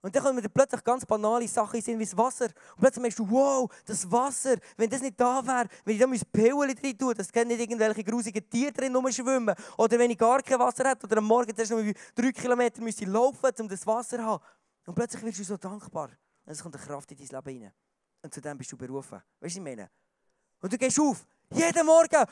Und 0.00 0.12
dann 0.12 0.24
kommen 0.24 0.42
dir 0.42 0.48
plötzlich 0.48 0.82
ganz 0.82 1.06
banale 1.06 1.46
Sachen 1.46 1.78
in 1.78 2.00
wie 2.00 2.04
das 2.04 2.16
Wasser. 2.16 2.46
Und 2.46 2.80
plötzlich 2.80 3.00
merkst 3.00 3.18
du, 3.20 3.30
wow, 3.30 3.72
das 3.86 4.10
Wasser, 4.10 4.56
wenn 4.76 4.90
das 4.90 5.02
nicht 5.02 5.20
da 5.20 5.46
wäre, 5.46 5.68
wenn 5.84 5.94
ich 5.94 6.00
da 6.00 6.06
mein 6.08 6.20
Pillen 6.32 6.74
drin 6.74 6.98
tue, 6.98 7.14
dass 7.14 7.32
nicht 7.32 7.60
irgendwelche 7.60 8.02
grusigen 8.02 8.50
Tiere 8.50 8.72
drin 8.72 9.12
schwimmen. 9.12 9.54
Oder 9.78 9.96
wenn 10.00 10.10
ich 10.10 10.18
gar 10.18 10.42
kein 10.42 10.58
Wasser 10.58 10.90
hätte 10.90 11.06
oder 11.06 11.18
am 11.18 11.24
Morgen 11.26 11.54
erst 11.56 11.70
noch 11.70 11.78
drei 12.16 12.32
Kilometer 12.32 12.82
müsste 12.82 13.04
laufen, 13.04 13.52
um 13.60 13.68
das 13.68 13.86
Wasser 13.86 14.16
zu 14.16 14.24
haben. 14.24 14.44
Und 14.86 14.96
plötzlich 14.96 15.22
wirst 15.22 15.38
du 15.38 15.44
so 15.44 15.56
dankbar. 15.56 16.08
Und 16.44 16.52
es 16.52 16.60
kommt 16.60 16.74
eine 16.74 16.84
Kraft 16.84 17.12
in 17.12 17.18
dein 17.18 17.28
Leben 17.28 17.62
rein. 17.62 17.72
Und 18.22 18.34
zu 18.34 18.40
dem 18.40 18.58
bist 18.58 18.72
du 18.72 18.76
berufen. 18.76 19.18
Weißt 19.18 19.24
du, 19.40 19.44
was 19.44 19.54
ich 19.54 19.60
meine? 19.60 19.88
Und 20.62 20.72
du 20.72 20.78
gehst 20.78 20.98
auf, 21.00 21.26
jeden 21.50 21.84
Morgen. 21.84 22.24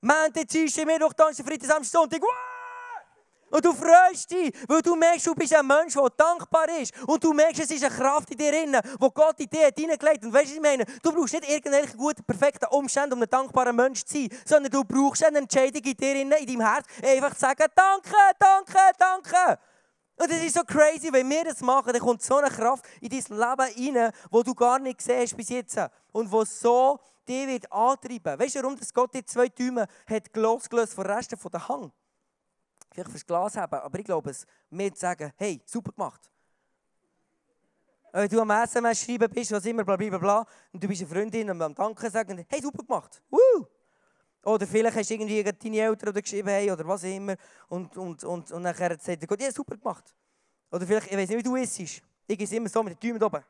Montag, 0.00 0.48
Dienstag, 0.48 0.84
Mittwoch, 0.84 1.12
Donnerstag, 1.12 1.46
Freitag, 1.46 1.68
Samstag, 1.68 2.00
Sonntag. 2.00 2.20
Und 3.48 3.64
du 3.64 3.72
freust 3.72 4.30
dich, 4.30 4.52
weil 4.66 4.82
du 4.82 4.96
merkst, 4.96 5.26
du 5.26 5.34
bist 5.34 5.54
ein 5.54 5.66
Mensch, 5.66 5.94
der 5.94 6.10
dankbar 6.16 6.68
ist. 6.80 6.92
Und 7.06 7.22
du 7.22 7.32
merkst, 7.32 7.62
es 7.62 7.70
ist 7.70 7.84
eine 7.84 7.94
Kraft 7.94 8.30
in 8.32 8.38
dir 8.38 8.50
drin, 8.50 8.72
die 8.72 9.08
Gott 9.14 9.38
in 9.38 9.48
dir 9.48 9.70
hineingelegt 9.76 10.18
hat. 10.18 10.24
Und 10.24 10.32
weißt 10.32 10.46
du, 10.46 10.50
was 10.50 10.54
ich 10.56 10.60
meine? 10.60 10.84
Du 11.00 11.12
brauchst 11.12 11.34
nicht 11.34 11.48
irgendwelche 11.48 11.96
guten, 11.96 12.24
perfekten 12.24 12.66
Umstände, 12.70 13.14
um 13.14 13.22
ein 13.22 13.30
dankbarer 13.30 13.72
Mensch 13.72 14.04
zu 14.04 14.14
sein, 14.14 14.28
sondern 14.44 14.72
du 14.72 14.82
brauchst 14.82 15.24
eine 15.24 15.38
Entscheidung 15.38 15.82
in 15.82 15.96
dir 15.96 16.12
drin, 16.12 16.32
in 16.32 16.46
deinem 16.46 16.60
Herz, 16.60 16.86
einfach 17.02 17.34
zu 17.34 17.40
sagen, 17.40 17.66
danke, 17.74 18.16
danke, 18.38 18.78
danke. 18.98 19.58
Und 20.16 20.30
es 20.30 20.44
ist 20.44 20.54
so 20.54 20.64
crazy, 20.64 21.12
wenn 21.12 21.28
wir 21.28 21.44
das 21.44 21.60
machen, 21.60 21.92
dann 21.92 22.00
kommt 22.00 22.22
so 22.22 22.36
eine 22.36 22.48
Kraft 22.48 22.84
in 23.00 23.10
dein 23.10 23.18
Leben 23.18 23.96
rein, 23.96 24.12
wo 24.30 24.42
du 24.42 24.54
gar 24.54 24.78
nicht 24.78 25.00
siehst 25.02 25.36
bis 25.36 25.50
jetzt. 25.50 25.78
Und 26.12 26.30
wo 26.32 26.44
so 26.44 26.98
dich 27.28 27.46
wird 27.46 27.70
antreiben. 27.70 28.38
Weißt 28.38 28.54
du, 28.54 28.62
warum 28.62 28.78
das 28.78 28.92
Gott 28.94 29.12
die 29.14 29.24
zwei 29.24 29.48
Türme 29.48 29.86
hat 30.06 30.34
losgelöst 30.34 30.94
von 30.94 31.06
Resten 31.06 31.36
von 31.36 31.50
der 31.50 31.68
Hang? 31.68 31.92
vielleicht 32.96 33.10
fürs 33.10 33.26
Glas 33.26 33.56
haben, 33.56 33.74
aber 33.74 33.98
ich 33.98 34.04
glaube 34.04 34.30
es, 34.30 34.46
mir 34.70 34.92
zu 34.92 35.00
sagen, 35.00 35.32
hey, 35.36 35.60
super 35.64 35.92
gemacht. 35.92 36.30
Wenn 38.12 38.28
du 38.28 38.40
am 38.40 38.50
SMS 38.50 39.04
schreiben 39.04 39.30
bist, 39.30 39.52
was 39.52 39.66
immer, 39.66 39.84
bla 39.84 39.96
bla 39.96 40.16
bla, 40.16 40.46
und 40.72 40.82
du 40.82 40.88
bist 40.88 41.02
eine 41.02 41.10
Freundin 41.10 41.50
und 41.50 41.60
am 41.60 41.74
Danke 41.74 42.10
sagen, 42.10 42.44
hey, 42.48 42.62
super 42.62 42.82
gemacht. 42.82 43.22
Woo! 43.28 43.66
Oder 44.46 44.64
vielleicht 44.64 44.96
hast 44.96 45.10
du 45.10 45.14
irgendwie 45.14 45.42
deine 45.42 45.76
Eltern 45.76 46.10
oder 46.10 46.22
geschrieben 46.22 46.48
hey, 46.48 46.70
oder 46.70 46.86
was 46.86 47.02
immer. 47.02 47.34
Und, 47.66 47.96
und, 47.96 48.22
und, 48.22 48.52
und 48.52 48.62
nachher 48.62 48.96
sagt 48.96 49.20
er 49.20 49.26
Gott, 49.26 49.40
ja, 49.40 49.50
super 49.50 49.76
gemacht. 49.76 50.14
Oder 50.70 50.86
vielleicht, 50.86 51.08
ich 51.08 51.16
weiß 51.16 51.28
nicht, 51.30 51.38
wie 51.38 51.42
du 51.42 51.56
isst. 51.56 51.80
Ich 51.80 52.02
esse 52.28 52.54
immer 52.54 52.68
so 52.68 52.80
mit 52.84 53.02
den 53.02 53.18
Daumen 53.18 53.22
oben. 53.24 53.44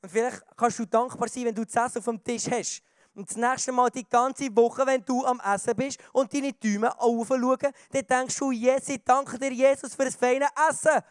Und 0.00 0.08
vielleicht 0.08 0.42
kannst 0.56 0.78
du 0.78 0.86
dankbar 0.86 1.28
sein, 1.28 1.44
wenn 1.44 1.54
du 1.54 1.66
das 1.66 1.76
Essen 1.76 1.98
auf 1.98 2.04
dem 2.06 2.24
Tisch 2.24 2.50
hast. 2.50 2.82
Und 3.14 3.28
das 3.28 3.36
nächste 3.36 3.70
Mal, 3.70 3.90
die 3.90 4.08
ganze 4.08 4.56
Woche, 4.56 4.86
wenn 4.86 5.04
du 5.04 5.26
am 5.26 5.40
Essen 5.40 5.76
bist 5.76 5.98
und 6.14 6.32
deine 6.32 6.54
Däume 6.54 6.98
aufschauen, 6.98 7.58
dann 7.92 8.06
denkst 8.08 8.38
du, 8.38 8.50
yes, 8.50 8.88
ich 8.88 9.04
danke 9.04 9.38
dir, 9.38 9.52
Jesus, 9.52 9.94
für 9.94 10.06
das 10.06 10.16
feine 10.16 10.48
Essen. 10.70 11.02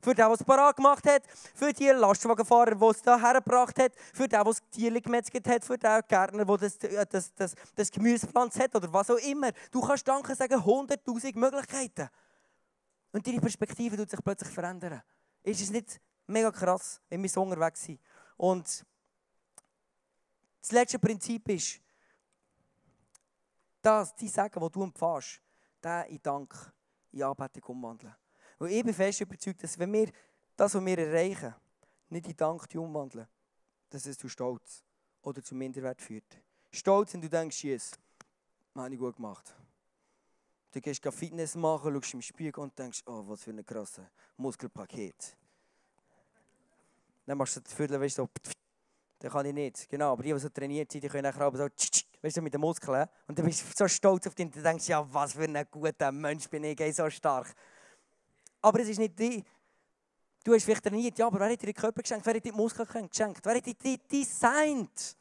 Für 0.00 0.14
den, 0.14 0.24
der 0.24 0.30
es 0.30 0.44
parat 0.44 0.76
gemacht 0.76 1.06
hat, 1.06 1.26
für 1.54 1.72
die 1.72 1.88
Lastwagenfahrer, 1.88 2.74
der 2.74 2.88
es 2.88 3.02
hierher 3.02 3.34
gebracht 3.34 3.78
hat, 3.78 3.92
für 4.14 4.22
den, 4.22 4.30
der 4.30 4.44
das 4.44 4.62
Tier 4.70 5.00
gemetzelt 5.00 5.46
hat, 5.46 5.64
für 5.64 5.76
den 5.76 6.00
Gärtner, 6.08 6.44
der 6.44 6.56
das, 6.56 6.76
äh, 6.78 7.06
das, 7.06 7.34
das, 7.34 7.54
das 7.74 7.90
Gemüse 7.90 8.26
gepflanzt 8.26 8.58
hat 8.58 8.74
oder 8.74 8.92
was 8.92 9.10
auch 9.10 9.18
immer. 9.18 9.50
Du 9.70 9.80
kannst 9.80 10.08
Danke 10.08 10.34
sagen, 10.34 10.54
100'000 10.54 11.38
Möglichkeiten. 11.38 12.08
Und 13.12 13.26
deine 13.26 13.40
Perspektive 13.40 13.96
tut 13.96 14.10
sich 14.10 14.24
plötzlich 14.24 14.50
verändern. 14.50 15.02
Ist 15.42 15.60
es 15.60 15.70
nicht 15.70 16.00
mega 16.26 16.50
krass, 16.50 17.00
wenn 17.08 17.22
wir 17.22 17.28
so 17.28 17.42
unterwegs 17.42 17.82
sind? 17.82 18.00
Und 18.36 18.84
das 20.60 20.72
letzte 20.72 20.98
Prinzip 20.98 21.48
ist, 21.48 21.80
dass 23.82 24.14
die 24.14 24.28
Sagen, 24.28 24.60
die 24.60 24.70
du 24.70 24.82
empfährst, 24.82 25.40
den 25.82 26.02
in 26.04 26.22
Dank, 26.22 26.54
in 27.12 27.22
Anbetung 27.22 27.62
umwandeln. 27.64 28.14
Und 28.60 28.70
ich 28.70 28.84
bin 28.84 28.92
fest 28.92 29.22
überzeugt, 29.22 29.62
dass 29.64 29.78
wenn 29.78 29.90
wir 29.90 30.10
das, 30.54 30.74
was 30.74 30.84
wir 30.84 30.98
erreichen, 30.98 31.54
nicht 32.10 32.28
in 32.28 32.36
Dank 32.36 32.68
umwandeln, 32.74 33.26
dass 33.88 34.04
es 34.04 34.18
zu 34.18 34.28
Stolz 34.28 34.84
oder 35.22 35.42
zu 35.42 35.54
Minderwert 35.54 36.02
führt. 36.02 36.38
Stolz, 36.70 37.14
wenn 37.14 37.22
du 37.22 37.30
denkst, 37.30 37.64
yes, 37.64 37.92
habe 38.74 38.92
ich 38.92 39.00
gut 39.00 39.16
gemacht. 39.16 39.56
Du 40.72 40.80
gehst 40.80 41.02
Fitness 41.02 41.54
machen, 41.54 41.94
schaust 41.94 42.12
im 42.12 42.20
Spiegel 42.20 42.60
und 42.60 42.78
denkst, 42.78 43.02
oh, 43.06 43.24
was 43.26 43.42
für 43.42 43.50
ein 43.50 43.64
krasses 43.64 44.04
Muskelpaket. 44.36 45.36
Dann 47.24 47.38
machst 47.38 47.56
du 47.56 47.60
das 47.60 47.72
Viertel, 47.72 47.98
weißt 47.98 48.18
du, 48.18 48.24
so, 48.24 48.52
das 49.20 49.32
kann 49.32 49.46
ich 49.46 49.54
nicht. 49.54 49.88
Genau, 49.88 50.12
aber 50.12 50.22
die, 50.22 50.34
die 50.34 50.38
so 50.38 50.50
trainiert 50.50 50.92
sind, 50.92 51.02
die 51.02 51.08
können 51.08 51.22
nachher 51.22 51.50
so, 51.56 51.66
weißt 52.20 52.36
du, 52.36 52.42
mit 52.42 52.52
den 52.52 52.60
Muskeln. 52.60 53.08
Und 53.26 53.38
dann 53.38 53.46
bist 53.46 53.62
du 53.62 53.66
so 53.74 53.88
stolz 53.88 54.26
auf 54.26 54.34
dich 54.34 54.44
und 54.44 54.54
denkst, 54.54 54.88
ja, 54.88 55.06
was 55.10 55.32
für 55.32 55.44
ein 55.44 55.66
guter 55.70 56.12
Mensch 56.12 56.46
bin 56.50 56.64
ich, 56.64 56.78
ich 56.78 56.94
so 56.94 57.08
stark. 57.08 57.54
Aber 58.60 58.80
es 58.80 58.88
ist 58.88 58.98
nicht 58.98 59.18
die. 59.18 59.44
Du 60.42 60.54
hast 60.54 60.64
vielleicht 60.64 60.82
trainiert, 60.82 61.18
ja, 61.18 61.26
aber 61.26 61.40
wer 61.40 61.50
hat 61.50 61.60
dir 61.60 61.66
den 61.66 61.74
Körper 61.74 62.00
geschenkt? 62.00 62.24
Wer 62.24 62.34
hat 62.34 62.44
dir 62.44 62.50
die 62.50 62.56
Muskeln 62.56 63.08
geschenkt? 63.08 63.44
Wer 63.44 63.56
hat 63.56 63.66
dir 63.66 63.98
designt? 63.98 65.16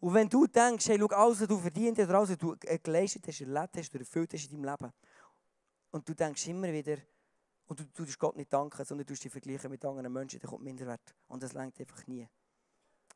Und 0.00 0.14
wenn 0.14 0.28
du 0.28 0.46
denkst, 0.46 0.88
hey, 0.88 0.98
schau, 0.98 1.06
alles, 1.06 1.40
was 1.42 1.48
du 1.48 1.58
verdient 1.58 1.98
hast, 1.98 2.10
alles, 2.10 2.30
was 2.30 2.38
du 2.38 2.56
geleistet 2.82 3.24
hast, 3.28 3.40
erlebt 3.40 3.76
hast, 3.76 3.94
erfüllt 3.94 4.32
hast 4.32 4.50
in 4.50 4.62
deinem 4.62 4.70
Leben, 4.70 4.92
und 5.92 6.08
du 6.08 6.14
denkst 6.14 6.46
immer 6.48 6.72
wieder, 6.72 6.96
und 7.66 7.78
du 7.78 7.84
tust 7.84 8.18
Gott 8.18 8.36
nicht 8.36 8.52
danken, 8.52 8.84
sondern 8.84 9.06
du 9.06 9.14
dich 9.14 9.30
vergleichen 9.30 9.70
mit 9.70 9.84
anderen 9.84 10.12
Menschen, 10.12 10.40
dann 10.40 10.50
kommt 10.50 10.64
Minderwert. 10.64 11.14
Und 11.28 11.42
das 11.42 11.52
längt 11.52 11.78
einfach 11.78 12.06
nie. 12.06 12.28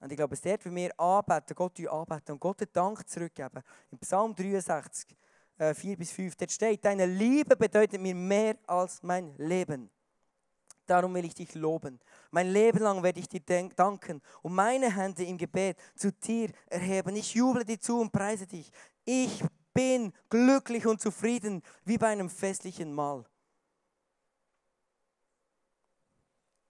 Und 0.00 0.12
ich 0.12 0.16
glaube, 0.16 0.34
es 0.34 0.40
dort, 0.42 0.64
wenn 0.64 0.76
wir 0.76 1.00
anbeten, 1.00 1.54
Gott 1.54 1.80
anbeten 1.80 2.32
und 2.32 2.40
Gott 2.40 2.60
den 2.60 2.68
Dank 2.72 3.08
zurückgeben, 3.08 3.62
im 3.90 3.98
Psalm 3.98 4.34
63, 4.34 5.16
äh, 5.58 5.74
4 5.74 5.96
bis 5.96 6.12
5, 6.12 6.36
dort 6.36 6.52
steht, 6.52 6.84
deine 6.84 7.06
Liebe 7.06 7.56
bedeutet 7.56 8.00
mir 8.00 8.14
mehr 8.14 8.56
als 8.66 9.02
mein 9.02 9.34
Leben. 9.36 9.90
Darum 10.86 11.14
will 11.14 11.24
ich 11.24 11.34
dich 11.34 11.54
loben. 11.54 11.98
Mein 12.30 12.48
Leben 12.52 12.78
lang 12.78 13.02
werde 13.02 13.18
ich 13.18 13.28
dir 13.28 13.40
danken 13.74 14.22
und 14.42 14.54
meine 14.54 14.94
Hände 14.94 15.24
im 15.24 15.36
Gebet 15.36 15.76
zu 15.96 16.12
dir 16.12 16.50
erheben. 16.66 17.16
Ich 17.16 17.34
juble 17.34 17.64
dir 17.64 17.80
zu 17.80 18.00
und 18.00 18.12
preise 18.12 18.46
dich. 18.46 18.70
Ich 19.04 19.42
bin 19.74 20.12
glücklich 20.30 20.86
und 20.86 21.00
zufrieden 21.00 21.62
wie 21.84 21.98
bei 21.98 22.08
einem 22.08 22.30
festlichen 22.30 22.94
Mahl. 22.94 23.24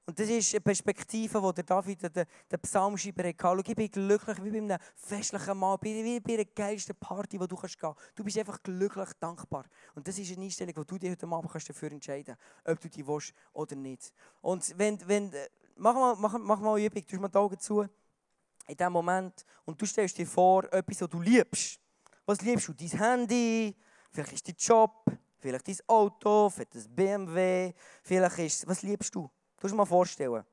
Und 0.08 0.20
das 0.20 0.28
ist 0.28 0.54
eine 0.54 0.60
Perspektive, 0.60 1.52
die 1.52 1.64
David, 1.64 2.00
der, 2.14 2.26
der 2.48 2.58
Psalmschreiber 2.58 3.24
hatte. 3.24 3.62
Ich 3.66 3.74
bin 3.74 3.90
glücklich 3.90 4.44
wie 4.44 4.50
bei 4.50 4.58
einem 4.58 4.78
festlichen 4.94 5.58
Mal, 5.58 5.76
wie 5.82 6.20
bei 6.20 6.34
einer 6.34 6.44
geilsten 6.44 6.94
Party, 6.94 7.40
wo 7.40 7.46
du 7.48 7.56
gehen 7.56 7.70
kannst. 7.76 7.98
Du 8.14 8.22
bist 8.22 8.38
einfach 8.38 8.62
glücklich, 8.62 9.08
dankbar. 9.18 9.64
Und 9.96 10.06
das 10.06 10.16
ist 10.16 10.30
eine 10.30 10.44
Einstellung, 10.44 10.74
die 10.74 10.86
du 10.86 10.98
dir 10.98 11.10
heute 11.10 11.26
Abend 11.26 11.50
kannst 11.50 11.68
dafür 11.68 11.90
entscheiden 11.90 12.36
kannst, 12.36 12.68
ob 12.68 12.80
du 12.80 12.88
die 12.88 13.04
willst 13.04 13.32
oder 13.52 13.74
nicht. 13.74 14.12
Und 14.42 14.78
wenn, 14.78 14.96
wenn, 15.08 15.32
mach, 15.74 15.94
mal, 15.94 16.14
mach, 16.14 16.38
mach 16.38 16.60
mal 16.60 16.76
eine 16.76 16.86
Übung, 16.86 17.04
du 17.04 17.18
mal 17.18 17.28
die 17.28 17.38
Augen 17.38 17.58
zu, 17.58 17.82
in 17.82 18.76
diesem 18.76 18.92
Moment, 18.92 19.44
und 19.64 19.82
du 19.82 19.86
stellst 19.86 20.16
dir 20.18 20.26
vor, 20.26 20.72
etwas, 20.72 21.00
was 21.00 21.08
du 21.08 21.20
liebst. 21.20 21.80
Was 22.24 22.40
liebst 22.42 22.68
du? 22.68 22.74
Dein 22.74 22.90
Handy, 22.90 23.76
vielleicht 24.12 24.34
ist 24.34 24.46
dein 24.46 24.54
Job, 24.56 25.04
vielleicht 25.40 25.66
dein 25.66 25.78
Auto, 25.88 26.48
vielleicht 26.48 26.76
das 26.76 26.86
BMW, 26.86 27.72
vielleicht 28.04 28.38
ist, 28.38 28.68
was 28.68 28.82
liebst 28.82 29.12
du? 29.12 29.28
Du 29.56 29.64
musst 29.64 29.72
dir 29.72 29.76
mal 29.76 29.86
vorstellen, 29.86 30.44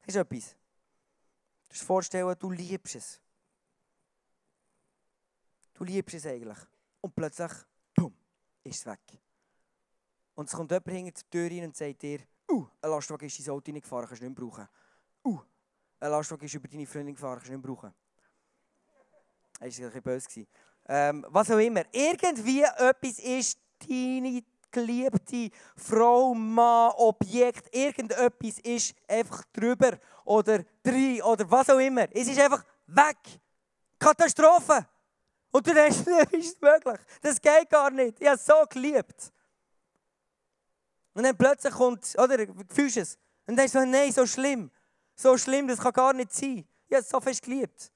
das 0.00 0.14
ist 0.14 0.16
etwas. 0.16 0.56
Du 1.64 1.68
musst 1.70 1.82
dir 1.82 1.86
vorstellen, 1.86 2.36
du 2.38 2.50
liebst 2.50 2.94
es. 2.94 3.20
Du 5.74 5.84
liebst 5.84 6.14
es 6.14 6.26
eigentlich. 6.26 6.58
Und 7.00 7.14
plötzlich, 7.14 7.52
boom, 7.94 8.14
ist 8.64 8.80
es 8.80 8.86
weg. 8.86 9.00
Und 10.34 10.48
es 10.48 10.54
kommt 10.54 10.70
jemand 10.70 10.90
hinter 10.90 11.22
die 11.22 11.30
Tür 11.30 11.50
rein 11.50 11.64
und 11.64 11.76
sagt 11.76 12.02
dir, 12.02 12.20
uh, 12.50 12.66
ein 12.82 12.90
Lastwagen 12.90 13.26
ist 13.26 13.38
dein 13.38 13.54
Auto 13.54 13.70
reingefahren, 13.70 14.06
kannst 14.06 14.22
du 14.22 14.26
nicht 14.26 14.38
mehr 14.38 14.48
brauchen. 14.48 14.68
Uh, 15.24 15.40
ein 16.00 16.10
Lastwagen 16.10 16.44
ist 16.44 16.54
über 16.54 16.68
deine 16.68 16.86
Freundin 16.86 17.14
gefahren, 17.14 17.36
kannst 17.36 17.48
du 17.48 17.52
nicht 17.52 17.64
mehr 17.64 17.74
brauchen. 17.74 17.94
Das 19.58 19.78
war 19.78 19.86
ein 19.86 19.92
bisschen 19.92 20.02
böse. 20.02 20.46
Ähm, 20.86 21.26
was 21.28 21.50
auch 21.50 21.58
immer. 21.58 21.84
Irgendwie 21.92 22.62
etwas 22.62 23.18
ist 23.18 23.58
deine 23.86 24.42
geliebte 24.70 25.50
Frau, 25.76 26.34
Mann, 26.34 26.92
Objekt, 26.96 27.74
irgendetwas 27.74 28.58
ist 28.60 28.94
einfach 29.08 29.44
drüber 29.52 29.98
oder 30.24 30.64
drin 30.82 31.22
oder 31.22 31.50
was 31.50 31.70
auch 31.70 31.78
immer. 31.78 32.06
Es 32.12 32.28
ist 32.28 32.40
einfach 32.40 32.64
weg. 32.86 33.18
Katastrophe. 33.98 34.86
Und 35.50 35.66
du 35.66 35.74
denkst, 35.74 35.98
das 36.04 36.32
ist 36.32 36.62
möglich. 36.62 37.00
Das 37.20 37.40
geht 37.40 37.68
gar 37.68 37.90
nicht. 37.90 38.20
Ich 38.20 38.26
habe 38.28 38.38
so 38.38 38.54
geliebt. 38.68 39.32
Und 41.14 41.24
dann 41.24 41.36
plötzlich 41.36 41.74
kommt, 41.74 42.16
oder, 42.18 42.46
fühlst 42.72 42.96
du 42.96 43.00
es? 43.00 43.14
Und 43.46 43.56
dann 43.56 43.56
denkst 43.56 43.72
du, 43.72 43.86
nein, 43.86 44.12
so 44.12 44.26
schlimm. 44.26 44.70
So 45.14 45.36
schlimm, 45.36 45.68
das 45.68 45.78
kann 45.78 45.92
gar 45.92 46.12
nicht 46.12 46.32
sein. 46.32 46.66
Ich 46.86 46.94
habe 46.94 47.02
es 47.02 47.08
so 47.08 47.20
fest 47.20 47.42
geliebt. 47.42 47.90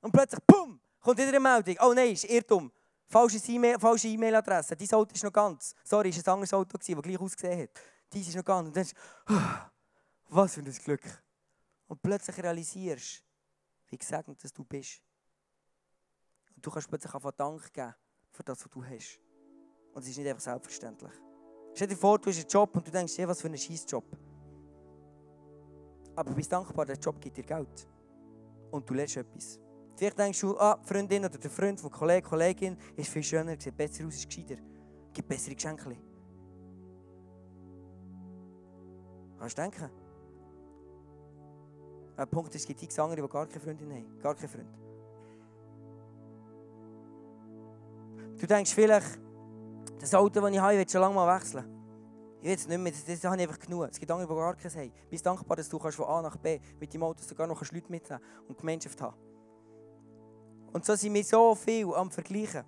Und 0.00 0.12
plötzlich, 0.12 0.40
pum, 0.46 0.80
kommt 1.00 1.18
wieder 1.18 1.28
eine 1.28 1.40
Meldung. 1.40 1.76
Oh 1.80 1.92
nein, 1.92 2.12
ist 2.12 2.24
Irrtum. 2.24 2.70
Falsche 3.10 4.08
E-Mail-Adresse. 4.08 4.76
Dein 4.76 4.92
Auto 4.92 5.12
ist 5.14 5.24
noch 5.24 5.32
ganz. 5.32 5.74
Sorry, 5.82 6.10
es 6.10 6.24
war 6.24 6.32
ein 6.32 6.34
anderes 6.34 6.54
Auto, 6.54 6.78
das 6.78 6.86
gleich 6.86 7.20
ausgesehen 7.20 7.62
hat. 7.62 7.70
Dies 8.12 8.28
ist 8.28 8.36
noch 8.36 8.44
ganz. 8.44 8.68
Und 8.68 8.76
dann 8.76 8.86
du, 9.26 9.34
was 10.28 10.54
für 10.54 10.60
ein 10.60 10.72
Glück. 10.72 11.02
Und 11.88 12.00
plötzlich 12.00 12.40
realisierst 12.40 13.18
du, 13.18 13.90
wie 13.90 13.98
gesegnet 13.98 14.38
du 14.56 14.64
bist. 14.64 15.02
Und 16.54 16.64
du 16.64 16.70
kannst 16.70 16.88
plötzlich 16.88 17.12
einfach 17.12 17.32
Dank 17.32 17.72
geben 17.72 17.94
für 18.30 18.44
das, 18.44 18.64
was 18.64 18.70
du 18.70 18.84
hast. 18.84 19.18
Und 19.92 20.02
es 20.02 20.08
ist 20.08 20.18
nicht 20.18 20.28
einfach 20.28 20.42
selbstverständlich. 20.42 21.12
Stell 21.74 21.88
dir 21.88 21.96
vor, 21.96 22.16
du 22.18 22.30
hast 22.30 22.38
einen 22.38 22.48
Job 22.48 22.76
und 22.76 22.86
du 22.86 22.92
denkst, 22.92 23.18
hey, 23.18 23.26
was 23.26 23.40
für 23.40 23.48
ein 23.48 23.58
Scheißjob. 23.58 24.04
Aber 26.14 26.30
du 26.30 26.36
bist 26.36 26.52
dankbar, 26.52 26.86
der 26.86 26.96
Job 26.96 27.20
gibt 27.20 27.36
dir 27.36 27.44
Geld. 27.44 27.88
Und 28.70 28.88
du 28.88 28.94
lernst 28.94 29.16
etwas. 29.16 29.58
Vielleicht 30.00 30.18
denkst 30.18 30.40
du, 30.40 30.58
ah, 30.58 30.78
die 30.82 30.88
Freundin 30.88 31.26
oder 31.26 31.36
der 31.36 31.50
Freund 31.50 31.78
von 31.78 31.90
Kollege, 31.90 32.26
Kollegin 32.26 32.74
ist 32.96 33.10
viel 33.10 33.22
schöner, 33.22 33.54
sieht 33.60 33.76
besser 33.76 34.06
aus, 34.06 34.14
ist 34.14 34.30
gescheiter, 34.30 34.54
gibt 35.12 35.28
bessere 35.28 35.54
Geschenke. 35.54 35.94
Kannst 39.38 39.58
du 39.58 39.60
denken? 39.60 39.90
Ein 42.16 42.28
Punkt 42.30 42.54
ist, 42.54 42.66
es 42.66 42.74
gibt 42.74 42.98
andere, 42.98 43.20
die 43.20 43.28
gar 43.28 43.46
keine 43.46 43.60
Freundin 43.60 43.92
haben, 43.92 44.18
gar 44.22 44.34
keinen 44.34 44.48
Freund. 44.48 44.74
Du 48.40 48.46
denkst 48.46 48.72
vielleicht, 48.72 49.20
das 49.98 50.14
Auto, 50.14 50.40
das 50.40 50.50
ich 50.50 50.58
habe, 50.58 50.72
ich 50.72 50.78
will 50.78 50.88
schon 50.88 51.02
lange 51.02 51.14
mal 51.14 51.36
wechseln. 51.36 51.66
Ich 52.40 52.46
will 52.46 52.54
es 52.54 52.66
nicht 52.66 52.78
mehr, 52.78 52.90
das, 52.90 53.04
das 53.04 53.22
habe 53.24 53.36
ich 53.36 53.42
einfach 53.42 53.58
genug. 53.58 53.86
Es 53.90 54.00
gibt 54.00 54.10
andere, 54.10 54.26
die 54.26 54.34
gar 54.34 54.56
keins 54.56 54.74
haben. 54.74 54.92
Ich 55.04 55.10
bin 55.10 55.20
dankbar, 55.22 55.58
dass 55.58 55.68
du 55.68 55.78
von 55.78 56.04
A 56.06 56.22
nach 56.22 56.38
B 56.38 56.58
mit 56.80 56.94
dem 56.94 57.02
Auto 57.02 57.22
sogar 57.22 57.46
noch 57.46 57.60
Leute 57.60 57.90
mitnehmen 57.90 58.22
und 58.48 58.56
Gemeinschaft 58.56 58.98
haben 59.02 59.29
und 60.72 60.84
so 60.84 60.94
sind 60.94 61.14
wir 61.14 61.24
so 61.24 61.54
viel 61.54 61.92
am 61.94 62.10
Vergleichen. 62.10 62.64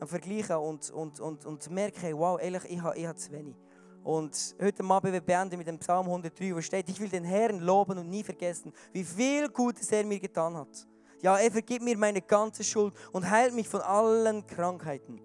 Am 0.00 0.08
Vergleichen 0.08 0.56
und, 0.56 0.90
und, 0.90 1.20
und, 1.20 1.46
und 1.46 1.70
merken, 1.70 2.18
wow, 2.18 2.40
ehrlich, 2.40 2.64
ich 2.68 2.80
habe, 2.80 2.96
ich 2.96 3.06
habe 3.06 3.18
zu 3.18 3.32
wenig. 3.32 3.54
Und 4.02 4.54
heute 4.60 4.84
Abend 4.84 5.26
beenden 5.26 5.56
mit 5.56 5.66
dem 5.66 5.78
Psalm 5.78 6.06
103, 6.06 6.54
wo 6.54 6.60
steht, 6.60 6.88
ich 6.88 7.00
will 7.00 7.08
den 7.08 7.24
Herrn 7.24 7.60
loben 7.60 7.98
und 7.98 8.10
nie 8.10 8.22
vergessen, 8.22 8.72
wie 8.92 9.04
viel 9.04 9.48
Gutes 9.48 9.90
er 9.92 10.04
mir 10.04 10.20
getan 10.20 10.54
hat. 10.56 10.86
Ja, 11.22 11.38
er 11.38 11.50
vergibt 11.50 11.82
mir 11.82 11.96
meine 11.96 12.20
ganze 12.20 12.62
Schuld 12.62 12.92
und 13.12 13.28
heilt 13.28 13.54
mich 13.54 13.66
von 13.66 13.80
allen 13.80 14.46
Krankheiten. 14.46 15.20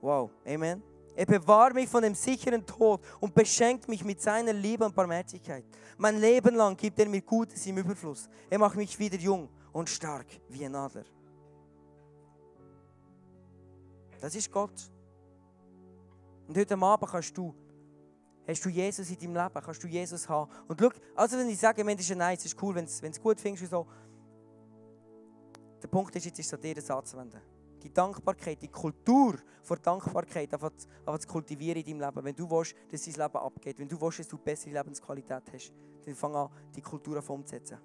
Wow, 0.00 0.30
Amen. 0.44 0.82
Er 1.14 1.26
bewahrt 1.26 1.74
mich 1.74 1.88
von 1.88 2.02
dem 2.02 2.14
sicheren 2.14 2.64
Tod 2.64 3.00
und 3.20 3.34
beschenkt 3.34 3.88
mich 3.88 4.04
mit 4.04 4.20
seiner 4.20 4.52
Liebe 4.52 4.84
und 4.84 4.94
Barmherzigkeit. 4.94 5.64
Mein 5.98 6.18
Leben 6.18 6.54
lang 6.54 6.76
gibt 6.76 6.98
er 6.98 7.08
mir 7.08 7.20
Gutes 7.20 7.66
im 7.66 7.78
Überfluss. 7.78 8.28
Er 8.48 8.58
macht 8.58 8.76
mich 8.76 8.98
wieder 8.98 9.18
jung 9.18 9.48
und 9.72 9.88
stark 9.88 10.26
wie 10.48 10.64
ein 10.64 10.74
Adler. 10.74 11.04
Das 14.20 14.34
ist 14.34 14.52
Gott. 14.52 14.90
Und 16.46 16.56
heute 16.58 16.76
Abend 16.76 17.10
kannst 17.10 17.36
du, 17.36 17.54
hast 18.46 18.64
du 18.64 18.68
Jesus 18.68 19.08
in 19.10 19.18
deinem 19.18 19.34
Leben, 19.34 19.64
kannst 19.64 19.82
du 19.82 19.88
Jesus 19.88 20.28
haben. 20.28 20.50
Und 20.68 20.80
schau, 20.80 20.90
also 21.14 21.38
wenn 21.38 21.48
ich 21.48 21.58
sage, 21.58 21.82
das 21.84 22.00
ist 22.00 22.16
nice, 22.16 22.44
ist 22.44 22.62
cool, 22.62 22.74
wenn 22.74 22.84
du 22.84 22.90
es 22.90 23.20
gut 23.20 23.40
findest 23.40 23.64
und 23.64 23.70
so. 23.70 23.86
Der 25.82 25.88
Punkt 25.88 26.14
ist, 26.16 26.26
jetzt 26.26 26.38
ist 26.38 26.46
es 26.46 26.54
an 26.54 26.60
dir, 26.60 26.74
das 26.74 26.90
anzuwenden. 26.90 27.40
Die 27.82 27.92
Dankbarkeit, 27.92 28.60
die 28.60 28.68
Kultur 28.68 29.36
von 29.62 29.78
Dankbarkeit 29.80 30.52
einfach 30.52 30.72
zu 30.76 31.28
kultivieren 31.28 31.82
in 31.82 31.98
deinem 31.98 32.08
Leben. 32.14 32.24
Wenn 32.26 32.36
du 32.36 32.50
willst, 32.50 32.74
dass 32.90 33.04
dein 33.04 33.14
Leben 33.14 33.36
abgeht, 33.38 33.78
wenn 33.78 33.88
du 33.88 33.98
willst, 33.98 34.18
dass 34.18 34.28
du 34.28 34.36
bessere 34.36 34.74
Lebensqualität 34.74 35.44
hast, 35.50 35.72
dann 36.04 36.14
fang 36.14 36.34
an, 36.34 36.50
die 36.74 36.82
Kultur 36.82 37.22
umzusetzen. 37.30 37.78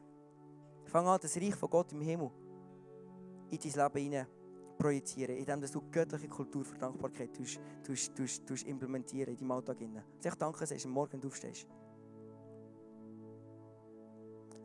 Fang 0.86 1.08
an, 1.08 1.20
das 1.22 1.38
Reich 1.38 1.56
von 1.56 1.70
Gott 1.70 1.94
im 1.94 2.02
Himmel 2.02 2.30
in 3.52 3.60
dein 3.60 3.72
Leben 3.72 4.04
hinein 4.04 4.28
projizieren, 4.78 5.38
indem 5.38 5.62
du 5.62 5.82
göttliche 5.92 6.28
Kultur 6.28 6.64
für 6.66 6.78
Dankbarkeit 6.78 7.34
tust, 7.34 7.60
tust, 7.84 8.16
tust, 8.16 8.46
tust 8.46 8.68
implementieren 8.68 9.34
in 9.34 9.38
deinem 9.38 9.52
Alltag. 9.52 9.78
Sag 10.20 10.38
danke, 10.38 10.66
dass 10.66 10.82
du 10.82 10.90
morgen 10.90 11.22
aufstehst. 11.26 11.68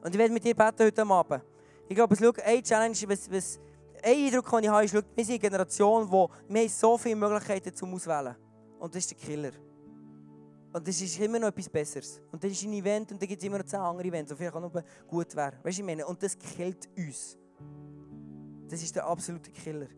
Und 0.03 0.15
ich 0.15 0.19
werde 0.19 0.33
mit 0.33 0.45
dir 0.45 0.55
beten 0.55 0.85
heute 0.85 1.07
Abend. 1.07 1.45
Ich 1.89 1.95
glaube, 1.95 2.17
schau, 2.17 2.33
eine 2.45 2.63
Challenge, 2.63 2.97
was, 3.07 3.31
was, 3.31 3.61
ein 4.03 4.27
Eindruck, 4.27 4.51
den 4.51 4.65
ich 4.65 4.69
habe, 4.71 4.85
ist, 4.85 4.95
wir 4.95 5.03
sind 5.03 5.31
eine 5.31 5.39
Generation, 5.39 6.11
wo 6.11 6.31
wir 6.49 6.69
so 6.69 6.97
viele 6.97 7.17
Möglichkeiten 7.17 7.75
zum 7.75 7.95
Auswählen 7.95 8.35
Und 8.79 8.95
das 8.95 9.05
ist 9.05 9.11
der 9.11 9.19
Killer. 9.19 9.53
Und 10.73 10.87
das 10.87 11.01
ist 11.01 11.19
immer 11.19 11.39
noch 11.39 11.49
etwas 11.49 11.69
Besseres. 11.69 12.21
Und 12.31 12.43
das 12.43 12.53
ist 12.53 12.63
ein 12.63 12.73
Event 12.73 13.11
und 13.13 13.21
dann 13.21 13.29
gibt 13.29 13.43
es 13.43 13.47
immer 13.47 13.59
noch 13.59 13.67
zehn 13.67 13.81
andere 13.81 14.07
Events, 14.07 14.31
die 14.31 14.37
vielleicht 14.37 14.55
auch 14.55 14.61
noch 14.61 14.83
gut 15.07 15.35
wären. 15.35 15.59
Weißt 15.63 15.79
du, 15.79 15.83
ich 15.83 15.87
meine? 15.87 16.07
Und 16.07 16.23
das 16.23 16.39
killt 16.39 16.89
uns. 16.97 17.37
Das 18.69 18.83
ist 18.83 18.95
der 18.95 19.05
absolute 19.05 19.51
Killer. 19.51 19.89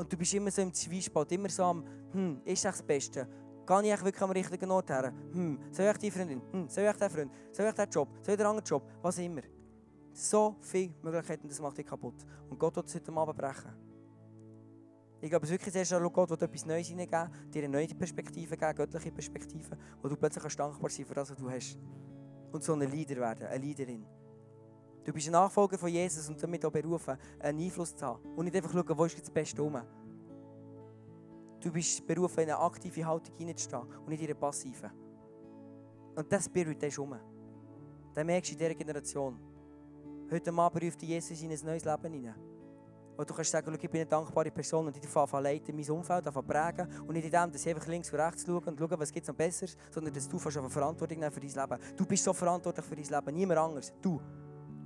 Und 0.00 0.10
du 0.10 0.16
bist 0.16 0.32
immer 0.32 0.50
so 0.50 0.62
im 0.62 0.72
Zwiespalt, 0.72 1.30
immer 1.32 1.50
so 1.50 1.62
am, 1.62 1.84
hm, 2.12 2.40
ist 2.46 2.64
das 2.64 2.78
das 2.78 2.82
Beste? 2.86 3.28
Gehe 3.66 3.94
ich 3.94 4.02
wirklich 4.02 4.22
am 4.22 4.30
richtigen 4.30 4.70
Ort 4.70 4.88
her? 4.88 5.12
Hm, 5.32 5.58
soll 5.70 5.90
ich 5.90 5.98
die 5.98 6.10
Freundin? 6.10 6.40
Hm, 6.52 6.70
soll 6.70 6.84
ich 6.84 6.96
den 6.96 7.10
Freund? 7.10 7.30
Soll 7.52 7.66
ich 7.66 7.74
den 7.74 7.90
Job? 7.90 8.08
Soll 8.22 8.32
ich 8.32 8.38
den 8.38 8.46
anderen 8.46 8.64
Job? 8.64 8.82
Was 9.02 9.18
immer. 9.18 9.42
So 10.14 10.56
viele 10.62 10.94
Möglichkeiten, 11.02 11.46
das 11.46 11.60
macht 11.60 11.76
dich 11.76 11.84
kaputt. 11.84 12.14
Und 12.48 12.58
Gott 12.58 12.76
wird 12.76 12.86
es 12.86 12.94
heute 12.94 13.12
Abend 13.12 13.36
brechen. 13.36 13.72
Ich 15.20 15.28
glaube, 15.28 15.44
es 15.44 15.52
wirklich 15.52 15.86
sehr 15.86 16.00
Gott 16.00 16.30
wird 16.30 16.40
etwas 16.40 16.64
Neues 16.64 16.86
hineingeben, 16.86 17.30
dir 17.52 17.64
eine 17.64 17.68
neue 17.68 17.88
Perspektive 17.88 18.56
geben, 18.56 18.74
göttliche 18.74 19.12
Perspektive, 19.12 19.76
wo 20.00 20.08
du 20.08 20.16
plötzlich 20.16 20.56
dankbar 20.56 20.88
sein 20.88 21.04
für 21.04 21.14
das, 21.14 21.30
was 21.30 21.36
du 21.36 21.50
hast. 21.50 21.78
Und 22.52 22.64
so 22.64 22.72
ein 22.72 22.90
Leader 22.90 23.16
werden, 23.16 23.46
eine 23.48 23.62
Leaderin. 23.62 24.06
Du 25.04 25.12
bist 25.12 25.28
ein 25.28 25.32
Nachfolger 25.32 25.78
von 25.78 25.88
Jesus 25.88 26.28
und 26.28 26.42
damit 26.42 26.64
auch 26.64 26.70
berufen, 26.70 27.16
einen 27.38 27.60
Einfluss 27.60 27.94
zu 27.94 28.04
haben. 28.04 28.22
Und 28.36 28.44
nicht 28.44 28.56
einfach 28.56 28.72
schauen, 28.72 28.98
wo 28.98 29.04
ist 29.04 29.20
das 29.20 29.30
Beste 29.30 29.62
rum. 29.62 29.80
Du 31.60 31.70
bist 31.72 32.06
berufen, 32.06 32.40
in 32.40 32.50
eine 32.50 32.58
aktive 32.58 33.04
Haltung 33.04 33.34
hineinzustehen 33.36 33.82
und 33.82 34.08
nicht 34.08 34.20
in 34.20 34.26
eine 34.26 34.34
passive. 34.34 34.90
Und 36.14 36.30
das 36.30 36.44
Spirit, 36.46 36.80
der 36.80 36.88
ist 36.88 36.98
rum. 36.98 37.14
Den 38.14 38.26
merkst 38.26 38.50
du 38.50 38.54
in 38.54 38.58
dieser 38.58 38.74
Generation. 38.74 39.38
Heute 40.30 40.52
Abend 40.52 40.84
ruft 40.84 41.02
Jesus 41.02 41.42
in 41.42 41.50
ein 41.50 41.58
neues 41.64 41.84
Leben 41.84 42.12
hinein. 42.12 42.34
Und 43.16 43.28
du 43.28 43.34
kannst 43.34 43.50
sagen, 43.50 43.74
ich 43.74 43.90
bin 43.90 44.00
eine 44.00 44.06
dankbare 44.06 44.50
Person 44.50 44.86
und 44.86 44.96
ich 44.96 45.02
darf 45.12 45.32
leiten, 45.32 45.76
mein 45.76 45.90
Umfeld 45.90 46.24
prägen. 46.24 46.88
Und 47.06 47.12
nicht 47.12 47.26
in 47.26 47.30
dem, 47.30 47.52
dass 47.52 47.66
ich 47.66 47.68
einfach 47.68 47.86
links 47.86 48.10
und 48.10 48.18
rechts 48.18 48.46
schaue 48.46 48.60
und 48.60 48.78
schaue, 48.78 48.98
was 48.98 49.12
gibt 49.12 49.24
es 49.24 49.28
noch 49.28 49.34
besser, 49.34 49.66
sondern 49.90 50.14
dass 50.14 50.26
du 50.26 50.38
Verantwortung 50.38 51.18
nehmen 51.18 51.30
für 51.30 51.40
dein 51.40 51.50
Leben. 51.50 51.82
Du 51.96 52.06
bist 52.06 52.24
so 52.24 52.32
verantwortlich 52.32 52.86
für 52.86 52.96
dein 52.96 53.04
Leben, 53.04 53.36
niemand 53.36 53.60
anders. 53.60 53.92
Du. 54.00 54.20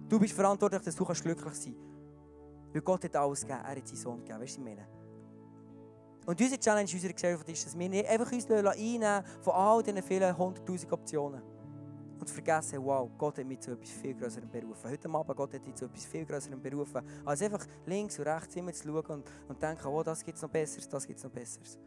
Du 0.08 0.18
bist 0.18 0.34
verantwortlich, 0.34 0.82
dass 0.82 0.94
du 0.94 1.04
glücklich 1.04 1.24
sein 1.26 1.44
kannst. 1.44 1.68
Weil 2.72 2.82
Gott 2.82 3.04
hat 3.04 3.16
alles 3.16 3.40
gegeben, 3.40 3.60
er 3.64 3.76
hat 3.76 3.88
seinen 3.88 3.96
Sohn 3.96 4.18
gegeben. 4.18 4.40
Weißt 4.40 4.56
du, 4.56 4.60
meine? 4.62 4.86
Und 6.26 6.40
unsere 6.40 6.58
Challenge 6.58 6.88
in 6.88 6.96
unserer 6.96 7.12
Gesellschaft 7.12 7.48
ist, 7.48 7.66
dass 7.66 7.78
wir 7.78 7.88
nicht 7.88 8.08
einfach 8.08 8.32
uns 8.32 8.50
einnehmen 8.50 9.24
von 9.42 9.52
all 9.52 9.82
diesen 9.82 10.02
vielen 10.02 10.36
hunderttausend 10.36 10.92
Optionen. 10.92 11.42
Und 12.18 12.30
vergessen, 12.30 12.82
wow, 12.82 13.10
Gott 13.18 13.38
hat 13.38 13.46
mich 13.46 13.60
zu 13.60 13.72
etwas 13.72 13.90
viel 13.90 14.14
Größerem 14.14 14.50
berufen. 14.50 14.90
Heute 14.90 15.10
Abend, 15.10 15.36
Gott 15.36 15.52
hat 15.52 15.66
dich 15.66 15.74
zu 15.74 15.84
etwas 15.84 16.06
viel 16.06 16.24
Größerem 16.24 16.60
berufen. 16.60 17.02
Als 17.24 17.42
einfach 17.42 17.66
links 17.84 18.18
und 18.18 18.26
rechts 18.26 18.56
immer 18.56 18.72
zu 18.72 18.88
schauen 18.88 19.04
und, 19.06 19.24
und 19.48 19.62
denken, 19.62 19.86
oh, 19.86 20.02
das 20.02 20.24
gibt 20.24 20.36
es 20.36 20.42
noch 20.42 20.48
Besseres, 20.48 20.88
das 20.88 21.06
gibt 21.06 21.18
es 21.18 21.24
noch 21.24 21.30
Besseres. 21.30 21.78